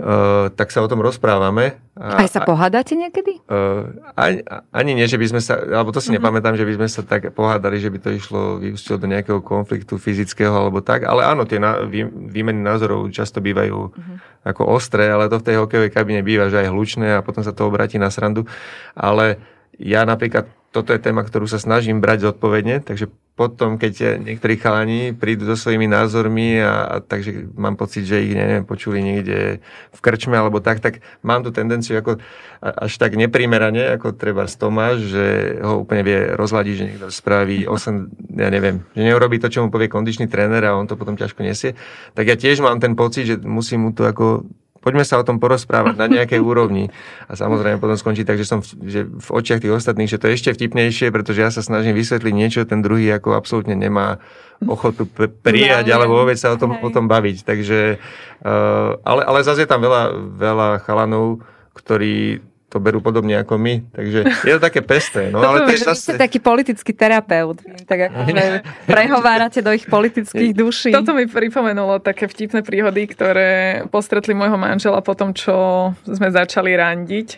Uh, 0.00 0.48
tak 0.56 0.72
sa 0.72 0.80
o 0.80 0.88
tom 0.88 1.04
rozprávame. 1.04 1.76
A, 1.92 2.24
Aj 2.24 2.28
sa 2.32 2.40
pohádate 2.40 2.96
niekedy? 2.96 3.36
Uh, 3.44 3.92
ani, 4.16 4.40
ani 4.72 4.96
nie, 4.96 5.04
že 5.04 5.20
by 5.20 5.26
sme 5.28 5.40
sa, 5.44 5.60
alebo 5.60 5.92
to 5.92 6.00
si 6.00 6.08
uh-huh. 6.08 6.16
nepamätám, 6.16 6.56
že 6.56 6.64
by 6.64 6.72
sme 6.80 6.88
sa 6.88 7.04
tak 7.04 7.36
pohádali, 7.36 7.76
že 7.76 7.92
by 7.92 8.00
to 8.00 8.08
išlo, 8.16 8.56
vyústilo 8.64 8.96
do 8.96 9.04
nejakého 9.04 9.44
konfliktu 9.44 10.00
fyzického 10.00 10.56
alebo 10.56 10.80
tak, 10.80 11.04
ale 11.04 11.28
áno, 11.28 11.44
tie 11.44 11.60
na, 11.60 11.84
vý, 11.84 12.08
výmeny 12.08 12.64
názorov 12.64 13.12
často 13.12 13.44
bývajú 13.44 13.76
uh-huh. 13.92 14.16
ako 14.48 14.72
ostré, 14.72 15.12
ale 15.12 15.28
to 15.28 15.36
v 15.36 15.46
tej 15.52 15.56
hokejovej 15.60 15.92
kabine 15.92 16.24
býva, 16.24 16.48
že 16.48 16.64
aj 16.64 16.72
hlučné 16.72 17.20
a 17.20 17.24
potom 17.26 17.44
sa 17.44 17.52
to 17.52 17.68
obratí 17.68 18.00
na 18.00 18.08
srandu. 18.08 18.48
Ale 18.96 19.36
ja 19.76 20.08
napríklad 20.08 20.48
toto 20.70 20.94
je 20.94 21.02
téma, 21.02 21.26
ktorú 21.26 21.50
sa 21.50 21.58
snažím 21.58 21.98
brať 21.98 22.30
zodpovedne, 22.30 22.78
takže 22.86 23.10
potom, 23.34 23.80
keď 23.80 24.20
niektorí 24.20 24.60
chalani 24.60 25.16
prídu 25.16 25.48
so 25.48 25.56
svojimi 25.56 25.88
názormi 25.88 26.60
a, 26.60 26.84
a 26.84 26.94
takže 27.00 27.48
mám 27.56 27.72
pocit, 27.74 28.04
že 28.04 28.20
ich 28.20 28.36
neviem, 28.36 28.68
počuli 28.68 29.00
niekde 29.00 29.64
v 29.96 30.00
krčme 30.04 30.36
alebo 30.36 30.60
tak, 30.60 30.84
tak 30.84 31.00
mám 31.24 31.40
tú 31.40 31.48
tendenciu 31.48 31.96
ako 31.98 32.20
až 32.60 32.92
tak 33.00 33.16
neprimerane, 33.16 33.96
ako 33.96 34.12
treba 34.12 34.44
z 34.44 34.60
Tomáš, 34.60 35.08
že 35.08 35.24
ho 35.64 35.80
úplne 35.80 36.04
vie 36.04 36.36
rozladiť, 36.36 36.74
že 36.76 36.86
niekto 36.92 37.08
spraví 37.08 37.64
8, 37.64 38.36
ja 38.36 38.52
neviem, 38.52 38.84
že 38.92 39.08
neurobí 39.08 39.40
to, 39.40 39.48
čo 39.48 39.64
mu 39.64 39.72
povie 39.72 39.88
kondičný 39.88 40.28
tréner 40.28 40.60
a 40.68 40.76
on 40.76 40.84
to 40.84 41.00
potom 41.00 41.16
ťažko 41.16 41.40
nesie. 41.40 41.72
Tak 42.12 42.28
ja 42.28 42.36
tiež 42.36 42.60
mám 42.60 42.76
ten 42.76 42.92
pocit, 42.92 43.24
že 43.24 43.36
musím 43.40 43.88
mu 43.88 43.90
to 43.96 44.04
ako 44.04 44.44
poďme 44.80 45.04
sa 45.04 45.20
o 45.20 45.24
tom 45.24 45.38
porozprávať 45.38 45.94
na 45.96 46.08
nejakej 46.08 46.40
úrovni. 46.40 46.88
A 47.28 47.36
samozrejme 47.36 47.80
potom 47.80 47.96
skončí 47.96 48.24
tak, 48.24 48.40
že 48.40 48.48
som 48.48 48.64
v, 48.64 48.68
že 48.88 49.00
v 49.06 49.28
očiach 49.28 49.60
tých 49.60 49.76
ostatných, 49.76 50.10
že 50.10 50.20
to 50.20 50.28
je 50.28 50.36
ešte 50.36 50.50
vtipnejšie, 50.56 51.12
pretože 51.12 51.40
ja 51.40 51.52
sa 51.52 51.60
snažím 51.60 51.94
vysvetliť 51.96 52.34
niečo, 52.34 52.68
ten 52.68 52.80
druhý 52.80 53.08
ako 53.12 53.36
absolútne 53.36 53.76
nemá 53.76 54.18
ochotu 54.64 55.08
prijať 55.40 55.88
ja, 55.88 55.96
alebo 55.96 56.20
vôbec 56.20 56.36
sa 56.36 56.52
o 56.52 56.60
tom, 56.60 56.76
o 56.80 56.90
tom 56.92 57.08
baviť. 57.08 57.48
Takže, 57.48 57.96
uh, 58.44 58.90
ale, 59.00 59.22
ale 59.24 59.38
zase 59.40 59.64
je 59.64 59.70
tam 59.70 59.80
veľa, 59.80 60.36
veľa 60.36 60.68
chalanov, 60.84 61.40
ktorí 61.72 62.44
to 62.70 62.78
berú 62.78 63.02
podobne 63.02 63.34
ako 63.42 63.58
my. 63.58 63.82
Takže 63.90 64.18
je 64.46 64.54
to 64.54 64.62
také 64.62 64.80
pesté. 64.80 65.34
No, 65.34 65.42
ale 65.42 65.66
tiež 65.66 65.90
zase... 65.90 66.14
Ste 66.14 66.22
taký 66.22 66.38
politický 66.38 66.94
terapeut. 66.94 67.58
Tak 67.84 68.14
akože 68.14 68.62
prehovárate 68.86 69.58
do 69.58 69.74
ich 69.74 69.90
politických 69.90 70.54
duší. 70.54 70.94
Toto 70.94 71.10
mi 71.12 71.26
pripomenulo 71.26 71.98
také 71.98 72.30
vtipné 72.30 72.62
príhody, 72.62 73.10
ktoré 73.10 73.82
postretli 73.90 74.38
môjho 74.38 74.54
manžela 74.54 75.02
po 75.02 75.18
tom, 75.18 75.34
čo 75.34 75.90
sme 76.06 76.30
začali 76.30 76.70
randiť 76.78 77.28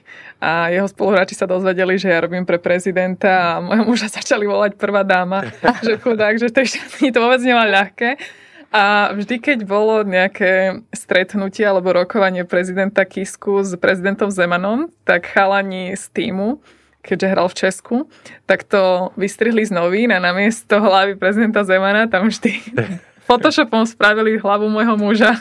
a 0.43 0.74
jeho 0.74 0.91
spoluhráči 0.91 1.39
sa 1.39 1.47
dozvedeli, 1.47 1.95
že 1.95 2.11
ja 2.11 2.18
robím 2.18 2.43
pre 2.43 2.59
prezidenta 2.59 3.57
a 3.57 3.62
môjho 3.62 3.87
muža 3.87 4.11
začali 4.18 4.45
volať 4.45 4.74
prvá 4.74 5.07
dáma, 5.07 5.49
že 5.87 5.97
chudák, 6.03 6.37
že 6.37 6.53
to, 6.53 6.61
to 7.09 7.18
vôbec 7.22 7.41
nemá 7.41 7.64
ľahké. 7.64 8.41
A 8.72 9.12
vždy, 9.12 9.36
keď 9.36 9.58
bolo 9.68 10.00
nejaké 10.00 10.80
stretnutie 10.96 11.60
alebo 11.60 11.92
rokovanie 11.92 12.48
prezidenta 12.48 13.04
Kisku 13.04 13.60
s 13.60 13.76
prezidentom 13.76 14.32
Zemanom, 14.32 14.88
tak 15.04 15.28
chalani 15.28 15.92
z 15.92 16.08
týmu, 16.08 16.56
keďže 17.04 17.30
hral 17.36 17.46
v 17.52 17.58
Česku, 17.68 17.96
tak 18.48 18.64
to 18.64 19.12
vystrihli 19.20 19.60
z 19.68 19.76
novín 19.76 20.08
a 20.08 20.24
namiesto 20.24 20.80
hlavy 20.80 21.20
prezidenta 21.20 21.68
Zemana. 21.68 22.08
Tam 22.08 22.32
vždy 22.32 22.64
Photoshopom 23.28 23.84
spravili 23.84 24.40
hlavu 24.40 24.72
môjho 24.72 24.96
muža 24.96 25.36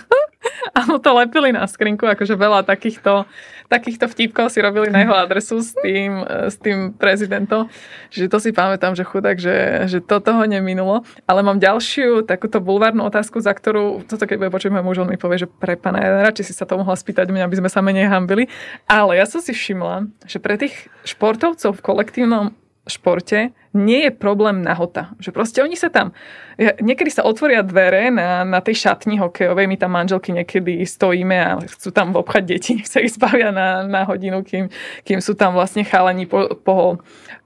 a 0.78 0.80
to 0.98 1.12
lepili 1.14 1.54
na 1.54 1.66
skrinku, 1.70 2.06
akože 2.06 2.34
veľa 2.34 2.66
takýchto, 2.66 3.26
takýchto 3.70 4.10
vtipkov 4.10 4.50
si 4.50 4.60
robili 4.62 4.90
na 4.90 5.06
jeho 5.06 5.16
adresu 5.16 5.62
s 5.62 5.78
tým, 5.78 6.26
s 6.26 6.56
tým 6.58 6.94
prezidentom. 6.96 7.70
Čiže 8.10 8.28
to 8.32 8.38
si 8.42 8.50
pamätám, 8.52 8.98
že 8.98 9.06
chudák, 9.06 9.38
že, 9.38 9.88
že 9.88 10.00
to 10.02 10.20
toho 10.20 10.44
neminulo. 10.46 11.06
Ale 11.30 11.46
mám 11.46 11.62
ďalšiu 11.62 12.26
takúto 12.26 12.60
bulvárnu 12.64 13.06
otázku, 13.06 13.42
za 13.42 13.54
ktorú, 13.54 14.06
toto 14.06 14.26
keď 14.26 14.38
bude 14.48 14.52
počuť 14.54 14.70
môj 14.74 15.04
mi 15.06 15.18
povie, 15.18 15.46
že 15.46 15.48
pre 15.50 15.78
pana, 15.78 16.02
radšej 16.30 16.52
si 16.52 16.54
sa 16.54 16.66
to 16.70 16.78
mohla 16.78 16.94
spýtať 16.94 17.30
mňa, 17.30 17.46
aby 17.48 17.60
sme 17.62 17.70
sa 17.70 17.82
menej 17.82 18.10
hambili. 18.10 18.50
Ale 18.86 19.18
ja 19.18 19.26
som 19.26 19.42
si 19.42 19.52
všimla, 19.54 20.10
že 20.30 20.38
pre 20.38 20.58
tých 20.58 20.92
športovcov 21.06 21.78
v 21.78 21.86
kolektívnom 21.86 22.54
športe 22.90 23.54
nie 23.72 24.10
je 24.10 24.12
problém 24.12 24.66
nahota. 24.66 25.14
Že 25.22 25.30
proste 25.32 25.60
oni 25.64 25.78
sa 25.80 25.88
tam, 25.88 26.12
niekedy 26.60 27.14
sa 27.14 27.24
otvoria 27.24 27.64
dvere 27.64 28.12
na, 28.12 28.44
na 28.44 28.60
tej 28.60 28.84
šatni 28.84 29.22
hokejovej, 29.22 29.70
my 29.70 29.78
tam 29.78 29.92
manželky 29.96 30.36
niekedy 30.36 30.84
stojíme 30.84 31.38
a 31.38 31.62
chcú 31.64 31.94
tam 31.94 32.12
obchať 32.18 32.44
deti, 32.44 32.74
sa 32.92 33.00
ich 33.00 33.14
zbavia 33.14 33.54
na, 33.54 33.86
na 33.86 34.02
hodinu, 34.04 34.42
kým, 34.42 34.68
kým 35.06 35.20
sú 35.22 35.38
tam 35.38 35.54
vlastne 35.54 35.86
chalani 35.86 36.26
po, 36.26 36.58
po, 36.58 37.00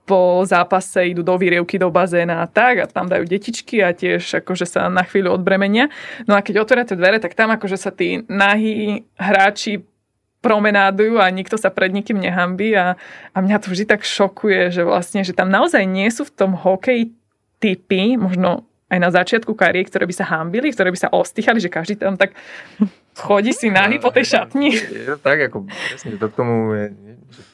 po 0.08 0.42
zápase 0.48 1.12
idú 1.12 1.22
do 1.22 1.36
výrievky, 1.36 1.78
do 1.78 1.92
bazéna 1.92 2.42
a 2.42 2.48
tak 2.48 2.82
a 2.82 2.86
tam 2.88 3.12
dajú 3.12 3.28
detičky 3.28 3.84
a 3.84 3.92
tiež 3.92 4.42
akože 4.42 4.66
sa 4.66 4.88
na 4.88 5.04
chvíľu 5.04 5.36
odbremenia. 5.36 5.92
No 6.26 6.34
a 6.34 6.42
keď 6.42 6.64
otvoríte 6.64 6.96
dvere, 6.98 7.20
tak 7.20 7.36
tam 7.36 7.52
akože 7.54 7.78
sa 7.78 7.92
tí 7.92 8.24
nahí 8.26 9.06
hráči 9.20 9.84
promenádujú 10.46 11.18
a 11.18 11.26
nikto 11.34 11.58
sa 11.58 11.74
pred 11.74 11.90
nikým 11.90 12.22
nehambí 12.22 12.78
a, 12.78 12.94
a 13.34 13.38
mňa 13.42 13.58
to 13.66 13.74
vždy 13.74 13.90
tak 13.90 14.06
šokuje, 14.06 14.70
že 14.70 14.86
vlastne, 14.86 15.26
že 15.26 15.34
tam 15.34 15.50
naozaj 15.50 15.82
nie 15.90 16.06
sú 16.14 16.30
v 16.30 16.36
tom 16.38 16.54
hokeji 16.54 17.18
typy, 17.58 18.14
možno 18.14 18.62
aj 18.86 19.00
na 19.02 19.10
začiatku 19.10 19.58
kariéry, 19.58 19.90
ktoré 19.90 20.06
by 20.06 20.14
sa 20.14 20.30
hambili, 20.30 20.70
ktoré 20.70 20.94
by 20.94 21.00
sa 21.02 21.10
ostýchali, 21.10 21.58
že 21.58 21.74
každý 21.74 21.98
tam 21.98 22.14
tak 22.14 22.38
chodí 23.18 23.50
si 23.50 23.74
nahy 23.74 23.98
po 23.98 24.14
tej 24.14 24.38
šatni. 24.38 24.78
Je 24.78 25.18
tak, 25.18 25.50
ako 25.50 25.66
presne 25.66 26.22
to 26.22 26.30
k 26.30 26.38
tomu 26.38 26.56
je, 26.78 26.86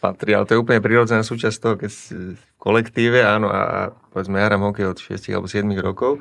patrí, 0.03 0.35
ale 0.35 0.43
to 0.43 0.59
je 0.59 0.61
úplne 0.61 0.83
prirodzená 0.83 1.23
súčasť 1.23 1.57
toho, 1.63 1.75
keď 1.79 1.91
v 2.35 2.43
kolektíve, 2.59 3.23
áno, 3.23 3.47
a, 3.47 3.61
a 3.63 3.79
povedzme, 4.11 4.43
ja 4.43 4.51
hokej 4.51 4.91
od 4.91 4.99
6 4.99 5.31
alebo 5.31 5.47
7 5.47 5.63
rokov, 5.79 6.19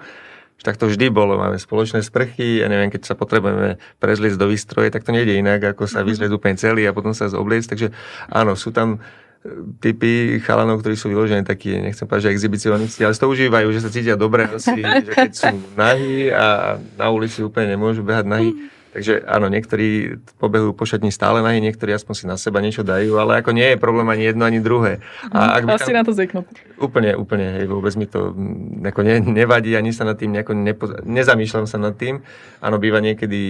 tak 0.61 0.77
to 0.77 0.89
vždy 0.89 1.09
bolo. 1.09 1.41
Máme 1.41 1.57
spoločné 1.57 2.05
sprchy, 2.05 2.61
ja 2.61 2.69
neviem, 2.69 2.93
keď 2.93 3.13
sa 3.13 3.15
potrebujeme 3.17 3.81
prezliecť 3.97 4.37
do 4.37 4.47
výstroje, 4.49 4.93
tak 4.93 5.05
to 5.05 5.13
nejde 5.13 5.37
inak, 5.41 5.61
ako 5.77 5.89
sa 5.89 6.05
mhm. 6.05 6.07
vyzliecť 6.13 6.35
úplne 6.37 6.57
celý 6.61 6.83
a 6.85 6.97
potom 6.97 7.17
sa 7.17 7.33
zobliecť. 7.33 7.69
Takže 7.69 7.89
áno, 8.29 8.53
sú 8.55 8.69
tam 8.71 9.01
e, 9.45 9.49
typy 9.81 10.39
chalanov, 10.45 10.85
ktorí 10.85 10.95
sú 11.01 11.09
vyložené 11.09 11.49
takí, 11.49 11.73
nechcem 11.81 12.05
povedať, 12.05 12.29
že 12.29 12.35
exhibicionisti, 12.37 13.01
ale 13.05 13.17
to 13.17 13.29
užívajú, 13.29 13.69
že 13.73 13.81
sa 13.81 13.91
cítia 13.91 14.17
dobre, 14.21 14.47
si, 14.61 14.85
že 14.85 15.11
keď 15.11 15.31
sú 15.33 15.57
nahí 15.81 16.29
a 16.29 16.77
na 17.01 17.07
ulici 17.09 17.41
úplne 17.41 17.75
nemôžu 17.77 18.05
behať 18.05 18.29
nahí, 18.29 18.53
Takže 18.91 19.23
áno, 19.23 19.47
niektorí 19.47 20.19
pobehujú 20.43 20.75
po 20.75 20.83
šatni 20.83 21.15
stále 21.15 21.39
nahy, 21.47 21.63
niektorí 21.63 21.95
aspoň 21.95 22.15
si 22.15 22.25
na 22.27 22.35
seba 22.35 22.59
niečo 22.59 22.83
dajú, 22.83 23.23
ale 23.23 23.39
ako 23.39 23.55
nie 23.55 23.75
je 23.75 23.79
problém 23.79 24.11
ani 24.11 24.27
jedno, 24.27 24.43
ani 24.43 24.59
druhé. 24.59 24.99
A 25.31 25.63
ak 25.63 25.79
Asi 25.79 25.95
tam... 25.95 26.03
na 26.03 26.05
to 26.07 26.11
zvyknúť. 26.11 26.79
Úplne, 26.83 27.15
úplne, 27.15 27.47
hej, 27.61 27.71
vôbec 27.71 27.95
mi 27.95 28.11
to 28.11 28.35
mm, 28.35 28.91
ako 28.91 29.01
ne, 29.07 29.23
nevadí, 29.23 29.79
ani 29.79 29.95
sa 29.95 30.03
nad 30.03 30.19
tým 30.19 30.35
nejako 30.35 30.53
nepo, 30.59 30.85
nezamýšľam 31.07 31.71
sa 31.71 31.79
nad 31.79 31.95
tým. 31.95 32.19
Áno, 32.59 32.83
býva 32.83 32.99
niekedy 32.99 33.41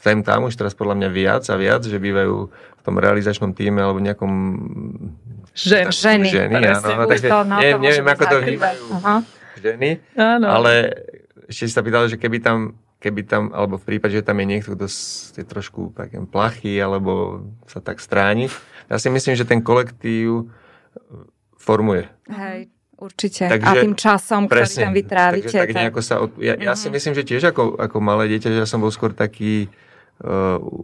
sem 0.00 0.24
tam 0.24 0.48
už 0.48 0.56
teraz 0.56 0.72
podľa 0.72 0.96
mňa 0.96 1.08
viac 1.12 1.44
a 1.48 1.56
viac, 1.60 1.84
že 1.84 2.00
bývajú 2.00 2.48
v 2.52 2.82
tom 2.84 2.96
realizačnom 2.96 3.52
týme 3.52 3.84
alebo 3.84 4.00
nejakom... 4.00 4.32
Žen. 5.52 5.92
Ženy. 5.92 6.28
Ženy, 6.32 6.56
áno. 6.56 6.88
No, 7.00 7.04
takže 7.04 7.28
no, 7.28 7.60
neviem, 7.60 7.80
neviem 7.84 8.06
ako 8.08 8.24
to 8.24 8.36
vnímajú 8.40 8.84
ženy, 9.60 10.00
Áno. 10.16 10.46
ale 10.48 10.72
ešte 11.46 11.68
si 11.68 11.72
sa 11.72 11.84
pýtal, 11.84 12.08
že 12.08 12.16
keby 12.16 12.40
tam, 12.40 12.72
keby 13.00 13.24
tam, 13.24 13.48
alebo 13.50 13.80
v 13.80 13.96
prípade, 13.96 14.12
že 14.12 14.22
tam 14.22 14.36
je 14.44 14.46
niekto, 14.46 14.76
kto 14.76 14.86
je 15.40 15.44
trošku 15.48 15.96
taký 15.96 16.20
plachý, 16.28 16.76
alebo 16.76 17.42
sa 17.64 17.80
tak 17.80 17.96
stráni, 17.98 18.52
ja 18.92 19.00
si 19.00 19.08
myslím, 19.08 19.34
že 19.34 19.48
ten 19.48 19.64
kolektív 19.64 20.52
formuje. 21.56 22.08
Hej, 22.28 22.68
určite. 23.00 23.48
Takže- 23.48 23.66
a 23.66 23.72
tým 23.80 23.94
časom, 23.96 24.44
ktorý 24.46 24.68
tam 24.68 24.92
vytrávite. 24.92 25.48
Takže 25.48 25.58
tak 25.58 25.68
tak- 25.72 25.80
nejako 25.80 26.00
sa... 26.04 26.14
Od... 26.20 26.30
Ja, 26.36 26.54
ja 26.60 26.74
si 26.76 26.92
myslím, 26.92 27.16
že 27.16 27.24
tiež 27.24 27.50
ako, 27.50 27.80
ako 27.80 27.96
malé 28.04 28.28
dieťa, 28.36 28.52
že 28.52 28.58
ja 28.62 28.68
som 28.68 28.84
bol 28.84 28.92
skôr 28.92 29.16
taký 29.16 29.72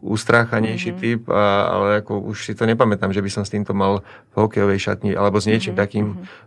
ustráchanejší 0.01 0.91
Mm-hmm. 0.97 1.05
typ, 1.05 1.23
a, 1.29 1.69
ale 1.69 1.87
ako 2.01 2.33
už 2.33 2.49
si 2.49 2.53
to 2.57 2.65
nepamätám, 2.65 3.13
že 3.13 3.21
by 3.21 3.31
som 3.31 3.45
s 3.45 3.53
týmto 3.53 3.77
mal 3.77 4.01
v 4.33 4.35
hokejovej 4.41 4.81
šatni 4.81 5.13
alebo 5.13 5.37
s 5.37 5.47
niečím 5.51 5.77
Mhm, 5.77 5.81
takým 5.81 6.07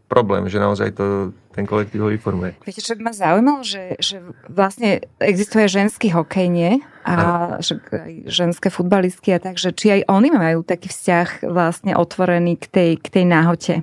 problém, 0.09 0.49
že 0.49 0.57
naozaj 0.57 0.97
to 0.97 1.29
ten 1.53 1.69
kolektív 1.69 2.01
ho 2.01 2.09
vyformuje. 2.09 2.57
Viete, 2.65 2.81
čo 2.81 2.97
by 2.97 3.01
ma 3.05 3.13
zaujímalo, 3.13 3.61
že, 3.61 3.93
že 4.01 4.25
vlastne 4.49 5.05
existuje 5.21 5.69
ženský 5.69 6.09
hokej, 6.09 6.49
nie? 6.49 6.81
A 7.05 7.57
že 7.61 7.77
ženské 8.25 8.73
futbalistky 8.73 9.33
a 9.33 9.39
tak, 9.41 9.61
že 9.61 9.69
či 9.73 10.01
aj 10.01 10.01
oni 10.09 10.29
majú 10.33 10.65
taký 10.65 10.89
vzťah 10.89 11.45
vlastne 11.45 11.93
otvorený 11.93 12.57
k 12.57 12.65
tej, 12.69 12.91
k 12.97 13.07
tej 13.09 13.25
náhote. 13.29 13.73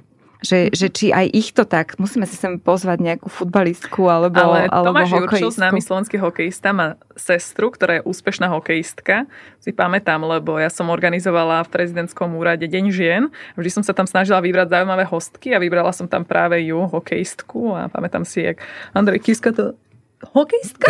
Že, 0.44 0.68
že 0.68 0.86
či 0.92 1.06
aj 1.16 1.26
ich 1.32 1.56
to 1.56 1.64
tak, 1.64 1.96
musíme 1.96 2.28
si 2.28 2.36
sem 2.36 2.60
pozvať 2.60 3.00
nejakú 3.00 3.32
futbalistku 3.32 4.04
alebo, 4.04 4.36
Ale 4.36 4.68
alebo 4.68 4.92
Tomáš 4.92 5.10
Jurčil, 5.16 5.48
známy 5.48 5.80
slovenský 5.80 6.20
hokejista, 6.20 6.76
má 6.76 7.00
sestru, 7.16 7.72
ktorá 7.72 7.98
je 7.98 8.02
úspešná 8.04 8.52
hokejistka. 8.52 9.24
Si 9.64 9.72
pamätám, 9.72 10.20
lebo 10.20 10.60
ja 10.60 10.68
som 10.68 10.92
organizovala 10.92 11.64
v 11.64 11.72
prezidentskom 11.72 12.36
úrade 12.36 12.68
Deň 12.68 12.84
žien. 12.92 13.22
Vždy 13.56 13.80
som 13.80 13.82
sa 13.82 13.96
tam 13.96 14.04
snažila 14.04 14.44
vybrať 14.44 14.76
zaujímavé 14.76 15.08
hostky 15.08 15.56
a 15.56 15.58
vybrala 15.58 15.96
som 15.96 16.04
tam 16.04 16.28
práve 16.28 16.60
ju, 16.60 16.84
hokejistku. 16.84 17.72
A 17.72 17.88
pamätám 17.88 18.28
si, 18.28 18.44
jak 18.44 18.60
Andrej 18.92 19.24
Kiska 19.24 19.56
to 19.56 19.72
hokejistka? 20.36 20.88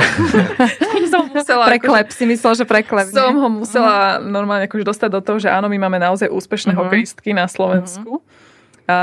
som 1.13 1.31
musela... 1.31 1.71
Preklep, 1.71 2.11
si 2.11 2.27
myslel, 2.27 2.53
že 2.59 2.65
preklep. 2.67 3.11
Som 3.15 3.35
nie? 3.35 3.43
ho 3.43 3.49
musela 3.51 4.19
normálne 4.23 4.67
akože 4.67 4.85
dostať 4.87 5.11
do 5.11 5.21
toho, 5.23 5.39
že 5.39 5.49
áno, 5.51 5.71
my 5.71 5.79
máme 5.79 5.99
naozaj 6.03 6.31
úspešné 6.31 6.75
Mhm. 6.75 6.79
hokejistky 6.83 7.31
na 7.31 7.47
Slovensku. 7.47 8.23
A, 8.87 8.97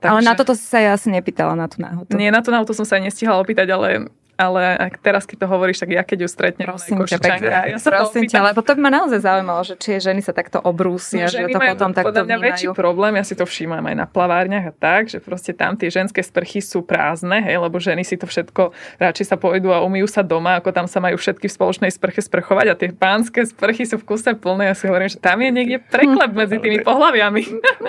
Ale 0.00 0.18
takže- 0.18 0.26
na 0.26 0.34
toto 0.34 0.52
si 0.52 0.62
sa 0.62 0.78
ja 0.78 0.92
asi 0.92 1.06
nepýtala, 1.08 1.54
na 1.54 1.66
tú 1.66 1.78
náhodu. 1.78 2.10
nie, 2.12 2.28
na 2.28 2.42
to, 2.42 2.50
na 2.50 2.62
to 2.62 2.72
som 2.72 2.82
sa 2.82 2.98
nestihala 2.98 3.38
opýtať, 3.38 3.70
ale, 3.70 4.10
ale 4.34 4.60
ak 4.74 4.98
teraz, 4.98 5.22
keď 5.22 5.36
to 5.38 5.46
hovoríš, 5.46 5.78
tak 5.78 5.90
ja 5.90 6.02
keď 6.02 6.26
ju 6.26 6.28
stretnem, 6.28 6.66
Prosím 6.66 6.98
ťa, 7.00 7.18
pekne. 7.20 7.46
ja 7.68 7.78
sa 7.78 7.94
Prosím 7.94 8.26
ťa, 8.26 8.42
lebo 8.42 8.58
to 8.58 8.74
by 8.74 8.80
ma 8.80 8.90
naozaj 8.90 9.22
zaujímalo, 9.22 9.62
že 9.62 9.78
či 9.78 10.02
ženy 10.02 10.18
sa 10.18 10.34
takto 10.34 10.58
obrúsia, 10.58 11.30
že 11.30 11.38
ženy 11.38 11.54
to 11.54 11.60
majú 11.60 11.70
potom 11.72 11.90
takto 11.94 12.18
mňa 12.18 12.36
väčší 12.36 12.66
vnímajú. 12.66 12.74
problém, 12.74 13.12
ja 13.14 13.22
si 13.22 13.38
to 13.38 13.46
všímam 13.46 13.78
aj 13.84 13.94
na 13.94 14.06
plavárniach 14.10 14.66
a 14.66 14.74
tak, 14.74 15.06
že 15.06 15.20
proste 15.20 15.52
tam 15.52 15.78
tie 15.78 15.86
ženské 15.86 16.18
sprchy 16.18 16.58
sú 16.58 16.82
prázdne, 16.82 17.38
hej, 17.38 17.62
lebo 17.62 17.78
ženy 17.78 18.02
si 18.02 18.18
to 18.18 18.26
všetko 18.26 18.74
radšej 18.98 19.26
sa 19.28 19.36
pôjdu 19.36 19.70
a 19.70 19.78
umýjú 19.80 20.10
sa 20.10 20.22
doma, 20.22 20.58
ako 20.58 20.74
tam 20.74 20.90
sa 20.90 20.98
majú 20.98 21.14
všetky 21.14 21.46
v 21.46 21.54
spoločnej 21.54 21.90
sprche 21.92 22.18
sprchovať 22.20 22.66
a 22.66 22.74
tie 22.74 22.90
pánske 22.90 23.46
sprchy 23.46 23.86
sú 23.86 24.02
v 24.02 24.08
kuse 24.08 24.34
plné. 24.34 24.66
Ja 24.66 24.74
si 24.74 24.90
hovorím, 24.90 25.06
že 25.06 25.20
tam 25.20 25.38
je 25.38 25.50
niekde 25.52 25.78
preklep 25.80 26.34
medzi 26.34 26.58
tými 26.58 26.82
pohľaviami. 26.88 27.42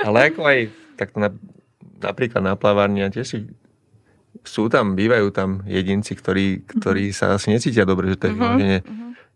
Ale 0.06 0.30
ako 0.30 0.46
aj 0.46 0.60
takto 1.04 1.20
na, 1.20 1.30
napríklad 2.00 2.42
na 2.42 2.54
plavárni 2.56 3.02
a 3.02 3.12
tiež 3.12 3.28
si 3.28 3.38
sú 4.42 4.68
tam, 4.68 4.96
bývajú 4.96 5.30
tam 5.30 5.64
jedinci, 5.64 6.16
ktorí, 6.16 6.66
ktorí 6.66 7.12
sa 7.12 7.36
asi 7.36 7.48
necítia 7.50 7.84
dobre, 7.84 8.10
že 8.10 8.18
to 8.18 8.28
je 8.28 8.34
Mhm, 8.34 8.40
vyloženie. 8.40 8.80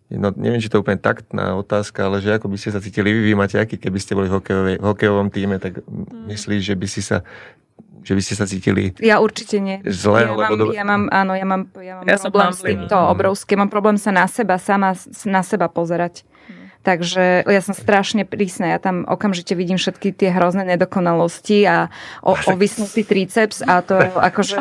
No, 0.07 0.32
neviem, 0.32 0.63
či 0.63 0.72
to 0.72 0.80
je 0.80 0.84
úplne 0.84 0.95
taktná 0.97 1.51
otázka, 1.53 2.07
ale 2.07 2.24
že 2.24 2.32
ako 2.32 2.47
by 2.47 2.55
ste 2.55 2.72
sa 2.72 2.80
cítili 2.80 3.11
vy, 3.11 3.22
vy 3.28 3.34
máte 3.36 3.59
aký, 3.59 3.76
keby 3.76 3.99
ste 3.99 4.15
boli 4.15 4.32
v 4.32 4.39
hokejovej, 4.39 4.76
v 4.80 4.86
hokejovom 4.86 5.28
týme, 5.28 5.59
tak 5.59 5.84
Mhm. 5.84 6.32
myslíš, 6.32 6.61
že 6.63 6.76
by 6.76 6.88
si 6.88 7.01
sa 7.03 7.20
že 7.99 8.15
by 8.15 8.24
ste 8.24 8.39
sa 8.39 8.47
cítili 8.47 8.95
Ja 9.03 9.20
určite 9.20 9.59
nie. 9.59 9.84
zle, 9.84 10.24
ja 10.24 10.32
alebo 10.32 10.39
mám, 10.39 10.55
dobre? 10.55 10.74
ja 10.80 10.84
mám, 10.88 11.03
áno, 11.11 11.36
ja 11.36 11.43
mám, 11.43 11.68
ja 11.76 11.99
mám 11.99 12.07
Ja 12.07 12.15
problém 12.15 12.51
s 12.55 12.63
týmto 12.63 12.95
obrovský. 12.95 13.59
Mám 13.59 13.68
problém 13.68 13.99
sa 13.99 14.15
na 14.15 14.24
seba, 14.32 14.55
sama 14.55 14.95
na 15.28 15.41
seba 15.43 15.68
pozerať. 15.68 16.24
Takže 16.88 17.43
ja 17.43 17.59
som 17.59 17.75
strašne 17.75 18.23
prísna. 18.23 18.71
Ja 18.71 18.79
tam 18.79 19.03
okamžite 19.03 19.59
vidím 19.59 19.75
všetky 19.75 20.15
tie 20.15 20.31
hrozné 20.31 20.63
nedokonalosti 20.63 21.67
a 21.67 21.91
o, 22.23 22.31
ovisnutý 22.31 23.03
triceps 23.03 23.59
a 23.59 23.83
to 23.83 23.99
akože 24.31 24.55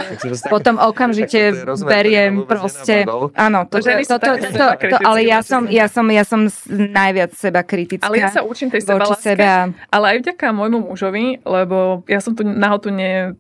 potom 0.51 0.83
okamžite 0.83 1.55
beriem 1.87 2.43
proste. 2.43 3.07
Áno, 3.39 3.71
to, 3.71 3.79
to, 3.79 3.95
to, 4.03 4.19
to, 4.19 4.31
seba 4.43 4.75
to, 4.75 4.91
to, 4.91 4.99
ale 5.07 5.23
ja 5.23 5.39
som, 5.47 5.71
ja 5.71 5.87
som, 5.87 6.11
ja 6.11 6.27
som 6.27 6.51
najviac 6.67 7.31
seba 7.39 7.63
kritická. 7.63 8.11
Ale 8.11 8.19
ja 8.19 8.35
sa 8.35 8.43
učím 8.43 8.75
tej 8.75 8.83
sebaláske, 8.83 9.39
sebe. 9.39 9.47
a- 9.47 9.71
ale 9.95 10.19
aj 10.19 10.27
vďaka 10.27 10.51
môjmu 10.51 10.91
mužovi, 10.91 11.47
lebo 11.47 12.03
ja 12.11 12.19
som 12.19 12.35
tu 12.35 12.43
nahotu 12.43 12.91
ne, 12.91 13.39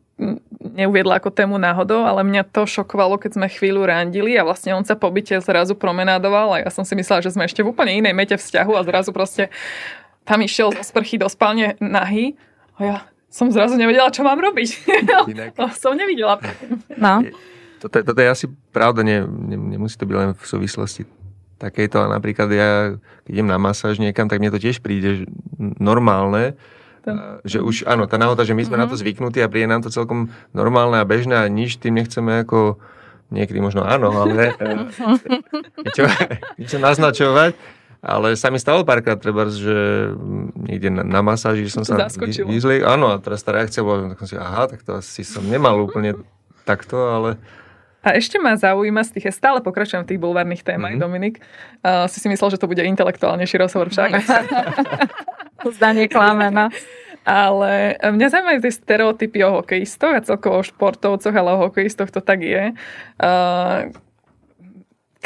neuviedla 0.60 1.20
ako 1.20 1.28
tému 1.32 1.60
náhodou, 1.60 2.04
ale 2.08 2.24
mňa 2.24 2.48
to 2.48 2.64
šokovalo, 2.64 3.20
keď 3.20 3.36
sme 3.36 3.46
chvíľu 3.52 3.84
randili 3.84 4.36
a 4.40 4.42
vlastne 4.44 4.72
on 4.72 4.84
sa 4.84 4.96
po 4.96 5.12
byte 5.12 5.36
zrazu 5.44 5.76
promenádoval 5.76 6.56
a 6.56 6.62
ja 6.64 6.70
som 6.72 6.82
si 6.82 6.96
myslela, 6.96 7.20
že 7.20 7.36
sme 7.36 7.44
ešte 7.44 7.60
v 7.60 7.70
úplne 7.76 7.92
inej 7.92 8.16
mete 8.16 8.36
vzťahu 8.40 8.72
a 8.72 8.82
zrazu 8.88 9.12
proste 9.12 9.52
tam 10.24 10.40
išiel 10.40 10.72
zo 10.72 10.82
sprchy 10.82 11.20
do 11.20 11.28
spálne 11.28 11.76
nahý 11.78 12.34
a 12.76 12.80
ja 12.80 12.96
som 13.28 13.52
zrazu 13.52 13.76
nevedela, 13.76 14.08
čo 14.08 14.24
mám 14.24 14.40
robiť. 14.40 14.68
Inak. 15.28 15.52
to 15.52 15.68
som 15.82 15.92
nevidela. 15.92 16.40
No. 16.96 17.20
Toto, 17.76 18.00
je- 18.00 18.04
toto 18.08 18.20
je 18.24 18.28
asi 18.32 18.46
pravda, 18.72 19.04
nie, 19.04 19.20
ne, 19.20 19.76
nemusí 19.76 20.00
to 20.00 20.08
byť 20.08 20.16
len 20.16 20.30
v 20.32 20.44
súvislosti 20.44 21.04
takejto, 21.56 21.96
ale 22.00 22.20
napríklad 22.20 22.48
ja, 22.52 22.96
keď 23.24 23.32
idem 23.32 23.48
na 23.48 23.56
masáž 23.56 23.96
niekam, 23.96 24.28
tak 24.28 24.40
mne 24.40 24.52
to 24.52 24.60
tiež 24.60 24.80
príde 24.84 25.24
normálne, 25.56 26.56
A, 27.06 27.38
že 27.46 27.62
už, 27.62 27.86
áno, 27.86 28.10
tá 28.10 28.18
náhoda, 28.18 28.42
že 28.42 28.52
my 28.52 28.66
sme 28.66 28.76
na 28.76 28.90
to 28.90 28.98
zvyknutí 28.98 29.38
a 29.38 29.46
príde 29.46 29.70
nám 29.70 29.86
to 29.86 29.94
celkom 29.94 30.34
normálne 30.50 30.98
a 30.98 31.06
bežné 31.06 31.38
a 31.38 31.46
nič 31.46 31.78
tým 31.78 31.94
nechceme 31.94 32.42
ako, 32.42 32.82
niekedy 33.30 33.62
možno 33.62 33.86
áno, 33.86 34.10
ale 34.10 34.54
niečo, 35.86 36.02
niečo 36.58 36.78
naznačovať. 36.82 37.54
Ale 38.06 38.38
sa 38.38 38.54
mi 38.54 38.60
stalo 38.62 38.86
párkrát 38.86 39.18
treba, 39.18 39.50
že 39.50 40.14
niekde 40.54 40.94
na, 40.94 41.02
na 41.02 41.20
masáži 41.26 41.66
som 41.66 41.82
sa 41.82 42.06
vyzliek. 42.46 42.86
Áno, 42.86 43.10
a 43.10 43.18
teraz 43.18 43.42
tá 43.42 43.50
reakcia 43.50 43.82
bola, 43.82 44.14
tak 44.14 44.22
som 44.22 44.28
si, 44.30 44.36
aha, 44.38 44.70
tak 44.70 44.86
to 44.86 44.94
asi 45.00 45.26
som 45.26 45.42
nemal 45.42 45.74
úplne 45.82 46.14
takto, 46.62 46.94
ale 46.94 47.40
A 48.06 48.14
ešte 48.14 48.38
ma 48.38 48.54
zaujíma 48.54 49.02
z 49.02 49.18
tých, 49.18 49.26
ja 49.26 49.34
stále 49.34 49.58
pokračujem 49.58 50.06
v 50.06 50.14
tých 50.14 50.22
bulvárnych 50.22 50.62
témach, 50.62 50.94
Mhm. 50.94 51.02
Dominik. 51.02 51.42
Uh, 51.82 52.06
si 52.06 52.22
si 52.22 52.30
myslel, 52.30 52.54
že 52.54 52.62
to 52.62 52.70
bude 52.70 52.78
intelektuálnejší 52.78 53.58
rozhovor 53.58 53.90
však. 53.90 54.10
Zdanie 55.64 56.08
klame, 56.10 56.52
no. 56.52 56.68
Ale 57.26 57.98
mňa 57.98 58.26
zaujímajú 58.30 58.58
tie 58.62 58.72
stereotypy 58.72 59.42
o 59.42 59.58
hokejistoch 59.58 60.14
a 60.14 60.22
celkovo 60.22 60.62
o 60.62 60.66
športovcoch, 60.66 61.34
ale 61.34 61.58
o 61.58 61.62
hokejistoch 61.66 62.14
to 62.14 62.22
tak 62.22 62.38
je. 62.46 62.70
Uh, 63.18 63.90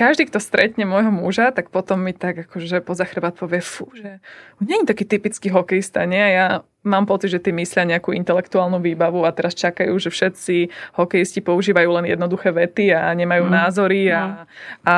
každý, 0.00 0.24
kto 0.24 0.40
stretne 0.40 0.88
môjho 0.88 1.12
muža, 1.12 1.52
tak 1.52 1.68
potom 1.68 2.00
mi 2.00 2.16
tak 2.16 2.48
akože 2.48 2.80
poza 2.80 3.04
chrbát 3.04 3.36
povie, 3.36 3.60
fú, 3.60 3.92
že 3.92 4.24
on 4.56 4.64
nie 4.64 4.80
je 4.80 4.88
taký 4.88 5.04
typický 5.04 5.52
hokejista, 5.52 6.08
nie? 6.08 6.24
A 6.24 6.30
ja 6.32 6.46
mám 6.80 7.04
pocit, 7.04 7.36
že 7.36 7.42
ty 7.44 7.52
myslia 7.52 7.84
nejakú 7.84 8.16
intelektuálnu 8.16 8.80
výbavu 8.80 9.28
a 9.28 9.34
teraz 9.36 9.52
čakajú, 9.52 9.92
že 10.00 10.08
všetci 10.08 10.72
hokejisti 10.96 11.44
používajú 11.44 12.00
len 12.00 12.08
jednoduché 12.08 12.48
vety 12.48 12.96
a 12.96 13.12
nemajú 13.12 13.44
Mm. 13.44 13.52
názory 13.52 14.08
a, 14.08 14.48
a 14.88 14.96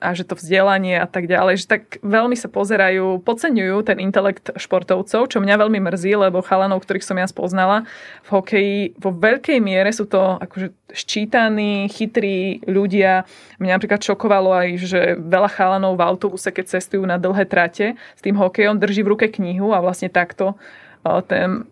a 0.00 0.16
že 0.16 0.24
to 0.24 0.34
vzdelanie 0.34 0.96
a 0.96 1.04
tak 1.04 1.28
ďalej, 1.28 1.60
že 1.60 1.66
tak 1.68 1.82
veľmi 2.00 2.32
sa 2.32 2.48
pozerajú, 2.48 3.20
podceňujú 3.20 3.76
ten 3.84 4.00
intelekt 4.00 4.48
športovcov, 4.56 5.28
čo 5.28 5.38
mňa 5.38 5.60
veľmi 5.60 5.76
mrzí, 5.76 6.16
lebo 6.16 6.40
chalanov, 6.40 6.80
ktorých 6.82 7.04
som 7.04 7.20
ja 7.20 7.28
spoznala 7.28 7.84
v 8.24 8.28
hokeji, 8.32 8.80
vo 8.96 9.12
veľkej 9.12 9.60
miere 9.60 9.92
sú 9.92 10.08
to 10.08 10.40
akože 10.40 10.72
ščítaní, 10.90 11.86
chytrí 11.92 12.64
ľudia. 12.64 13.28
Mňa 13.60 13.72
napríklad 13.76 14.00
šokovalo 14.00 14.50
aj, 14.56 14.68
že 14.80 15.00
veľa 15.20 15.52
chalanov 15.52 16.00
v 16.00 16.04
autobuse, 16.08 16.48
keď 16.48 16.80
cestujú 16.80 17.04
na 17.04 17.20
dlhé 17.20 17.44
trate 17.44 18.00
s 18.16 18.20
tým 18.24 18.40
hokejom, 18.40 18.80
drží 18.80 19.04
v 19.04 19.12
ruke 19.12 19.26
knihu 19.28 19.76
a 19.76 19.84
vlastne 19.84 20.08
takto 20.08 20.56
o, 21.04 21.20
ten, 21.20 21.68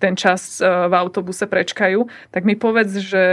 ten 0.00 0.16
čas 0.16 0.58
e, 0.58 0.66
v 0.66 0.94
autobuse 0.96 1.44
prečkajú. 1.44 2.08
Tak 2.32 2.42
mi 2.48 2.56
povedz, 2.56 3.04
že 3.04 3.24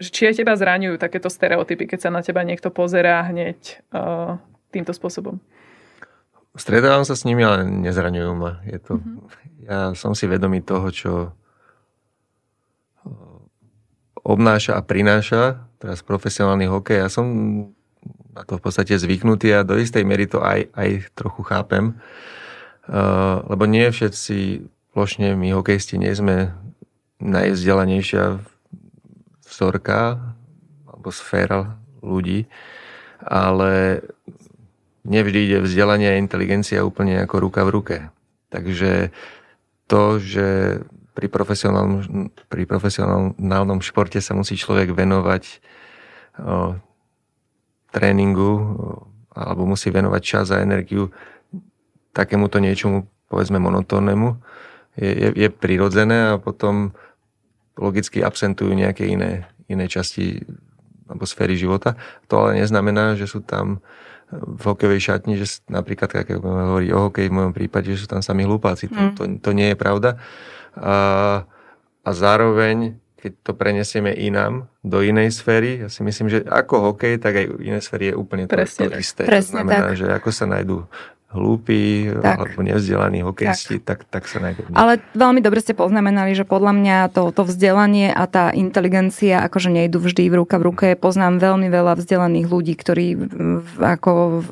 či 0.00 0.26
aj 0.26 0.42
teba 0.42 0.58
zraňujú 0.58 0.98
takéto 0.98 1.30
stereotypy, 1.30 1.86
keď 1.86 2.08
sa 2.08 2.10
na 2.10 2.20
teba 2.24 2.42
niekto 2.42 2.70
pozerá 2.74 3.22
hneď 3.30 3.84
uh, 3.94 4.42
týmto 4.74 4.90
spôsobom. 4.90 5.38
Stretávam 6.54 7.02
sa 7.02 7.18
s 7.18 7.26
nimi, 7.26 7.42
ale 7.42 7.66
nezraňujú 7.66 8.32
ma. 8.38 8.62
Je 8.66 8.78
to, 8.78 9.02
Ja 9.66 9.90
som 9.98 10.14
si 10.14 10.30
vedomý 10.30 10.62
toho, 10.62 10.86
čo 10.94 11.12
obnáša 14.24 14.78
a 14.78 14.80
prináša 14.80 15.68
teraz 15.82 16.00
profesionálny 16.00 16.64
hokej. 16.70 17.04
Ja 17.04 17.08
som 17.12 17.26
na 18.32 18.42
to 18.42 18.56
v 18.56 18.64
podstate 18.64 18.96
zvyknutý 18.96 19.52
a 19.52 19.66
do 19.66 19.76
istej 19.76 20.02
miery 20.02 20.26
to 20.26 20.40
aj, 20.40 20.72
aj 20.72 21.12
trochu 21.12 21.44
chápem. 21.44 22.00
Uh, 22.84 23.40
lebo 23.48 23.64
nie 23.64 23.88
všetci 23.88 24.68
plošne 24.92 25.32
my 25.34 25.56
hokejisti 25.56 25.96
nie 25.96 26.12
sme 26.12 26.52
najvzdelanejšia 27.18 28.53
vzorka 29.54 30.18
alebo 30.90 31.14
sféra 31.14 31.78
ľudí, 32.02 32.50
ale 33.22 34.02
nevždy 35.06 35.38
ide 35.46 35.58
vzdelanie 35.62 36.10
a 36.10 36.20
inteligencia 36.20 36.82
úplne 36.82 37.22
ako 37.22 37.36
ruka 37.38 37.62
v 37.62 37.70
ruke. 37.70 37.96
Takže 38.50 39.14
to, 39.86 40.18
že 40.18 40.80
pri 41.14 41.30
profesionálnom, 41.30 42.34
pri 42.50 42.66
profesionálnom 42.66 43.78
športe 43.78 44.18
sa 44.18 44.34
musí 44.34 44.58
človek 44.58 44.90
venovať 44.90 45.42
o, 46.42 46.74
tréningu 47.94 48.50
o, 48.50 48.62
alebo 49.30 49.62
musí 49.68 49.94
venovať 49.94 50.22
čas 50.22 50.46
a 50.50 50.62
energiu 50.62 51.14
takémuto 52.14 52.58
niečomu, 52.62 53.06
povedzme, 53.30 53.58
monotónnemu, 53.58 54.38
je, 54.94 55.10
je, 55.10 55.28
je 55.34 55.48
prirodzené 55.50 56.34
a 56.34 56.38
potom 56.38 56.94
logicky 57.78 58.22
absentujú 58.22 58.70
nejaké 58.74 59.06
iné, 59.08 59.48
iné 59.66 59.86
časti 59.90 60.42
alebo 61.04 61.28
sféry 61.28 61.58
života. 61.58 61.98
To 62.32 62.46
ale 62.48 62.64
neznamená, 62.64 63.18
že 63.18 63.28
sú 63.28 63.44
tam 63.44 63.84
v 64.34 64.62
hokejovej 64.64 65.00
šatni, 65.00 65.34
že 65.36 65.62
napríklad, 65.68 66.10
ako 66.10 66.42
hovorí 66.42 66.88
o 66.90 67.06
hokeji 67.08 67.28
v 67.28 67.36
mojom 67.36 67.52
prípade, 67.54 67.92
že 67.92 68.06
sú 68.06 68.08
tam 68.08 68.24
sami 68.24 68.48
hlupáci. 68.48 68.88
Mm. 68.88 68.94
To, 68.94 69.02
to, 69.14 69.22
to 69.38 69.50
nie 69.52 69.72
je 69.72 69.76
pravda. 69.78 70.16
A, 70.74 70.96
a 72.02 72.10
zároveň, 72.10 72.98
keď 73.20 73.32
to 73.44 73.52
prenesieme 73.54 74.10
inám, 74.10 74.66
do 74.80 75.04
inej 75.04 75.38
sféry, 75.38 75.86
ja 75.86 75.88
si 75.92 76.02
myslím, 76.02 76.28
že 76.32 76.38
ako 76.44 76.92
hokej, 76.92 77.20
tak 77.20 77.36
aj 77.36 77.46
iné 77.62 77.80
sféry 77.84 78.10
je 78.10 78.14
úplne 78.16 78.44
to, 78.48 78.56
to 78.56 78.90
isté. 78.96 79.24
Presne 79.28 79.40
to 79.40 79.54
znamená, 79.60 79.88
tak. 79.92 79.98
že 80.00 80.06
ako 80.08 80.28
sa 80.32 80.44
nájdú 80.48 80.88
hlúpi 81.34 82.08
tak. 82.22 82.46
alebo 82.46 82.62
nevzdelaní 82.62 83.26
hokejisti, 83.26 83.82
tak. 83.82 84.06
tak, 84.08 84.24
tak 84.24 84.30
sa 84.30 84.38
nájdú. 84.38 84.70
Ale 84.72 85.02
veľmi 85.18 85.42
dobre 85.42 85.58
ste 85.58 85.74
poznamenali, 85.74 86.32
že 86.38 86.46
podľa 86.46 86.72
mňa 86.72 86.96
to, 87.10 87.34
to 87.34 87.42
vzdelanie 87.42 88.14
a 88.14 88.24
tá 88.30 88.54
inteligencia 88.54 89.42
akože 89.42 89.74
nejdu 89.74 89.98
vždy 89.98 90.30
v 90.30 90.34
ruka 90.40 90.56
v 90.62 90.66
ruke. 90.70 90.86
Poznám 90.94 91.42
veľmi 91.42 91.66
veľa 91.68 91.98
vzdelaných 91.98 92.46
ľudí, 92.46 92.74
ktorí 92.78 93.06
v, 93.18 93.72
ako 93.82 94.12
v, 94.40 94.48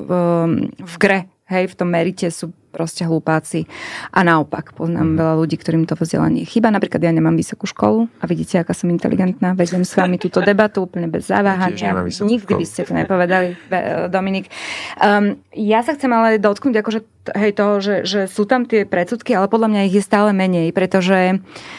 v 0.83 0.95
gre 0.99 1.19
hej, 1.47 1.69
v 1.71 1.77
tom 1.77 1.89
merite 1.89 2.27
sú 2.33 2.51
proste 2.73 3.05
hlupáci. 3.05 3.69
A 4.09 4.25
naopak, 4.25 4.73
poznám 4.73 5.13
mm. 5.13 5.17
veľa 5.21 5.33
ľudí, 5.37 5.55
ktorým 5.61 5.85
to 5.85 5.93
vzdelanie 5.93 6.41
chýba. 6.49 6.73
Napríklad 6.73 7.05
ja 7.05 7.13
nemám 7.13 7.37
vysokú 7.37 7.69
školu 7.69 8.09
a 8.17 8.25
vidíte, 8.25 8.57
aká 8.57 8.73
som 8.73 8.89
inteligentná. 8.89 9.53
Vedem 9.53 9.85
s 9.85 9.93
vami 9.93 10.17
túto 10.17 10.41
debatu 10.49 10.89
úplne 10.89 11.05
bez 11.05 11.29
zaváhania. 11.29 11.93
Nikdy 12.09 12.53
by 12.57 12.65
ste 12.65 12.89
to 12.89 12.97
nepovedali, 12.97 13.53
Dominik. 14.09 14.49
Um, 14.97 15.37
ja 15.53 15.85
sa 15.85 15.93
chcem 15.93 16.09
ale 16.09 16.41
dotknúť 16.41 16.81
akože, 16.81 16.99
hej, 17.37 17.51
toho, 17.53 17.77
že, 17.77 17.95
že 18.09 18.21
sú 18.25 18.49
tam 18.49 18.65
tie 18.65 18.89
predsudky, 18.89 19.37
ale 19.37 19.45
podľa 19.45 19.69
mňa 19.69 19.81
ich 19.93 20.01
je 20.01 20.03
stále 20.03 20.33
menej, 20.33 20.73
pretože 20.73 21.37
uh, 21.37 21.73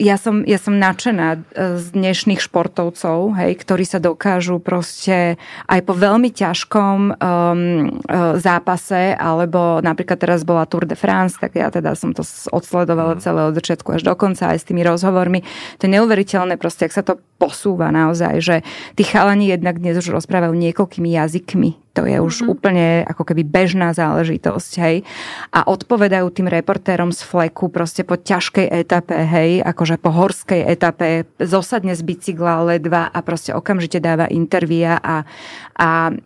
ja 0.00 0.16
som, 0.16 0.46
ja 0.48 0.56
som 0.56 0.80
nadšená 0.80 1.28
eh, 1.36 1.40
z 1.76 1.86
dnešných 1.92 2.40
športovcov, 2.40 3.36
hej, 3.36 3.52
ktorí 3.60 3.84
sa 3.84 4.00
dokážu 4.00 4.62
proste 4.62 5.36
aj 5.68 5.80
po 5.84 5.92
veľmi 5.92 6.32
ťažkom 6.32 6.98
um, 7.12 8.00
zápase, 8.38 9.16
alebo 9.16 9.82
napríklad 9.84 10.16
teraz 10.20 10.46
bola 10.46 10.64
Tour 10.64 10.88
de 10.88 10.96
France, 10.96 11.36
tak 11.36 11.58
ja 11.58 11.68
teda 11.68 11.92
som 11.98 12.16
to 12.16 12.24
odsledovala 12.52 13.18
mhm. 13.18 13.20
celé 13.20 13.40
od 13.48 13.54
začiatku 13.56 13.88
až 13.92 14.02
do 14.06 14.14
konca 14.16 14.54
aj 14.54 14.62
s 14.62 14.68
tými 14.68 14.86
rozhovormi. 14.86 15.44
To 15.80 15.82
je 15.84 15.94
neuveriteľné 15.98 16.56
proste, 16.56 16.88
ak 16.88 16.96
sa 16.96 17.04
to 17.04 17.20
posúva 17.36 17.90
naozaj, 17.90 18.38
že 18.38 18.56
tí 18.94 19.02
chalani 19.02 19.50
jednak 19.50 19.82
dnes 19.82 19.98
už 19.98 20.14
rozprávajú 20.14 20.54
niekoľkými 20.54 21.18
jazykmi 21.18 21.81
to 21.92 22.08
je 22.08 22.16
už 22.18 22.34
mm-hmm. 22.40 22.52
úplne 22.52 22.86
ako 23.04 23.22
keby 23.28 23.44
bežná 23.44 23.92
záležitosť, 23.92 24.72
hej. 24.80 24.96
A 25.52 25.68
odpovedajú 25.68 26.32
tým 26.32 26.48
reportérom 26.48 27.12
z 27.12 27.20
fleku 27.20 27.68
proste 27.68 28.00
po 28.00 28.16
ťažkej 28.16 28.66
etape, 28.72 29.12
hej, 29.12 29.60
akože 29.60 30.00
po 30.00 30.08
horskej 30.08 30.64
etape, 30.64 31.28
zosadne 31.36 31.92
z 31.92 32.00
bicykla 32.00 32.64
ledva 32.64 33.12
a 33.12 33.18
proste 33.20 33.52
okamžite 33.52 34.00
dáva 34.00 34.24
intervia 34.32 34.96
a, 34.96 35.28
a 35.76 36.16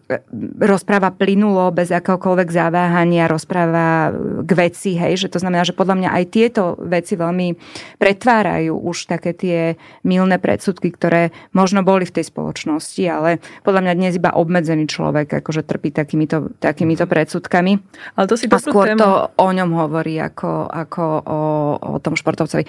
rozpráva 0.62 1.11
plynulo, 1.11 1.75
bez 1.75 1.91
akéhokoľvek 1.91 2.49
zaváhania, 2.55 3.27
rozpráva 3.27 4.14
k 4.47 4.51
veci, 4.55 4.95
hej, 4.95 5.27
že 5.27 5.29
to 5.35 5.43
znamená, 5.43 5.67
že 5.67 5.75
podľa 5.75 5.99
mňa 5.99 6.11
aj 6.14 6.25
tieto 6.31 6.62
veci 6.79 7.19
veľmi 7.19 7.59
pretvárajú 7.99 8.79
už 8.87 9.11
také 9.11 9.35
tie 9.35 9.75
milné 10.07 10.39
predsudky, 10.39 10.95
ktoré 10.95 11.35
možno 11.51 11.83
boli 11.83 12.07
v 12.07 12.14
tej 12.23 12.31
spoločnosti, 12.31 13.03
ale 13.11 13.43
podľa 13.67 13.83
mňa 13.83 13.93
dnes 13.99 14.14
iba 14.14 14.31
obmedzený 14.31 14.87
človek, 14.87 15.43
ako 15.43 15.55
akože 15.57 15.72
trpí 15.72 15.88
takýmito, 15.88 16.52
takýmito 16.61 17.09
predsudkami. 17.09 17.80
Ale 18.20 18.28
to 18.28 18.36
si 18.36 18.44
a 18.52 18.61
skôr 18.61 18.92
tému. 18.92 19.00
to 19.00 19.09
o 19.40 19.48
ňom 19.48 19.72
hovorí 19.72 20.20
ako, 20.20 20.68
ako 20.68 21.04
o, 21.24 21.40
o 21.80 21.98
tom 22.04 22.12
športovcovi. 22.12 22.68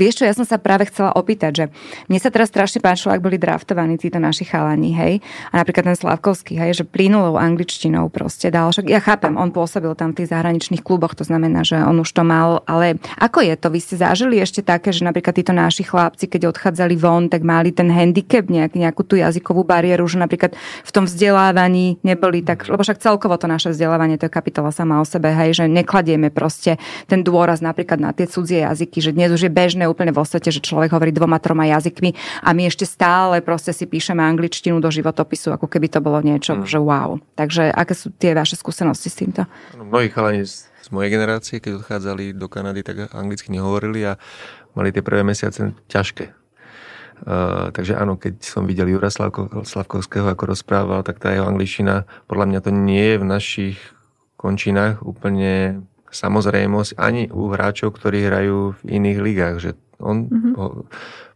vieš 0.00 0.24
čo, 0.24 0.24
ja 0.24 0.32
som 0.32 0.48
sa 0.48 0.56
práve 0.56 0.88
chcela 0.88 1.12
opýtať, 1.12 1.52
že 1.52 1.64
mne 2.08 2.16
sa 2.16 2.32
teraz 2.32 2.48
strašne 2.48 2.80
páčilo, 2.80 3.12
ak 3.12 3.20
boli 3.20 3.36
draftovaní 3.36 4.00
títo 4.00 4.16
naši 4.16 4.48
chalani, 4.48 4.96
hej, 4.96 5.14
a 5.52 5.60
napríklad 5.60 5.92
ten 5.92 5.96
Slavkovský, 6.00 6.56
hej, 6.56 6.80
že 6.80 6.84
plynulou 6.88 7.36
angličtinou 7.36 8.08
proste 8.08 8.48
dal. 8.48 8.72
Však 8.72 8.88
ja 8.88 9.04
chápem, 9.04 9.36
on 9.36 9.52
pôsobil 9.52 9.92
tam 9.92 10.16
v 10.16 10.24
tých 10.24 10.32
zahraničných 10.32 10.80
kluboch, 10.80 11.12
to 11.12 11.28
znamená, 11.28 11.60
že 11.60 11.76
on 11.76 12.00
už 12.00 12.08
to 12.08 12.24
mal, 12.24 12.64
ale 12.64 12.96
ako 13.20 13.44
je 13.44 13.54
to? 13.60 13.68
Vy 13.68 13.80
ste 13.84 14.00
zažili 14.00 14.40
ešte 14.40 14.64
také, 14.64 14.96
že 14.96 15.04
napríklad 15.04 15.36
títo 15.36 15.52
naši 15.52 15.84
chlapci, 15.84 16.24
keď 16.30 16.56
odchádzali 16.56 16.94
von, 16.96 17.28
tak 17.28 17.44
mali 17.44 17.74
ten 17.74 17.92
handicap, 17.92 18.48
nejak, 18.48 18.72
nejakú 18.78 19.02
tú 19.04 19.18
jazykovú 19.18 19.66
bariéru, 19.66 20.06
že 20.06 20.16
napríklad 20.16 20.54
v 20.84 20.90
tom 20.94 21.04
vzdelávaní 21.10 21.98
neboli 22.14 22.46
tak, 22.46 22.70
lebo 22.70 22.80
však 22.80 23.02
celkovo 23.02 23.34
to 23.36 23.50
naše 23.50 23.74
vzdelávanie, 23.74 24.16
to 24.16 24.30
je 24.30 24.32
kapitola 24.32 24.70
sama 24.70 25.02
o 25.02 25.06
sebe, 25.06 25.34
hej, 25.34 25.58
že 25.58 25.64
nekladieme 25.66 26.30
proste 26.30 26.78
ten 27.10 27.26
dôraz 27.26 27.58
napríklad 27.60 27.98
na 27.98 28.14
tie 28.14 28.30
cudzie 28.30 28.62
jazyky, 28.62 29.02
že 29.02 29.10
dnes 29.10 29.34
už 29.34 29.50
je 29.50 29.52
bežné 29.52 29.90
úplne 29.90 30.14
vo 30.14 30.22
svete, 30.22 30.54
že 30.54 30.62
človek 30.62 30.94
hovorí 30.94 31.10
dvoma, 31.10 31.42
troma 31.42 31.66
jazykmi 31.66 32.14
a 32.46 32.54
my 32.54 32.70
ešte 32.70 32.86
stále 32.86 33.42
proste 33.42 33.74
si 33.74 33.84
píšeme 33.84 34.22
angličtinu 34.22 34.78
do 34.78 34.88
životopisu, 34.88 35.58
ako 35.58 35.66
keby 35.66 35.90
to 35.90 35.98
bolo 35.98 36.22
niečo, 36.22 36.54
mm. 36.54 36.64
že 36.64 36.78
wow. 36.78 37.18
Takže 37.34 37.74
aké 37.74 37.92
sú 37.98 38.14
tie 38.14 38.32
vaše 38.32 38.54
skúsenosti 38.54 39.10
s 39.10 39.18
týmto? 39.18 39.42
Mnohí 39.74 40.08
chalani 40.08 40.46
z 40.46 40.88
mojej 40.94 41.10
generácie, 41.10 41.58
keď 41.58 41.82
odchádzali 41.82 42.36
do 42.36 42.46
Kanady, 42.46 42.86
tak 42.86 43.10
anglicky 43.10 43.50
nehovorili 43.50 44.04
a 44.04 44.20
mali 44.76 44.92
tie 44.92 45.02
prvé 45.02 45.26
mesiace 45.26 45.72
ťažké 45.88 46.43
Uh, 47.22 47.70
takže 47.70 47.94
áno, 47.94 48.18
keď 48.18 48.42
som 48.42 48.66
videl 48.66 48.90
Jura 48.90 49.08
Slavko, 49.08 49.62
Slavkovského, 49.62 50.26
ako 50.26 50.50
rozprával, 50.50 51.06
tak 51.06 51.22
tá 51.22 51.30
jeho 51.30 51.46
angličtina, 51.46 52.04
podľa 52.26 52.46
mňa 52.50 52.60
to 52.60 52.70
nie 52.74 53.04
je 53.14 53.16
v 53.22 53.26
našich 53.26 53.76
končinách 54.34 55.00
úplne 55.00 55.86
samozrejmosť 56.14 56.94
ani 57.00 57.26
u 57.32 57.50
hráčov, 57.50 57.96
ktorí 57.96 58.28
hrajú 58.28 58.78
v 58.78 58.80
iných 58.86 59.18
ligách, 59.18 59.56
že 59.58 59.70
on 59.98 60.30
mm-hmm. 60.30 60.52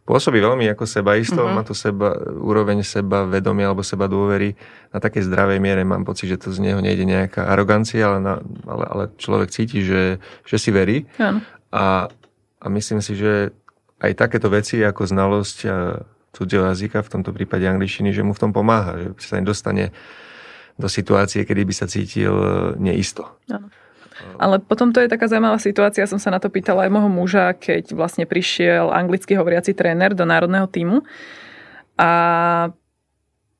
pôsobí 0.07 0.39
veľmi 0.39 0.71
ako 0.71 0.87
sebaisto, 0.87 1.41
mm-hmm. 1.43 1.55
má 1.57 1.61
to 1.67 1.75
seba, 1.75 2.15
úroveň 2.39 2.85
seba 2.85 3.27
vedomia 3.27 3.67
alebo 3.67 3.83
seba 3.83 4.07
dôvery 4.07 4.55
na 4.93 5.03
takej 5.03 5.27
zdravej 5.27 5.59
miere. 5.59 5.83
Mám 5.83 6.07
pocit, 6.07 6.31
že 6.31 6.39
to 6.39 6.55
z 6.55 6.63
neho 6.63 6.79
nejde 6.79 7.03
nejaká 7.03 7.49
arogancia, 7.49 8.07
ale, 8.07 8.19
na, 8.23 8.33
ale, 8.63 8.85
ale 8.87 9.03
človek 9.19 9.51
cíti, 9.51 9.83
že, 9.83 10.23
že 10.47 10.55
si 10.55 10.69
verí. 10.71 11.09
Mm. 11.19 11.43
A, 11.75 12.07
a 12.59 12.65
myslím 12.71 13.03
si, 13.03 13.19
že 13.19 13.51
aj 13.99 14.11
takéto 14.15 14.47
veci 14.47 14.79
ako 14.79 15.03
znalosť 15.05 15.57
cudzieho 16.33 16.65
jazyka, 16.71 17.01
v 17.01 17.11
tomto 17.19 17.33
prípade 17.33 17.65
angličtiny, 17.65 18.13
že 18.13 18.21
mu 18.21 18.37
v 18.37 18.41
tom 18.41 18.51
pomáha, 18.53 19.17
že 19.17 19.25
sa 19.25 19.41
nedostane 19.41 19.91
do 20.79 20.87
situácie, 20.87 21.43
kedy 21.43 21.67
by 21.67 21.73
sa 21.75 21.91
cítil 21.91 22.31
e, 22.31 22.49
neisto. 22.79 23.27
Ano. 23.51 23.67
Ale 24.39 24.59
potom 24.59 24.91
to 24.91 24.99
je 25.03 25.11
taká 25.11 25.27
zaujímavá 25.27 25.59
situácia, 25.59 26.07
som 26.07 26.19
sa 26.19 26.31
na 26.31 26.39
to 26.39 26.51
pýtala 26.51 26.87
aj 26.87 26.91
môjho 26.91 27.11
muža, 27.11 27.55
keď 27.55 27.95
vlastne 27.95 28.27
prišiel 28.27 28.91
anglicky 28.91 29.35
hovoriaci 29.35 29.75
tréner 29.75 30.11
do 30.11 30.27
národného 30.27 30.67
týmu. 30.67 31.03
A 31.99 32.09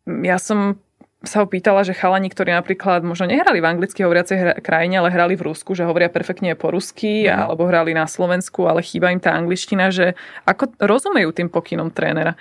ja 0.08 0.38
som 0.40 0.80
sa 1.20 1.44
ho 1.44 1.48
pýtala, 1.52 1.84
že 1.84 1.92
chalani, 1.92 2.32
ktorí 2.32 2.56
napríklad 2.56 3.04
možno 3.04 3.28
nehrali 3.28 3.60
v 3.60 3.68
anglicky 3.68 4.08
hovoriacej 4.08 4.64
krajine, 4.64 5.04
ale 5.04 5.12
hrali 5.12 5.36
v 5.36 5.52
Rusku, 5.52 5.76
že 5.76 5.84
hovoria 5.84 6.08
perfektne 6.08 6.56
po 6.56 6.72
rusky, 6.72 7.28
mm. 7.28 7.36
alebo 7.36 7.68
hrali 7.68 7.92
na 7.92 8.08
Slovensku, 8.08 8.64
ale 8.72 8.80
chýba 8.80 9.12
im 9.12 9.20
tá 9.20 9.36
angličtina, 9.36 9.92
že 9.92 10.16
ako 10.48 10.80
rozumejú 10.80 11.36
tým 11.36 11.52
pokynom 11.52 11.92
trénera? 11.92 12.40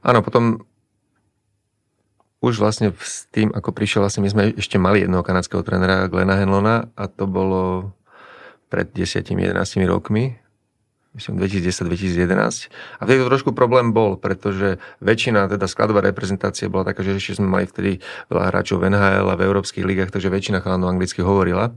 Áno, 0.00 0.24
potom 0.24 0.64
už 2.40 2.56
vlastne 2.56 2.96
s 2.96 3.28
tým, 3.28 3.52
ako 3.52 3.68
prišiel, 3.68 4.00
vlastne 4.00 4.24
my 4.24 4.30
sme 4.32 4.42
ešte 4.56 4.80
mali 4.80 5.04
jedného 5.04 5.20
kanadského 5.20 5.60
trénera, 5.60 6.08
Glena 6.08 6.40
Henlona, 6.40 6.88
a 6.96 7.04
to 7.04 7.28
bolo 7.28 7.92
pred 8.72 8.88
10-11 8.96 9.52
rokmi 9.84 10.40
myslím 11.16 11.40
2010-2011. 11.40 12.68
A 13.00 13.02
vtedy 13.08 13.18
to 13.24 13.32
trošku 13.32 13.50
problém 13.56 13.90
bol, 13.96 14.20
pretože 14.20 14.76
väčšina, 15.00 15.48
teda 15.48 15.64
skladová 15.64 16.04
reprezentácia 16.04 16.68
bola 16.68 16.92
taká, 16.92 17.00
že 17.00 17.16
ešte 17.16 17.40
sme 17.40 17.48
mali 17.48 17.64
vtedy 17.64 18.04
veľa 18.28 18.52
hráčov 18.52 18.84
v 18.84 18.92
NHL 18.92 19.26
a 19.32 19.38
v 19.40 19.44
európskych 19.48 19.84
ligách, 19.88 20.12
takže 20.12 20.28
väčšina 20.28 20.60
chalanov 20.60 20.92
anglicky 20.92 21.24
hovorila. 21.24 21.72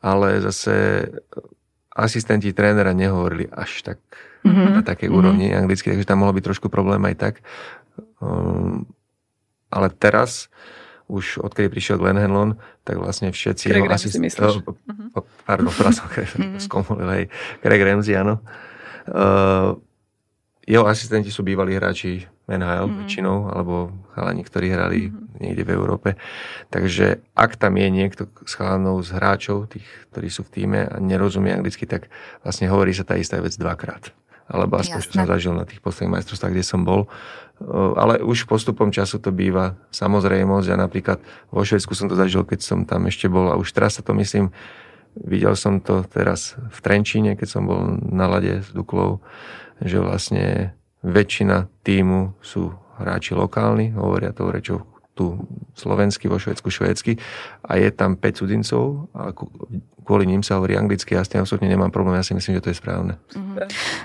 Ale 0.00 0.40
zase 0.40 1.06
asistenti 1.94 2.50
trénera 2.50 2.90
nehovorili 2.90 3.46
až 3.52 3.94
tak 3.94 3.98
mm-hmm. 4.42 4.80
na 4.80 4.82
takej 4.82 5.08
mm-hmm. 5.08 5.20
úrovni 5.20 5.46
anglicky, 5.54 5.94
takže 5.94 6.08
tam 6.08 6.26
mohol 6.26 6.34
byť 6.34 6.44
trošku 6.44 6.66
problém 6.72 7.00
aj 7.06 7.14
tak. 7.20 7.34
Um, 8.18 8.88
ale 9.70 9.90
teraz 9.94 10.48
už 11.08 11.44
odkedy 11.44 11.68
prišiel 11.68 12.00
Glenn 12.00 12.16
Hanlon, 12.16 12.56
tak 12.82 12.96
vlastne 12.96 13.28
všetci... 13.28 13.68
Craig 13.68 13.84
Ramsey 13.84 14.08
asist... 14.08 14.24
myslíš? 14.24 14.64
Oh, 14.64 15.20
oh, 15.20 15.24
pardon, 15.44 15.72
teraz 15.78 16.00
som 16.00 16.08
skomolil, 16.56 17.08
hej. 17.12 17.24
Craig 17.60 17.82
Ramsey, 17.84 18.16
áno. 18.16 18.40
Uh, 19.04 19.76
jeho 20.64 20.88
asistenti 20.88 21.28
sú 21.28 21.44
bývalí 21.44 21.76
hráči 21.76 22.24
NHL 22.48 22.88
mm-hmm. 22.88 23.00
väčšinou, 23.04 23.36
alebo 23.52 23.92
chalani, 24.16 24.42
ktorí 24.44 24.66
hrali 24.72 25.00
mm-hmm. 25.08 25.40
niekde 25.44 25.62
v 25.68 25.70
Európe. 25.76 26.08
Takže 26.72 27.20
ak 27.36 27.60
tam 27.60 27.76
je 27.76 27.88
niekto 27.92 28.22
s 28.48 28.52
chalanov, 28.56 29.04
z 29.04 29.12
hráčov, 29.12 29.68
tých, 29.68 29.84
ktorí 30.12 30.28
sú 30.32 30.40
v 30.48 30.52
týme 30.56 30.80
a 30.88 30.96
nerozumie 31.00 31.52
anglicky, 31.52 31.84
tak 31.84 32.08
vlastne 32.40 32.68
hovorí 32.72 32.96
sa 32.96 33.04
tá 33.04 33.20
istá 33.20 33.36
vec 33.44 33.52
dvakrát. 33.60 34.12
Alebo 34.44 34.76
aspoň, 34.76 35.00
Jasne. 35.00 35.08
čo 35.08 35.16
som 35.16 35.30
zažil 35.30 35.52
na 35.56 35.64
tých 35.64 35.80
posledných 35.80 36.20
majstrovstvách, 36.20 36.52
kde 36.52 36.64
som 36.66 36.84
bol. 36.84 37.08
Ale 37.96 38.20
už 38.20 38.44
postupom 38.44 38.92
času 38.92 39.16
to 39.22 39.32
býva 39.32 39.78
samozrejmosť. 39.88 40.66
Ja 40.68 40.76
napríklad 40.76 41.22
vo 41.48 41.64
Švedsku 41.64 41.96
som 41.96 42.12
to 42.12 42.18
zažil, 42.18 42.44
keď 42.44 42.60
som 42.60 42.84
tam 42.84 43.08
ešte 43.08 43.30
bol 43.32 43.48
a 43.48 43.56
už 43.56 43.72
teraz 43.72 43.96
sa 43.96 44.02
to 44.04 44.12
myslím, 44.20 44.52
videl 45.16 45.56
som 45.56 45.80
to 45.80 46.04
teraz 46.04 46.58
v 46.58 46.78
Trenčíne, 46.82 47.38
keď 47.38 47.48
som 47.48 47.62
bol 47.64 47.96
na 48.04 48.26
lade 48.28 48.60
s 48.60 48.68
Duklou, 48.74 49.24
že 49.80 50.02
vlastne 50.02 50.76
väčšina 51.00 51.70
týmu 51.86 52.36
sú 52.44 52.74
hráči 53.00 53.32
lokálni, 53.32 53.92
hovoria 53.96 54.34
tou 54.34 54.50
rečou 54.50 54.93
tu 55.14 55.38
slovensky, 55.78 56.26
vo 56.26 56.42
Švedsku 56.42 56.70
švédsky 56.70 57.22
a 57.62 57.78
je 57.78 57.88
tam 57.94 58.18
5 58.18 58.38
cudzincov 58.42 59.06
a 59.14 59.30
kvôli 60.04 60.28
ním 60.28 60.44
sa 60.44 60.60
hovorí 60.60 60.76
anglicky, 60.76 61.16
ja 61.16 61.24
s 61.24 61.32
tým 61.32 61.42
absolútne 61.42 61.72
nemám 61.72 61.88
problém, 61.88 62.20
ja 62.20 62.26
si 62.26 62.36
myslím, 62.36 62.60
že 62.60 62.62
to 62.68 62.70
je 62.70 62.78
správne. 62.78 63.16
Mm-hmm. 63.32 63.56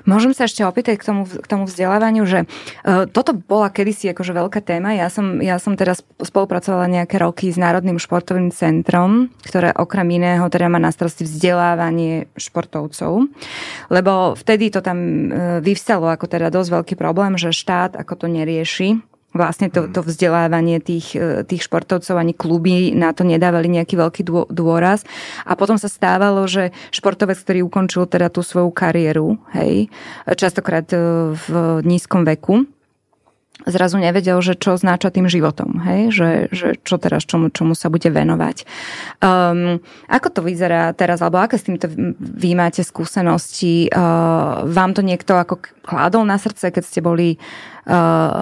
Môžem 0.07 0.31
sa 0.31 0.47
ešte 0.47 0.63
opýtať 0.63 0.95
k 0.95 1.03
tomu, 1.03 1.27
k 1.27 1.45
tomu 1.45 1.67
vzdelávaniu, 1.67 2.23
že 2.23 2.47
uh, 2.47 3.05
toto 3.11 3.35
bola 3.35 3.67
kedysi 3.67 4.15
akože 4.15 4.31
veľká 4.31 4.63
téma. 4.63 4.95
Ja 4.95 5.11
som, 5.11 5.43
ja 5.43 5.59
som 5.59 5.75
teraz 5.75 6.01
spolupracovala 6.23 6.87
nejaké 6.87 7.19
roky 7.19 7.51
s 7.51 7.59
Národným 7.59 7.99
športovým 7.99 8.49
centrom, 8.55 9.27
ktoré 9.43 9.75
okrem 9.75 10.07
iného 10.15 10.47
teda 10.47 10.71
má 10.71 10.79
na 10.79 10.95
starosti 10.95 11.27
vzdelávanie 11.27 12.31
športovcov, 12.39 13.27
lebo 13.91 14.39
vtedy 14.39 14.71
to 14.71 14.79
tam 14.79 14.97
uh, 14.97 15.59
vyvstalo 15.59 16.07
ako 16.07 16.31
teda 16.31 16.47
dosť 16.47 16.69
veľký 16.79 16.95
problém, 16.95 17.35
že 17.35 17.51
štát 17.51 17.99
ako 17.99 18.25
to 18.25 18.27
nerieši 18.31 19.03
vlastne 19.39 19.71
to, 19.71 19.87
to 19.87 20.03
vzdelávanie 20.03 20.83
tých, 20.83 21.15
e, 21.15 21.47
tých 21.47 21.63
športovcov, 21.63 22.19
ani 22.19 22.35
kluby 22.35 22.91
na 22.91 23.15
to 23.15 23.23
nedávali 23.23 23.71
nejaký 23.71 23.95
veľký 23.95 24.21
dôraz. 24.51 25.07
A 25.47 25.55
potom 25.55 25.79
sa 25.79 25.87
stávalo, 25.87 26.43
že 26.43 26.75
športovec, 26.91 27.39
ktorý 27.39 27.63
ukončil 27.63 28.03
teda 28.11 28.27
tú 28.27 28.43
svoju 28.43 28.67
kariéru, 28.75 29.39
hej, 29.55 29.87
častokrát 30.35 30.91
e, 30.91 30.99
v 31.31 31.47
nízkom 31.87 32.27
veku, 32.27 32.67
zrazu 33.67 33.99
nevedel, 33.99 34.39
že 34.39 34.55
čo 34.55 34.79
znača 34.79 35.11
tým 35.11 35.27
životom, 35.27 35.83
hej? 35.83 36.15
Že, 36.15 36.29
že 36.55 36.67
čo 36.79 36.95
teraz, 36.95 37.27
čomu, 37.27 37.51
čomu 37.51 37.75
sa 37.75 37.91
bude 37.91 38.07
venovať. 38.07 38.63
Um, 39.19 39.83
ako 40.07 40.27
to 40.31 40.41
vyzerá 40.47 40.95
teraz, 40.95 41.19
alebo 41.19 41.43
aké 41.43 41.59
s 41.59 41.67
týmto 41.67 41.91
vy 42.19 42.55
máte 42.55 42.79
skúsenosti? 42.87 43.91
Uh, 43.91 44.63
vám 44.63 44.95
to 44.95 45.03
niekto 45.03 45.35
ako 45.35 45.59
kládol 45.83 46.23
na 46.23 46.39
srdce, 46.39 46.71
keď 46.71 46.83
ste 46.87 46.99
boli 47.03 47.35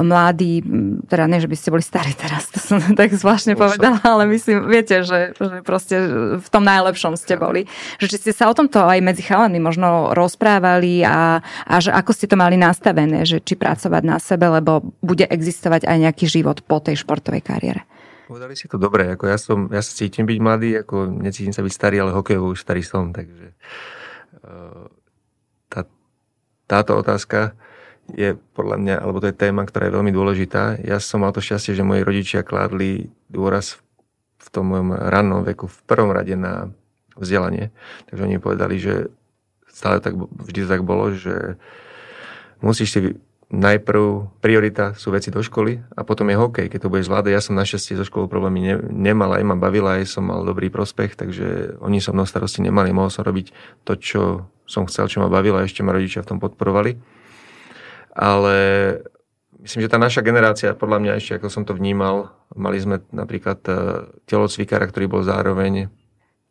mladí, 0.04 0.60
teda 1.08 1.26
ne, 1.26 1.40
že 1.40 1.48
by 1.48 1.56
ste 1.56 1.70
boli 1.72 1.84
starí 1.84 2.12
teraz, 2.12 2.52
to 2.52 2.60
som 2.60 2.84
tak 3.00 3.16
zvláštne 3.16 3.56
Bol 3.56 3.72
povedala, 3.72 4.04
ale 4.04 4.28
myslím, 4.36 4.68
viete, 4.68 5.02
že, 5.08 5.32
že 5.40 5.64
proste 5.64 5.96
v 6.38 6.48
tom 6.52 6.68
najlepšom 6.68 7.16
ste 7.16 7.40
boli. 7.40 7.66
Že 7.98 8.06
či 8.12 8.18
ste 8.28 8.32
sa 8.36 8.52
o 8.52 8.58
tomto 8.58 8.84
aj 8.84 9.00
medzi 9.00 9.24
chalami 9.24 9.58
možno 9.64 10.12
rozprávali 10.12 11.08
a, 11.08 11.40
a 11.64 11.76
že 11.80 11.96
ako 11.96 12.12
ste 12.12 12.28
to 12.28 12.36
mali 12.36 12.60
nastavené, 12.60 13.24
že 13.24 13.40
či 13.40 13.56
pracovať 13.56 14.04
na 14.04 14.20
sebe, 14.20 14.52
lebo 14.52 14.84
bude 15.00 15.24
existovať 15.24 15.88
aj 15.88 15.98
nejaký 16.04 16.26
život 16.28 16.60
po 16.68 16.84
tej 16.84 17.00
športovej 17.00 17.44
kariére. 17.44 17.82
Povedali 18.28 18.60
si 18.60 18.68
to 18.68 18.76
dobre, 18.76 19.08
ako 19.08 19.32
ja, 19.32 19.40
som, 19.40 19.72
ja 19.72 19.80
sa 19.80 19.96
cítim 19.96 20.28
byť 20.28 20.40
mladý, 20.44 20.84
ako 20.84 21.08
necítim 21.24 21.56
sa 21.56 21.64
byť 21.64 21.72
starý, 21.72 22.04
ale 22.04 22.12
hokejovo 22.12 22.52
už 22.52 22.60
starý 22.60 22.84
som, 22.84 23.16
takže 23.16 23.56
uh, 24.44 24.92
tá, 25.72 25.88
táto 26.68 27.00
otázka 27.00 27.56
je 28.16 28.40
podľa 28.56 28.78
mňa, 28.80 28.96
alebo 29.04 29.20
to 29.20 29.28
je 29.28 29.36
téma, 29.36 29.68
ktorá 29.68 29.92
je 29.92 29.96
veľmi 30.00 30.12
dôležitá. 30.16 30.80
Ja 30.80 31.04
som 31.04 31.28
mal 31.28 31.36
to 31.36 31.44
šťastie, 31.44 31.76
že 31.76 31.84
moji 31.84 32.08
rodičia 32.08 32.46
kládli 32.46 33.12
dôraz 33.28 33.82
v 34.40 34.48
tom 34.48 34.72
mojom 34.72 34.96
rannom 34.96 35.44
veku 35.44 35.68
v 35.68 35.80
prvom 35.84 36.16
rade 36.16 36.38
na 36.40 36.72
vzdelanie. 37.20 37.76
Takže 38.08 38.24
oni 38.24 38.38
povedali, 38.40 38.80
že 38.80 39.12
stále 39.68 40.00
tak, 40.00 40.16
vždy 40.16 40.64
tak 40.64 40.88
bolo, 40.88 41.12
že 41.12 41.60
musíš 42.64 42.90
si 42.96 43.00
najprv 43.48 44.28
priorita 44.44 44.92
sú 45.00 45.16
veci 45.16 45.32
do 45.32 45.40
školy 45.40 45.80
a 45.96 46.04
potom 46.04 46.28
je 46.28 46.36
hokej, 46.36 46.68
keď 46.68 46.80
to 46.84 46.92
budeš 46.92 47.08
zvládať. 47.08 47.32
Ja 47.32 47.44
som 47.44 47.56
našťastie 47.56 47.96
zo 47.96 48.04
školou 48.04 48.28
problémy 48.28 48.60
ne, 48.60 48.76
nemal, 48.92 49.32
aj 49.36 49.44
ma 49.48 49.56
bavila, 49.56 50.00
aj 50.00 50.08
som 50.08 50.28
mal 50.28 50.44
dobrý 50.44 50.68
prospech, 50.68 51.16
takže 51.16 51.80
oni 51.80 52.04
so 52.04 52.12
mnou 52.12 52.28
starosti 52.28 52.60
nemali, 52.60 52.92
mohol 52.92 53.08
som 53.08 53.24
robiť 53.24 53.56
to, 53.88 53.96
čo 53.96 54.22
som 54.68 54.84
chcel, 54.84 55.08
čo 55.08 55.24
ma 55.24 55.32
bavilo 55.32 55.56
a 55.60 55.64
ešte 55.64 55.80
ma 55.80 55.96
rodičia 55.96 56.28
v 56.28 56.36
tom 56.36 56.40
podporovali 56.44 57.17
ale 58.18 58.58
myslím, 59.62 59.86
že 59.86 59.94
tá 59.94 60.02
naša 60.02 60.26
generácia, 60.26 60.74
podľa 60.74 61.00
mňa 61.06 61.14
ešte 61.22 61.38
ako 61.38 61.48
som 61.54 61.64
to 61.70 61.78
vnímal, 61.78 62.34
mali 62.58 62.82
sme 62.82 63.06
napríklad 63.14 63.62
e, 63.70 63.74
telocvikára, 64.26 64.90
ktorý 64.90 65.06
bol 65.06 65.22
zároveň 65.22 65.94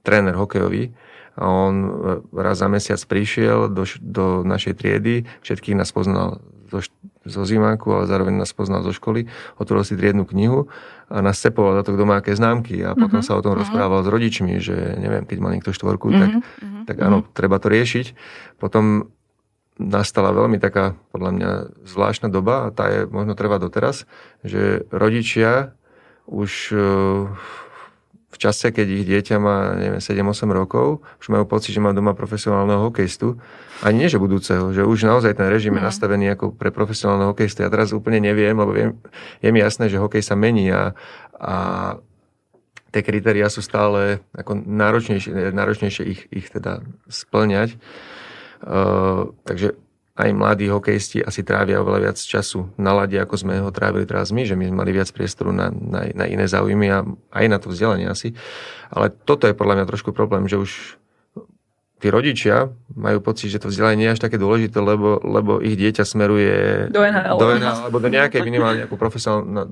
tréner 0.06 0.38
hokejový 0.38 0.94
a 1.34 1.50
on 1.50 1.74
e, 1.82 1.90
raz 2.38 2.62
za 2.62 2.70
mesiac 2.70 3.02
prišiel 3.02 3.66
do, 3.74 3.82
do 3.98 4.46
našej 4.46 4.78
triedy, 4.78 5.26
všetkých 5.42 5.74
nás 5.74 5.90
poznal 5.90 6.38
zo, 6.70 6.86
zo 7.26 7.42
zimáku, 7.42 7.90
ale 7.90 8.06
zároveň 8.06 8.38
nás 8.38 8.54
poznal 8.54 8.86
zo 8.86 8.94
školy, 8.94 9.26
otvoril 9.58 9.82
si 9.82 9.98
triednu 9.98 10.22
knihu 10.30 10.70
a 11.10 11.22
nás 11.22 11.42
cepoval 11.42 11.78
za 11.78 11.82
to, 11.82 11.98
kto 11.98 12.04
má 12.06 12.22
aké 12.22 12.34
známky 12.34 12.82
a 12.82 12.94
potom 12.94 13.22
uh-huh. 13.22 13.26
sa 13.26 13.38
o 13.38 13.42
tom 13.42 13.54
uh-huh. 13.54 13.66
rozprával 13.66 14.06
s 14.06 14.08
rodičmi, 14.10 14.58
že 14.62 14.98
neviem, 14.98 15.26
keď 15.26 15.38
má 15.42 15.50
niekto 15.54 15.74
štvorku, 15.74 16.10
uh-huh. 16.10 16.22
tak, 16.22 16.30
uh-huh. 16.30 16.82
tak 16.86 16.96
áno, 17.02 17.18
uh-huh. 17.22 17.34
treba 17.34 17.58
to 17.62 17.70
riešiť. 17.70 18.06
Potom 18.58 19.14
nastala 19.76 20.32
veľmi 20.32 20.56
taká, 20.56 20.96
podľa 21.12 21.30
mňa, 21.36 21.50
zvláštna 21.84 22.28
doba 22.32 22.68
a 22.68 22.72
tá 22.72 22.88
je 22.88 23.00
možno 23.06 23.36
trvá 23.36 23.60
doteraz, 23.60 24.08
že 24.40 24.88
rodičia 24.88 25.76
už 26.26 26.72
e, 26.72 26.76
v 28.36 28.36
čase, 28.36 28.68
keď 28.68 28.86
ich 28.88 29.04
dieťa 29.08 29.36
má, 29.40 29.76
neviem, 29.76 30.02
7-8 30.02 30.48
rokov, 30.52 31.00
už 31.20 31.32
majú 31.32 31.48
pocit, 31.48 31.72
že 31.72 31.80
má 31.80 31.96
doma 31.96 32.12
profesionálneho 32.12 32.92
hokejistu. 32.92 33.40
Ani 33.80 34.04
nie, 34.04 34.08
že 34.12 34.20
budúceho, 34.20 34.76
že 34.76 34.84
už 34.84 35.08
naozaj 35.08 35.36
ten 35.36 35.48
režim 35.48 35.72
je 35.76 35.80
mhm. 35.84 35.88
nastavený 35.88 36.26
ako 36.36 36.52
pre 36.56 36.68
profesionálneho 36.68 37.32
hokejistu. 37.32 37.64
Ja 37.64 37.72
teraz 37.72 37.96
úplne 37.96 38.20
neviem, 38.20 38.56
lebo 38.56 38.72
viem, 38.72 38.96
je 39.40 39.48
mi 39.52 39.60
jasné, 39.64 39.88
že 39.88 40.00
hokej 40.00 40.20
sa 40.20 40.36
mení 40.36 40.68
a, 40.68 40.92
a 41.36 41.54
tie 42.92 43.04
kritériá 43.04 43.52
sú 43.52 43.60
stále 43.60 44.24
ako 44.32 44.56
náročnejšie, 44.56 45.52
náročnejšie 45.52 46.04
ich, 46.08 46.20
ich 46.32 46.46
teda 46.48 46.80
splňať. 47.08 47.76
Uh, 48.64 49.34
takže 49.44 49.76
aj 50.16 50.32
mladí 50.32 50.72
hokejisti 50.72 51.20
asi 51.20 51.44
trávia 51.44 51.84
oveľa 51.84 52.08
viac 52.08 52.16
času 52.16 52.72
na 52.80 52.96
lade, 52.96 53.20
ako 53.20 53.36
sme 53.36 53.60
ho 53.60 53.68
trávili 53.68 54.08
teraz 54.08 54.32
my, 54.32 54.48
že 54.48 54.56
my 54.56 54.64
sme 54.72 54.76
mali 54.80 54.96
viac 54.96 55.12
priestoru 55.12 55.52
na, 55.52 55.68
na, 55.68 56.08
na 56.16 56.24
iné 56.24 56.48
záujmy 56.48 56.88
a 56.88 57.04
aj 57.36 57.46
na 57.52 57.60
to 57.60 57.68
vzdelanie 57.68 58.08
asi. 58.08 58.32
Ale 58.88 59.12
toto 59.12 59.44
je 59.44 59.52
podľa 59.52 59.82
mňa 59.82 59.86
trošku 59.92 60.16
problém, 60.16 60.48
že 60.48 60.56
už 60.56 60.96
tí 62.06 62.14
rodičia 62.14 62.70
majú 62.94 63.18
pocit, 63.18 63.50
že 63.50 63.58
to 63.58 63.66
vzdelanie 63.66 63.98
nie 63.98 64.06
je 64.06 64.14
až 64.14 64.22
také 64.22 64.38
dôležité, 64.38 64.78
lebo, 64.78 65.18
lebo 65.26 65.58
ich 65.58 65.74
dieťa 65.74 66.06
smeruje 66.06 66.86
do 66.94 67.02
NHL, 67.02 67.34
do 67.34 67.50
NHL 67.50 67.76
alebo 67.82 67.98
do 67.98 68.06
nejakej 68.06 68.46
minimálne 68.46 68.86
ako 68.86 68.94
profesionálna, 68.94 69.66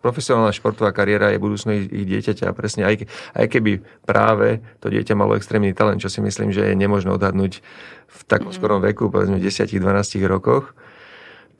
profesionálna 0.00 0.56
športová 0.56 0.96
kariéra 0.96 1.36
je 1.36 1.38
budúcnosť 1.44 1.76
ich, 1.76 1.86
ich 1.92 2.06
dieťaťa 2.08 2.48
a 2.48 2.56
presne 2.56 2.88
aj, 2.88 3.04
aj 3.36 3.46
keby 3.52 3.84
práve 4.08 4.64
to 4.80 4.88
dieťa 4.88 5.12
malo 5.12 5.36
extrémny 5.36 5.76
talent, 5.76 6.00
čo 6.00 6.08
si 6.08 6.24
myslím, 6.24 6.48
že 6.48 6.64
je 6.64 6.72
nemožné 6.72 7.12
odhadnúť 7.12 7.60
v 8.08 8.20
takom 8.24 8.48
mm. 8.48 8.56
skorom 8.56 8.80
veku, 8.80 9.12
povedzme 9.12 9.36
10-12 9.36 9.76
rokoch, 10.24 10.72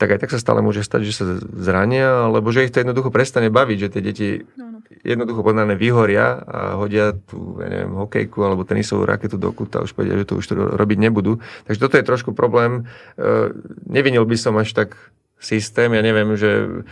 tak 0.00 0.16
aj 0.16 0.24
tak 0.24 0.32
sa 0.32 0.40
stále 0.40 0.64
môže 0.64 0.80
stať, 0.80 1.04
že 1.04 1.12
sa 1.12 1.24
zrania, 1.60 2.24
alebo 2.24 2.48
že 2.56 2.64
ich 2.64 2.72
to 2.72 2.80
jednoducho 2.80 3.12
prestane 3.12 3.52
baviť, 3.52 3.76
že 3.76 3.88
tie 3.92 4.00
deti 4.00 4.28
no, 4.56 4.75
no. 4.75 4.75
Jednoducho 5.02 5.42
podľa 5.42 5.74
vyhoria 5.74 6.38
a 6.46 6.58
hodia 6.78 7.14
tú, 7.14 7.58
ja 7.62 7.68
neviem, 7.70 7.94
hokejku 7.94 8.38
alebo 8.42 8.66
tenisovú 8.66 9.06
raketu 9.06 9.38
do 9.38 9.50
kuta 9.50 9.82
už 9.82 9.94
povedia, 9.94 10.18
že 10.18 10.26
to 10.26 10.38
už 10.38 10.46
to 10.46 10.54
robiť 10.54 10.98
nebudú. 10.98 11.42
Takže 11.66 11.82
toto 11.82 11.98
je 11.98 12.04
trošku 12.06 12.30
problém. 12.34 12.86
E, 13.18 13.50
nevinil 13.86 14.22
by 14.26 14.36
som 14.38 14.54
až 14.58 14.74
tak 14.74 14.94
systém, 15.42 15.92
ja 15.92 16.02
neviem, 16.02 16.34
že 16.38 16.82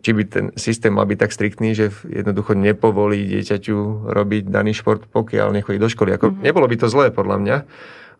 či 0.00 0.10
by 0.16 0.22
ten 0.24 0.46
systém 0.56 0.94
mal 0.94 1.04
byť 1.04 1.18
tak 1.20 1.34
striktný, 1.34 1.76
že 1.76 1.92
jednoducho 2.06 2.56
nepovolí 2.56 3.28
dieťaťu 3.28 4.08
robiť 4.08 4.48
daný 4.48 4.72
šport, 4.72 5.04
pokiaľ 5.10 5.52
nechodí 5.52 5.76
do 5.76 5.90
školy. 5.90 6.16
Ako, 6.16 6.32
mm-hmm. 6.32 6.44
Nebolo 6.44 6.66
by 6.70 6.76
to 6.80 6.88
zlé, 6.88 7.12
podľa 7.12 7.36
mňa, 7.42 7.56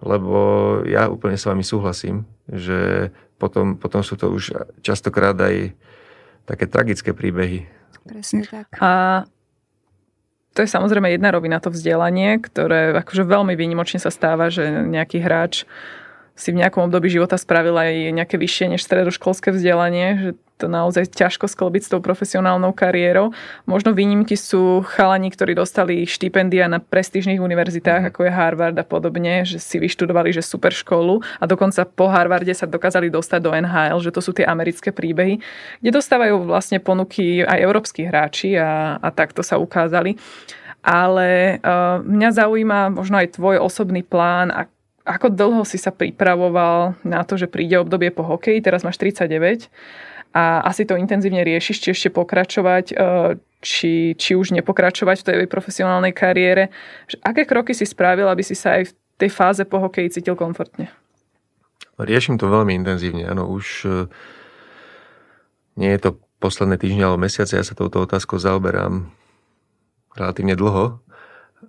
lebo 0.05 0.39
ja 0.85 1.09
úplne 1.09 1.41
s 1.41 1.49
vami 1.49 1.65
súhlasím, 1.65 2.29
že 2.51 3.11
potom, 3.41 3.81
potom 3.81 4.05
sú 4.05 4.21
to 4.21 4.29
už 4.33 4.53
častokrát 4.85 5.37
aj 5.37 5.73
také 6.45 6.65
tragické 6.69 7.11
príbehy. 7.17 7.69
Presne 8.07 8.43
tak. 8.47 8.71
A 8.79 9.25
to 10.57 10.65
je 10.65 10.73
samozrejme 10.73 11.13
jedna 11.13 11.29
rovina, 11.37 11.61
to 11.61 11.69
vzdelanie, 11.69 12.41
ktoré 12.41 12.97
akože 12.97 13.29
veľmi 13.29 13.53
výnimočne 13.53 14.01
sa 14.01 14.09
stáva, 14.09 14.49
že 14.49 14.65
nejaký 14.71 15.21
hráč 15.21 15.69
si 16.37 16.53
v 16.53 16.61
nejakom 16.61 16.93
období 16.93 17.09
života 17.09 17.41
spravila 17.41 17.89
aj 17.89 18.13
nejaké 18.13 18.37
vyššie 18.37 18.77
než 18.77 18.85
stredoškolské 18.85 19.57
vzdelanie, 19.57 20.09
že 20.21 20.31
to 20.57 20.73
naozaj 20.73 21.13
ťažko 21.13 21.53
sklbiť 21.53 21.83
s 21.85 21.93
tou 21.93 22.01
profesionálnou 22.01 22.73
kariérou. 22.73 23.37
Možno 23.69 23.93
výnimky 23.93 24.41
sú 24.41 24.81
chalani, 24.89 25.29
ktorí 25.29 25.53
dostali 25.53 26.09
štipendia 26.09 26.65
na 26.65 26.81
prestížnych 26.81 27.41
univerzitách, 27.41 28.05
mhm. 28.05 28.09
ako 28.13 28.21
je 28.25 28.33
Harvard 28.33 28.77
a 28.77 28.85
podobne, 28.85 29.45
že 29.45 29.61
si 29.61 29.77
vyštudovali 29.77 30.33
že 30.33 30.45
super 30.45 30.73
školu 30.73 31.21
a 31.41 31.45
dokonca 31.45 31.85
po 31.85 32.09
Harvarde 32.09 32.53
sa 32.57 32.69
dokázali 32.69 33.13
dostať 33.13 33.41
do 33.41 33.53
NHL, 33.53 34.01
že 34.01 34.13
to 34.13 34.21
sú 34.25 34.33
tie 34.33 34.49
americké 34.49 34.93
príbehy, 34.93 35.41
kde 35.81 35.91
dostávajú 35.93 36.49
vlastne 36.49 36.81
ponuky 36.81 37.45
aj 37.45 37.59
európsky 37.61 38.09
hráči 38.09 38.57
a, 38.57 38.97
a 39.01 39.09
takto 39.13 39.45
sa 39.45 39.61
ukázali. 39.61 40.17
Ale 40.87 41.59
uh, 41.59 41.99
mňa 41.99 42.31
zaujíma 42.31 42.95
možno 42.95 43.19
aj 43.19 43.35
tvoj 43.35 43.59
osobný 43.59 44.07
plán, 44.07 44.55
a 44.55 44.71
ako 45.07 45.31
dlho 45.31 45.63
si 45.63 45.79
sa 45.79 45.95
pripravoval 45.95 46.99
na 47.07 47.23
to, 47.23 47.39
že 47.39 47.47
príde 47.47 47.79
obdobie 47.79 48.11
po 48.11 48.27
hokeji, 48.27 48.59
teraz 48.59 48.83
máš 48.83 48.99
39 48.99 49.71
a 50.35 50.67
asi 50.67 50.85
to 50.85 50.99
intenzívne 50.99 51.47
riešiš, 51.47 51.81
či 51.81 51.89
ešte 51.95 52.09
pokračovať, 52.13 52.93
e, 52.93 52.95
či, 53.63 54.13
či 54.19 54.37
už 54.37 54.53
nepokračovať 54.53 55.17
v 55.23 55.25
tej 55.25 55.49
profesionálnej 55.49 56.13
kariére. 56.13 56.75
Aké 57.25 57.49
kroky 57.49 57.73
si 57.73 57.89
spravil, 57.89 58.29
aby 58.29 58.45
si 58.45 58.53
sa 58.53 58.77
aj 58.77 58.91
v 58.91 58.95
tej 59.17 59.31
fáze 59.33 59.63
po 59.65 59.81
hokeji 59.81 60.21
cítil 60.21 60.37
komfortne? 60.37 60.93
Riešim 61.97 62.37
to 62.37 62.53
veľmi 62.53 62.77
intenzívne. 62.77 63.25
Áno, 63.25 63.49
už 63.49 63.89
e, 63.89 63.91
nie 65.81 65.89
je 65.97 66.01
to 66.03 66.11
posledné 66.37 66.77
týždne 66.77 67.09
alebo 67.09 67.25
mesiace, 67.25 67.57
ja 67.57 67.65
sa 67.65 67.73
touto 67.73 68.05
otázkou 68.05 68.37
zaoberám 68.37 69.09
relatívne 70.13 70.53
dlho, 70.53 71.01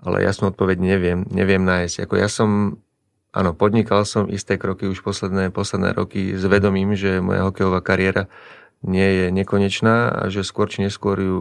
ale 0.03 0.27
jasnú 0.27 0.51
odpoveď 0.51 0.77
neviem, 0.83 1.23
neviem 1.31 1.63
nájsť. 1.63 2.03
Ako 2.03 2.19
ja 2.19 2.27
som 2.27 2.79
Áno, 3.35 3.51
podnikal 3.51 4.07
som 4.07 4.31
isté 4.31 4.55
kroky 4.55 4.87
už 4.87 5.03
posledné, 5.03 5.51
posledné 5.51 5.93
roky 5.93 6.33
s 6.33 6.43
vedomím, 6.47 6.95
že 6.95 7.19
moja 7.19 7.43
hokejová 7.43 7.83
kariéra 7.83 8.31
nie 8.85 9.03
je 9.03 9.25
nekonečná 9.33 10.09
a 10.09 10.21
že 10.31 10.47
skôr 10.47 10.71
či 10.71 10.85
neskôr 10.85 11.17
ju 11.19 11.37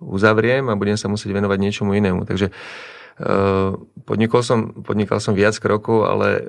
uzavriem 0.00 0.70
a 0.70 0.78
budem 0.78 0.96
sa 0.96 1.10
musieť 1.12 1.36
venovať 1.36 1.58
niečomu 1.60 1.92
inému. 1.92 2.24
Takže 2.24 2.48
uh, 2.48 3.76
podnikol 4.08 4.40
som, 4.40 4.72
podnikal 4.86 5.20
som 5.20 5.36
viac 5.36 5.58
krokov, 5.60 6.08
ale 6.08 6.48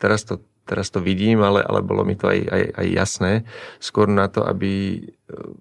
teraz 0.00 0.26
to, 0.26 0.42
teraz 0.66 0.90
to 0.90 0.98
vidím, 0.98 1.44
ale, 1.44 1.62
ale 1.62 1.84
bolo 1.84 2.02
mi 2.02 2.18
to 2.18 2.26
aj, 2.26 2.40
aj, 2.48 2.64
aj 2.74 2.86
jasné. 2.90 3.32
Skôr 3.78 4.10
na 4.10 4.26
to, 4.26 4.42
aby 4.42 5.06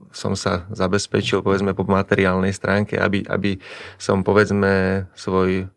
som 0.10 0.34
sa 0.34 0.66
zabezpečil 0.74 1.46
povedzme 1.46 1.78
po 1.78 1.86
materiálnej 1.86 2.54
stránke, 2.54 2.98
aby, 2.98 3.22
aby 3.28 3.62
som 4.02 4.26
povedzme 4.26 5.06
svoj 5.14 5.70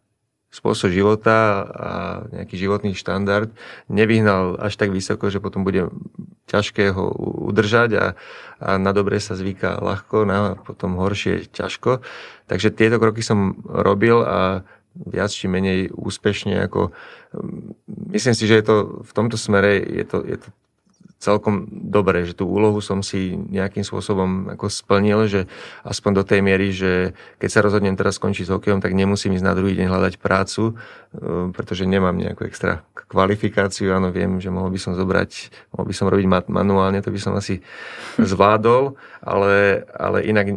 spôsob 0.49 0.89
života 0.89 1.69
a 1.69 1.91
nejaký 2.33 2.57
životný 2.57 2.97
štandard 2.97 3.53
nevyhnal 3.93 4.57
až 4.57 4.81
tak 4.81 4.97
vysoko, 4.97 5.29
že 5.29 5.45
potom 5.45 5.61
bude 5.61 5.93
ťažké 6.49 6.97
ho 6.97 7.13
udržať 7.53 7.91
a, 8.01 8.07
a 8.57 8.81
na 8.81 8.97
dobre 8.97 9.21
sa 9.21 9.37
zvyká 9.37 9.77
ľahko, 9.85 10.25
na 10.25 10.57
potom 10.57 10.97
horšie 10.97 11.53
ťažko. 11.53 12.01
Takže 12.49 12.73
tieto 12.73 12.97
kroky 12.97 13.21
som 13.21 13.61
robil 13.65 14.25
a 14.25 14.65
viac 14.97 15.31
či 15.31 15.47
menej 15.47 15.93
úspešne 15.93 16.65
ako 16.65 16.97
myslím 18.17 18.35
si, 18.35 18.45
že 18.49 18.59
je 18.59 18.65
to 18.65 18.77
v 19.05 19.13
tomto 19.13 19.37
smere 19.37 19.79
je 19.79 20.05
to, 20.09 20.25
je 20.25 20.37
to 20.41 20.49
celkom 21.19 21.67
dobre, 21.71 22.23
že 22.23 22.39
tú 22.39 22.47
úlohu 22.47 22.79
som 22.79 23.03
si 23.03 23.35
nejakým 23.35 23.83
spôsobom 23.83 24.55
ako 24.55 24.71
splnil, 24.71 25.27
že 25.27 25.51
aspoň 25.83 26.23
do 26.23 26.25
tej 26.25 26.41
miery, 26.47 26.71
že 26.71 27.13
keď 27.43 27.51
sa 27.51 27.61
rozhodnem 27.67 27.99
teraz 27.99 28.23
skončiť 28.23 28.47
s 28.47 28.55
hokejom, 28.55 28.79
tak 28.79 28.95
nemusím 28.95 29.35
ísť 29.35 29.47
na 29.47 29.59
druhý 29.59 29.75
deň 29.75 29.91
hľadať 29.91 30.15
prácu, 30.23 30.73
e, 30.73 30.73
pretože 31.51 31.91
nemám 31.91 32.15
nejakú 32.15 32.47
extra 32.47 32.87
kvalifikáciu. 32.95 33.91
Áno, 33.99 34.15
viem, 34.15 34.39
že 34.39 34.55
mohol 34.55 34.71
by 34.71 34.79
som 34.79 34.95
zobrať, 34.95 35.51
mohol 35.75 35.87
by 35.91 35.95
som 35.99 36.07
robiť 36.07 36.27
manuálne, 36.47 37.03
to 37.03 37.11
by 37.11 37.19
som 37.19 37.35
asi 37.35 37.67
zvládol, 38.15 38.95
ale, 39.19 39.83
ale 39.99 40.23
inak 40.23 40.55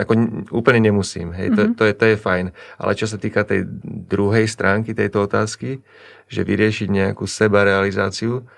ako 0.00 0.12
úplne 0.56 0.80
nemusím, 0.88 1.34
hej, 1.36 1.52
mm-hmm. 1.52 1.76
to, 1.76 1.76
to, 1.76 1.82
je, 1.84 1.94
to 1.94 2.04
je 2.08 2.16
fajn. 2.16 2.46
Ale 2.80 2.92
čo 2.96 3.04
sa 3.04 3.20
týka 3.20 3.44
tej 3.44 3.68
druhej 4.08 4.48
stránky 4.48 4.96
tejto 4.96 5.28
otázky, 5.28 5.84
že 6.30 6.40
vyriešiť 6.40 6.88
nejakú 6.88 7.28
sebarealizáciu, 7.28 8.48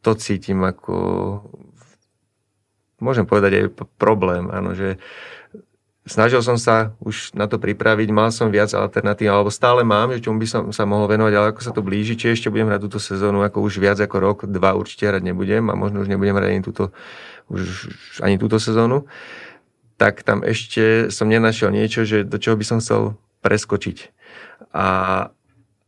to 0.00 0.16
cítim 0.16 0.64
ako, 0.64 0.94
môžem 3.00 3.28
povedať 3.28 3.52
aj 3.56 3.64
problém, 4.00 4.48
áno, 4.48 4.72
že 4.72 4.96
snažil 6.08 6.40
som 6.40 6.56
sa 6.56 6.96
už 7.04 7.36
na 7.36 7.44
to 7.44 7.60
pripraviť, 7.60 8.08
mal 8.10 8.32
som 8.32 8.48
viac 8.48 8.72
alternatív, 8.72 9.30
alebo 9.30 9.52
stále 9.52 9.84
mám, 9.84 10.10
že 10.10 10.24
čomu 10.24 10.40
by 10.40 10.48
som 10.48 10.62
sa 10.72 10.88
mohol 10.88 11.06
venovať, 11.06 11.32
ale 11.36 11.46
ako 11.52 11.60
sa 11.60 11.72
to 11.76 11.84
blíži, 11.84 12.16
či 12.16 12.32
ešte 12.32 12.48
budem 12.48 12.72
hrať 12.72 12.82
túto 12.88 12.98
sezónu, 12.98 13.44
ako 13.44 13.60
už 13.60 13.78
viac 13.78 14.00
ako 14.00 14.16
rok, 14.18 14.38
dva 14.48 14.72
určite 14.74 15.06
hrať 15.06 15.22
nebudem 15.22 15.68
a 15.68 15.76
možno 15.76 16.00
už 16.00 16.08
nebudem 16.08 16.34
hrať 16.34 16.50
ani 16.50 16.62
túto, 16.64 16.84
už, 17.52 17.92
ani 18.24 18.40
túto 18.40 18.56
sezónu, 18.56 19.04
tak 20.00 20.24
tam 20.24 20.40
ešte 20.40 21.12
som 21.12 21.28
nenašiel 21.28 21.68
niečo, 21.68 22.08
že 22.08 22.24
do 22.24 22.40
čoho 22.40 22.56
by 22.56 22.64
som 22.64 22.80
chcel 22.80 23.20
preskočiť. 23.44 24.16
A, 24.72 24.86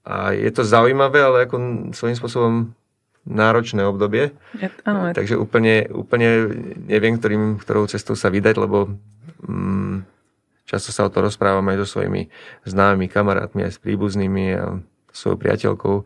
a 0.04 0.14
je 0.36 0.50
to 0.52 0.68
zaujímavé, 0.68 1.24
ale 1.24 1.48
ako 1.48 1.56
svojím 1.96 2.16
spôsobom 2.20 2.54
náročné 3.22 3.86
obdobie. 3.86 4.34
Ja, 4.58 4.68
áno, 4.82 5.14
Takže 5.14 5.38
úplne, 5.38 5.86
úplne 5.90 6.50
neviem, 6.90 7.18
ktorým, 7.18 7.62
ktorou 7.62 7.86
cestou 7.86 8.18
sa 8.18 8.32
vydať, 8.34 8.54
lebo 8.58 8.98
mm, 9.46 10.02
často 10.66 10.90
sa 10.90 11.06
o 11.06 11.12
to 11.12 11.22
rozprávam 11.22 11.66
aj 11.70 11.86
so 11.86 11.98
svojimi 11.98 12.30
známymi 12.66 13.06
kamarátmi, 13.06 13.62
aj 13.62 13.78
s 13.78 13.82
príbuznými 13.82 14.44
a 14.58 14.82
svojou 15.12 15.38
priateľkou, 15.38 15.96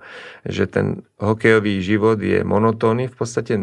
že 0.50 0.66
ten 0.66 1.06
hokejový 1.22 1.78
život 1.78 2.18
je 2.18 2.42
monotónny, 2.42 3.06
v 3.06 3.16
podstate 3.16 3.54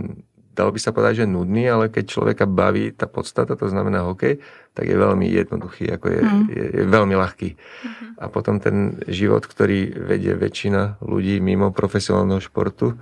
dalo 0.54 0.70
by 0.72 0.80
sa 0.80 0.94
povedať, 0.94 1.26
že 1.26 1.34
nudný, 1.34 1.66
ale 1.66 1.90
keď 1.90 2.06
človeka 2.08 2.46
baví 2.46 2.94
tá 2.94 3.10
podstata, 3.10 3.58
to 3.58 3.68
znamená 3.68 4.06
hokej, 4.06 4.40
tak 4.78 4.86
je 4.86 4.96
veľmi 4.96 5.26
jednoduchý, 5.30 5.90
ako 5.98 6.06
je, 6.10 6.20
mm. 6.22 6.44
je, 6.50 6.66
je 6.80 6.84
veľmi 6.86 7.16
ľahký. 7.18 7.50
Mm-hmm. 7.58 8.10
A 8.22 8.26
potom 8.30 8.62
ten 8.62 9.02
život, 9.10 9.44
ktorý 9.44 9.94
vedie 9.98 10.38
väčšina 10.38 11.02
ľudí 11.02 11.42
mimo 11.42 11.74
profesionálneho 11.74 12.40
športu, 12.40 12.96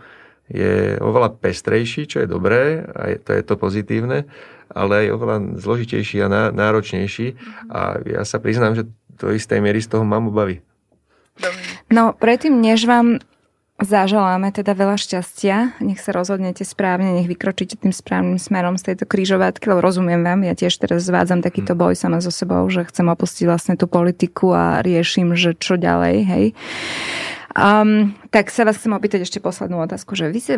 je 0.51 0.99
oveľa 0.99 1.39
pestrejší, 1.39 2.11
čo 2.11 2.23
je 2.23 2.27
dobré, 2.27 2.83
a 2.83 3.15
to 3.15 3.31
je 3.31 3.43
to 3.43 3.55
pozitívne, 3.55 4.27
ale 4.67 5.07
aj 5.07 5.15
oveľa 5.15 5.37
zložitejší 5.57 6.27
a 6.27 6.51
náročnejší. 6.51 7.27
A 7.71 8.03
ja 8.03 8.23
sa 8.27 8.37
priznám, 8.37 8.75
že 8.75 8.83
do 9.15 9.31
istej 9.31 9.63
miery 9.63 9.79
z 9.79 9.95
toho 9.95 10.03
mám 10.03 10.27
obavy. 10.27 10.59
No, 11.87 12.11
predtým, 12.11 12.59
než 12.59 12.83
vám 12.83 13.23
zaželáme 13.81 14.53
teda 14.53 14.77
veľa 14.77 14.95
šťastia, 14.95 15.81
nech 15.81 15.97
sa 15.97 16.13
rozhodnete 16.13 16.61
správne, 16.61 17.17
nech 17.17 17.27
vykročíte 17.27 17.81
tým 17.81 17.89
správnym 17.89 18.37
smerom 18.37 18.77
z 18.77 18.93
tejto 18.93 19.09
krížovatky, 19.09 19.65
lebo 19.65 19.81
rozumiem 19.81 20.21
vám, 20.21 20.45
ja 20.45 20.53
tiež 20.53 20.77
teraz 20.77 21.09
zvádzam 21.09 21.41
takýto 21.41 21.73
hm. 21.73 21.79
boj 21.81 21.93
sama 21.97 22.21
so 22.21 22.29
sebou, 22.29 22.61
že 22.69 22.85
chcem 22.85 23.09
opustiť 23.09 23.43
vlastne 23.49 23.73
tú 23.75 23.89
politiku 23.89 24.53
a 24.53 24.85
riešim, 24.85 25.33
že 25.33 25.57
čo 25.57 25.81
ďalej, 25.81 26.15
hej. 26.29 26.45
Um, 27.51 28.15
tak 28.31 28.47
sa 28.47 28.63
vás 28.63 28.79
chcem 28.79 28.95
opýtať 28.95 29.27
ešte 29.27 29.43
poslednú 29.43 29.83
otázku, 29.83 30.15
že 30.15 30.31
vy 30.31 30.39
ste 30.39 30.55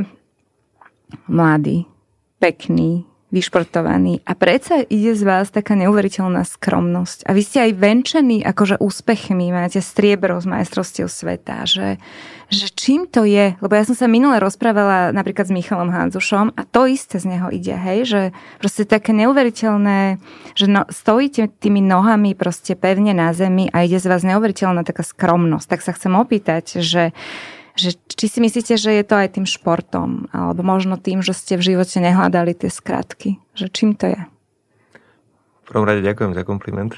mladý, 1.26 1.90
pekný, 2.38 3.06
vyšportovaný 3.34 4.22
a 4.30 4.38
predsa 4.38 4.86
ide 4.86 5.18
z 5.18 5.26
vás 5.26 5.50
taká 5.50 5.74
neuveriteľná 5.74 6.46
skromnosť. 6.46 7.26
A 7.26 7.34
vy 7.34 7.42
ste 7.42 7.66
aj 7.66 7.82
venčení 7.82 8.46
akože 8.46 8.78
úspechmi, 8.78 9.50
máte 9.50 9.82
striebro 9.82 10.38
z 10.38 10.46
majstrovstiev 10.46 11.10
sveta, 11.10 11.66
že, 11.66 11.98
že 12.54 12.70
čím 12.70 13.10
to 13.10 13.26
je? 13.26 13.58
Lebo 13.58 13.74
ja 13.74 13.90
som 13.90 13.98
sa 13.98 14.06
minule 14.06 14.38
rozprávala 14.38 15.10
napríklad 15.10 15.50
s 15.50 15.56
Michalom 15.58 15.90
Hanzušom 15.90 16.54
a 16.54 16.62
to 16.70 16.86
isté 16.86 17.18
z 17.18 17.34
neho 17.34 17.50
ide, 17.50 17.74
hej, 17.74 18.00
že 18.06 18.22
proste 18.62 18.86
také 18.86 19.18
neuveriteľné, 19.18 20.22
že 20.54 20.70
no, 20.70 20.86
stojíte 20.86 21.50
tými 21.58 21.82
nohami 21.82 22.38
proste 22.38 22.78
pevne 22.78 23.18
na 23.18 23.34
zemi 23.34 23.66
a 23.74 23.82
ide 23.82 23.98
z 23.98 24.06
vás 24.06 24.22
neuveriteľná 24.22 24.86
taká 24.86 25.02
skromnosť. 25.02 25.66
Tak 25.74 25.82
sa 25.82 25.98
chcem 25.98 26.14
opýtať, 26.14 26.86
že 26.86 27.18
že 27.74 27.98
či 27.98 28.26
si 28.30 28.40
myslíte, 28.40 28.78
že 28.78 28.92
je 28.94 29.04
to 29.06 29.16
aj 29.18 29.38
tým 29.38 29.46
športom, 29.50 30.30
alebo 30.30 30.62
možno 30.62 31.02
tým, 31.02 31.26
že 31.26 31.34
ste 31.34 31.58
v 31.58 31.74
živote 31.74 31.98
nehľadali 31.98 32.54
tie 32.54 32.70
skratky, 32.70 33.42
že 33.58 33.70
čím 33.74 33.98
to 33.98 34.14
je? 34.14 34.22
V 35.64 35.66
prvom 35.74 35.88
rade 35.88 36.06
ďakujem 36.06 36.38
za 36.38 36.44
kompliment. 36.46 36.94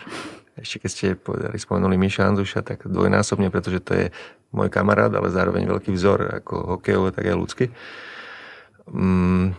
Ešte 0.56 0.84
keď 0.84 0.90
ste 0.92 1.08
povedali, 1.20 1.56
spomenuli 1.60 1.96
Miša 2.00 2.32
Anzuša, 2.32 2.64
tak 2.64 2.88
dvojnásobne, 2.88 3.52
pretože 3.52 3.80
to 3.84 3.92
je 3.96 4.06
môj 4.56 4.72
kamarát, 4.72 5.12
ale 5.12 5.32
zároveň 5.32 5.68
veľký 5.68 5.92
vzor, 5.92 6.44
ako 6.44 6.80
hokejovo, 6.80 7.12
tak 7.12 7.28
aj 7.28 7.36
ľudský. 7.36 7.66
Mm, 8.88 9.56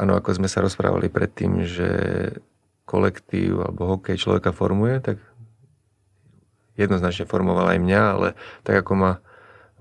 áno, 0.00 0.12
ako 0.16 0.30
sme 0.40 0.48
sa 0.48 0.64
rozprávali 0.64 1.12
predtým, 1.12 1.64
že 1.64 1.88
kolektív 2.84 3.64
alebo 3.64 3.96
hokej 3.96 4.20
človeka 4.20 4.52
formuje, 4.52 5.00
tak 5.00 5.16
jednoznačne 6.76 7.24
formoval 7.24 7.72
aj 7.72 7.78
mňa, 7.80 8.02
ale 8.16 8.28
tak 8.66 8.84
ako 8.84 8.92
ma 8.96 9.12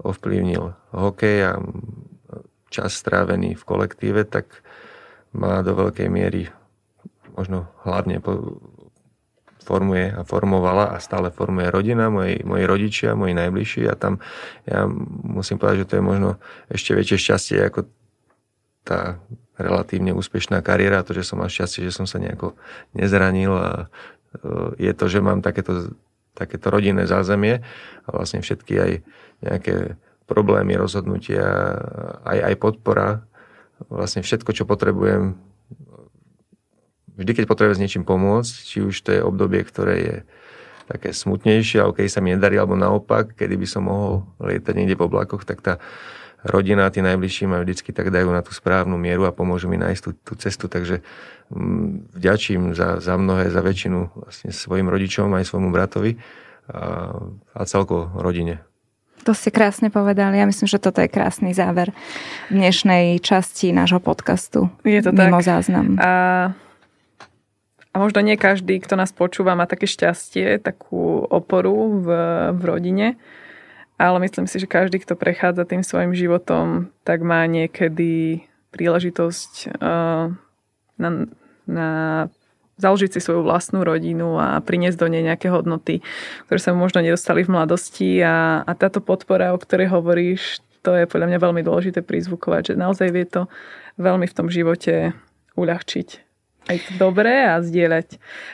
ovplyvnil 0.03 0.75
hokej 0.91 1.37
a 1.47 1.51
čas 2.69 2.97
strávený 2.97 3.55
v 3.55 3.63
kolektíve, 3.63 4.21
tak 4.27 4.49
má 5.33 5.61
do 5.65 5.73
veľkej 5.73 6.09
miery 6.09 6.49
možno 7.33 7.69
hlavne 7.81 8.21
po, 8.21 8.61
formuje 9.63 10.11
a 10.11 10.27
formovala 10.27 10.91
a 10.93 10.99
stále 10.99 11.31
formuje 11.31 11.71
rodina, 11.71 12.11
moji, 12.11 12.43
moji 12.43 12.63
rodičia, 12.67 13.15
moji 13.15 13.33
najbližší 13.33 13.87
a 13.87 13.95
tam 13.95 14.19
ja 14.67 14.85
musím 15.23 15.57
povedať, 15.57 15.87
že 15.87 15.89
to 15.89 15.95
je 15.97 16.03
možno 16.03 16.29
ešte 16.67 16.91
väčšie 16.93 17.17
šťastie 17.17 17.57
ako 17.71 17.87
tá 18.83 19.23
relatívne 19.55 20.11
úspešná 20.11 20.59
kariéra, 20.59 21.07
to, 21.07 21.15
že 21.15 21.23
som 21.23 21.39
mal 21.39 21.47
šťastie, 21.47 21.87
že 21.87 21.95
som 21.95 22.03
sa 22.03 22.19
nejako 22.19 22.59
nezranil 22.91 23.55
a 23.55 23.71
e, 23.79 24.91
je 24.91 24.91
to, 24.91 25.05
že 25.07 25.23
mám 25.23 25.39
takéto, 25.39 25.95
takéto 26.33 26.73
rodinné 26.73 27.05
zázemie 27.05 27.61
a 28.05 28.09
vlastne 28.09 28.41
všetky 28.41 28.73
aj 28.77 28.91
nejaké 29.45 29.75
problémy, 30.25 30.73
rozhodnutia, 30.79 31.45
aj, 32.23 32.39
aj 32.51 32.55
podpora, 32.57 33.09
vlastne 33.91 34.23
všetko, 34.23 34.49
čo 34.55 34.63
potrebujem, 34.63 35.35
vždy, 37.19 37.31
keď 37.37 37.45
potrebujem 37.45 37.77
s 37.77 37.83
niečím 37.83 38.05
pomôcť, 38.07 38.53
či 38.65 38.77
už 38.81 38.95
to 39.03 39.09
je 39.13 39.21
obdobie, 39.21 39.61
ktoré 39.61 39.95
je 39.99 40.15
také 40.87 41.15
smutnejšie, 41.15 41.79
alebo 41.79 41.95
keď 41.95 42.05
sa 42.11 42.19
mi 42.19 42.35
nedarí, 42.35 42.59
alebo 42.59 42.75
naopak, 42.75 43.35
kedy 43.35 43.55
by 43.55 43.67
som 43.67 43.87
mohol 43.87 44.27
lietať 44.43 44.73
niekde 44.75 44.99
po 44.99 45.07
oblakoch, 45.07 45.47
tak 45.47 45.63
tá 45.63 45.79
rodina, 46.43 46.91
tí 46.91 46.99
najbližší 46.99 47.47
ma 47.47 47.63
vždycky 47.63 47.95
tak 47.95 48.11
dajú 48.11 48.29
na 48.29 48.43
tú 48.43 48.51
správnu 48.51 48.99
mieru 48.99 49.23
a 49.23 49.35
pomôžu 49.35 49.71
mi 49.71 49.79
nájsť 49.79 50.01
tú, 50.03 50.11
tú 50.13 50.33
cestu, 50.35 50.67
takže 50.67 50.99
mm, 51.49 52.13
vďačím 52.19 52.61
za, 52.75 52.99
za 52.99 53.15
mnohé, 53.15 53.47
za 53.47 53.63
väčšinu 53.63 54.11
vlastne 54.13 54.51
svojim 54.51 54.91
rodičom, 54.91 55.31
aj 55.31 55.47
svojmu 55.47 55.71
bratovi 55.71 56.19
a, 56.67 57.15
a 57.55 57.61
celkovo 57.63 58.11
rodine. 58.19 58.59
To 59.23 59.31
ste 59.31 59.55
krásne 59.55 59.87
povedali. 59.87 60.35
Ja 60.35 60.43
myslím, 60.43 60.67
že 60.67 60.83
toto 60.83 60.99
je 60.99 61.07
krásny 61.07 61.55
záver 61.55 61.95
dnešnej 62.51 63.23
časti 63.23 63.71
nášho 63.71 64.03
podcastu. 64.03 64.67
Je 64.83 64.99
to 64.99 65.15
mimo 65.15 65.39
tak. 65.39 65.47
záznam. 65.47 65.95
A, 65.95 66.11
a 67.91 67.95
možno 67.95 68.19
nie 68.19 68.35
každý, 68.35 68.83
kto 68.83 68.99
nás 68.99 69.15
počúva, 69.15 69.55
má 69.55 69.63
také 69.63 69.87
šťastie, 69.87 70.59
takú 70.59 71.23
oporu 71.23 72.03
v, 72.03 72.07
v 72.51 72.61
rodine. 72.67 73.15
Ale 74.01 74.17
myslím 74.25 74.49
si, 74.49 74.57
že 74.57 74.67
každý, 74.67 74.99
kto 74.99 75.13
prechádza 75.13 75.69
tým 75.69 75.85
svojim 75.85 76.11
životom, 76.17 76.89
tak 77.05 77.21
má 77.21 77.45
niekedy 77.45 78.43
príležitosť 78.73 79.77
uh, 79.79 80.33
na, 80.97 81.09
na 81.69 81.89
založiť 82.81 83.15
si 83.15 83.19
svoju 83.21 83.45
vlastnú 83.45 83.85
rodinu 83.85 84.41
a 84.41 84.57
priniesť 84.59 84.97
do 84.97 85.07
nej 85.07 85.21
nejaké 85.21 85.53
hodnoty, 85.53 86.01
ktoré 86.49 86.59
sa 86.59 86.73
možno 86.73 87.05
nedostali 87.05 87.45
v 87.45 87.53
mladosti. 87.53 88.17
A, 88.25 88.65
a 88.65 88.71
táto 88.73 88.97
podpora, 88.97 89.53
o 89.53 89.61
ktorej 89.61 89.93
hovoríš, 89.93 90.65
to 90.81 90.97
je 90.97 91.05
podľa 91.05 91.29
mňa 91.31 91.39
veľmi 91.39 91.61
dôležité 91.61 92.01
prizvukovať, 92.01 92.73
že 92.73 92.81
naozaj 92.81 93.07
vie 93.13 93.29
to 93.29 93.45
veľmi 94.01 94.25
v 94.25 94.35
tom 94.35 94.49
živote 94.49 95.13
uľahčiť 95.53 96.32
aj 96.67 96.77
to 96.87 96.91
dobré 96.95 97.49
a 97.49 97.59
zdieľať. 97.59 98.07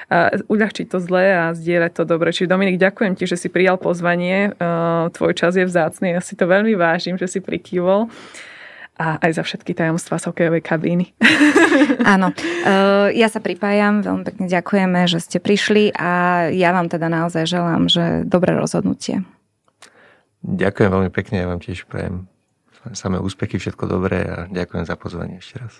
A 0.09 0.41
uľahčiť 0.49 0.85
to 0.89 0.97
zlé 0.97 1.25
a 1.35 1.43
zdieľať 1.53 1.91
to 1.93 2.03
dobré. 2.05 2.33
Čiže 2.33 2.49
Dominik, 2.49 2.81
ďakujem 2.81 3.13
ti, 3.13 3.29
že 3.29 3.37
si 3.37 3.47
prijal 3.51 3.77
pozvanie. 3.77 4.53
Tvoj 5.13 5.33
čas 5.37 5.57
je 5.57 5.65
vzácný. 5.65 6.17
Ja 6.17 6.21
si 6.21 6.33
to 6.33 6.49
veľmi 6.49 6.73
vážim, 6.73 7.17
že 7.17 7.29
si 7.29 7.39
prikývol 7.39 8.09
a 8.99 9.15
aj 9.23 9.31
za 9.39 9.43
všetky 9.47 9.71
tajomstvá 9.71 10.19
z 10.19 10.27
hokejovej 10.27 10.59
kabíny. 10.59 11.15
Áno, 12.13 12.35
e, 12.35 13.15
ja 13.15 13.31
sa 13.31 13.39
pripájam, 13.39 14.03
veľmi 14.03 14.27
pekne 14.27 14.45
ďakujeme, 14.51 15.07
že 15.07 15.23
ste 15.23 15.39
prišli 15.39 15.95
a 15.95 16.11
ja 16.51 16.75
vám 16.75 16.91
teda 16.91 17.07
naozaj 17.07 17.47
želám, 17.47 17.87
že 17.87 18.27
dobré 18.27 18.51
rozhodnutie. 18.59 19.23
Ďakujem 20.43 20.89
veľmi 20.91 21.11
pekne, 21.15 21.35
ja 21.39 21.47
vám 21.47 21.63
tiež 21.63 21.87
prajem 21.87 22.27
samé 22.91 23.23
úspechy, 23.23 23.55
všetko 23.55 23.87
dobré 23.87 24.19
a 24.27 24.37
ďakujem 24.51 24.83
za 24.83 24.99
pozvanie 24.99 25.39
ešte 25.39 25.63
raz. 25.63 25.79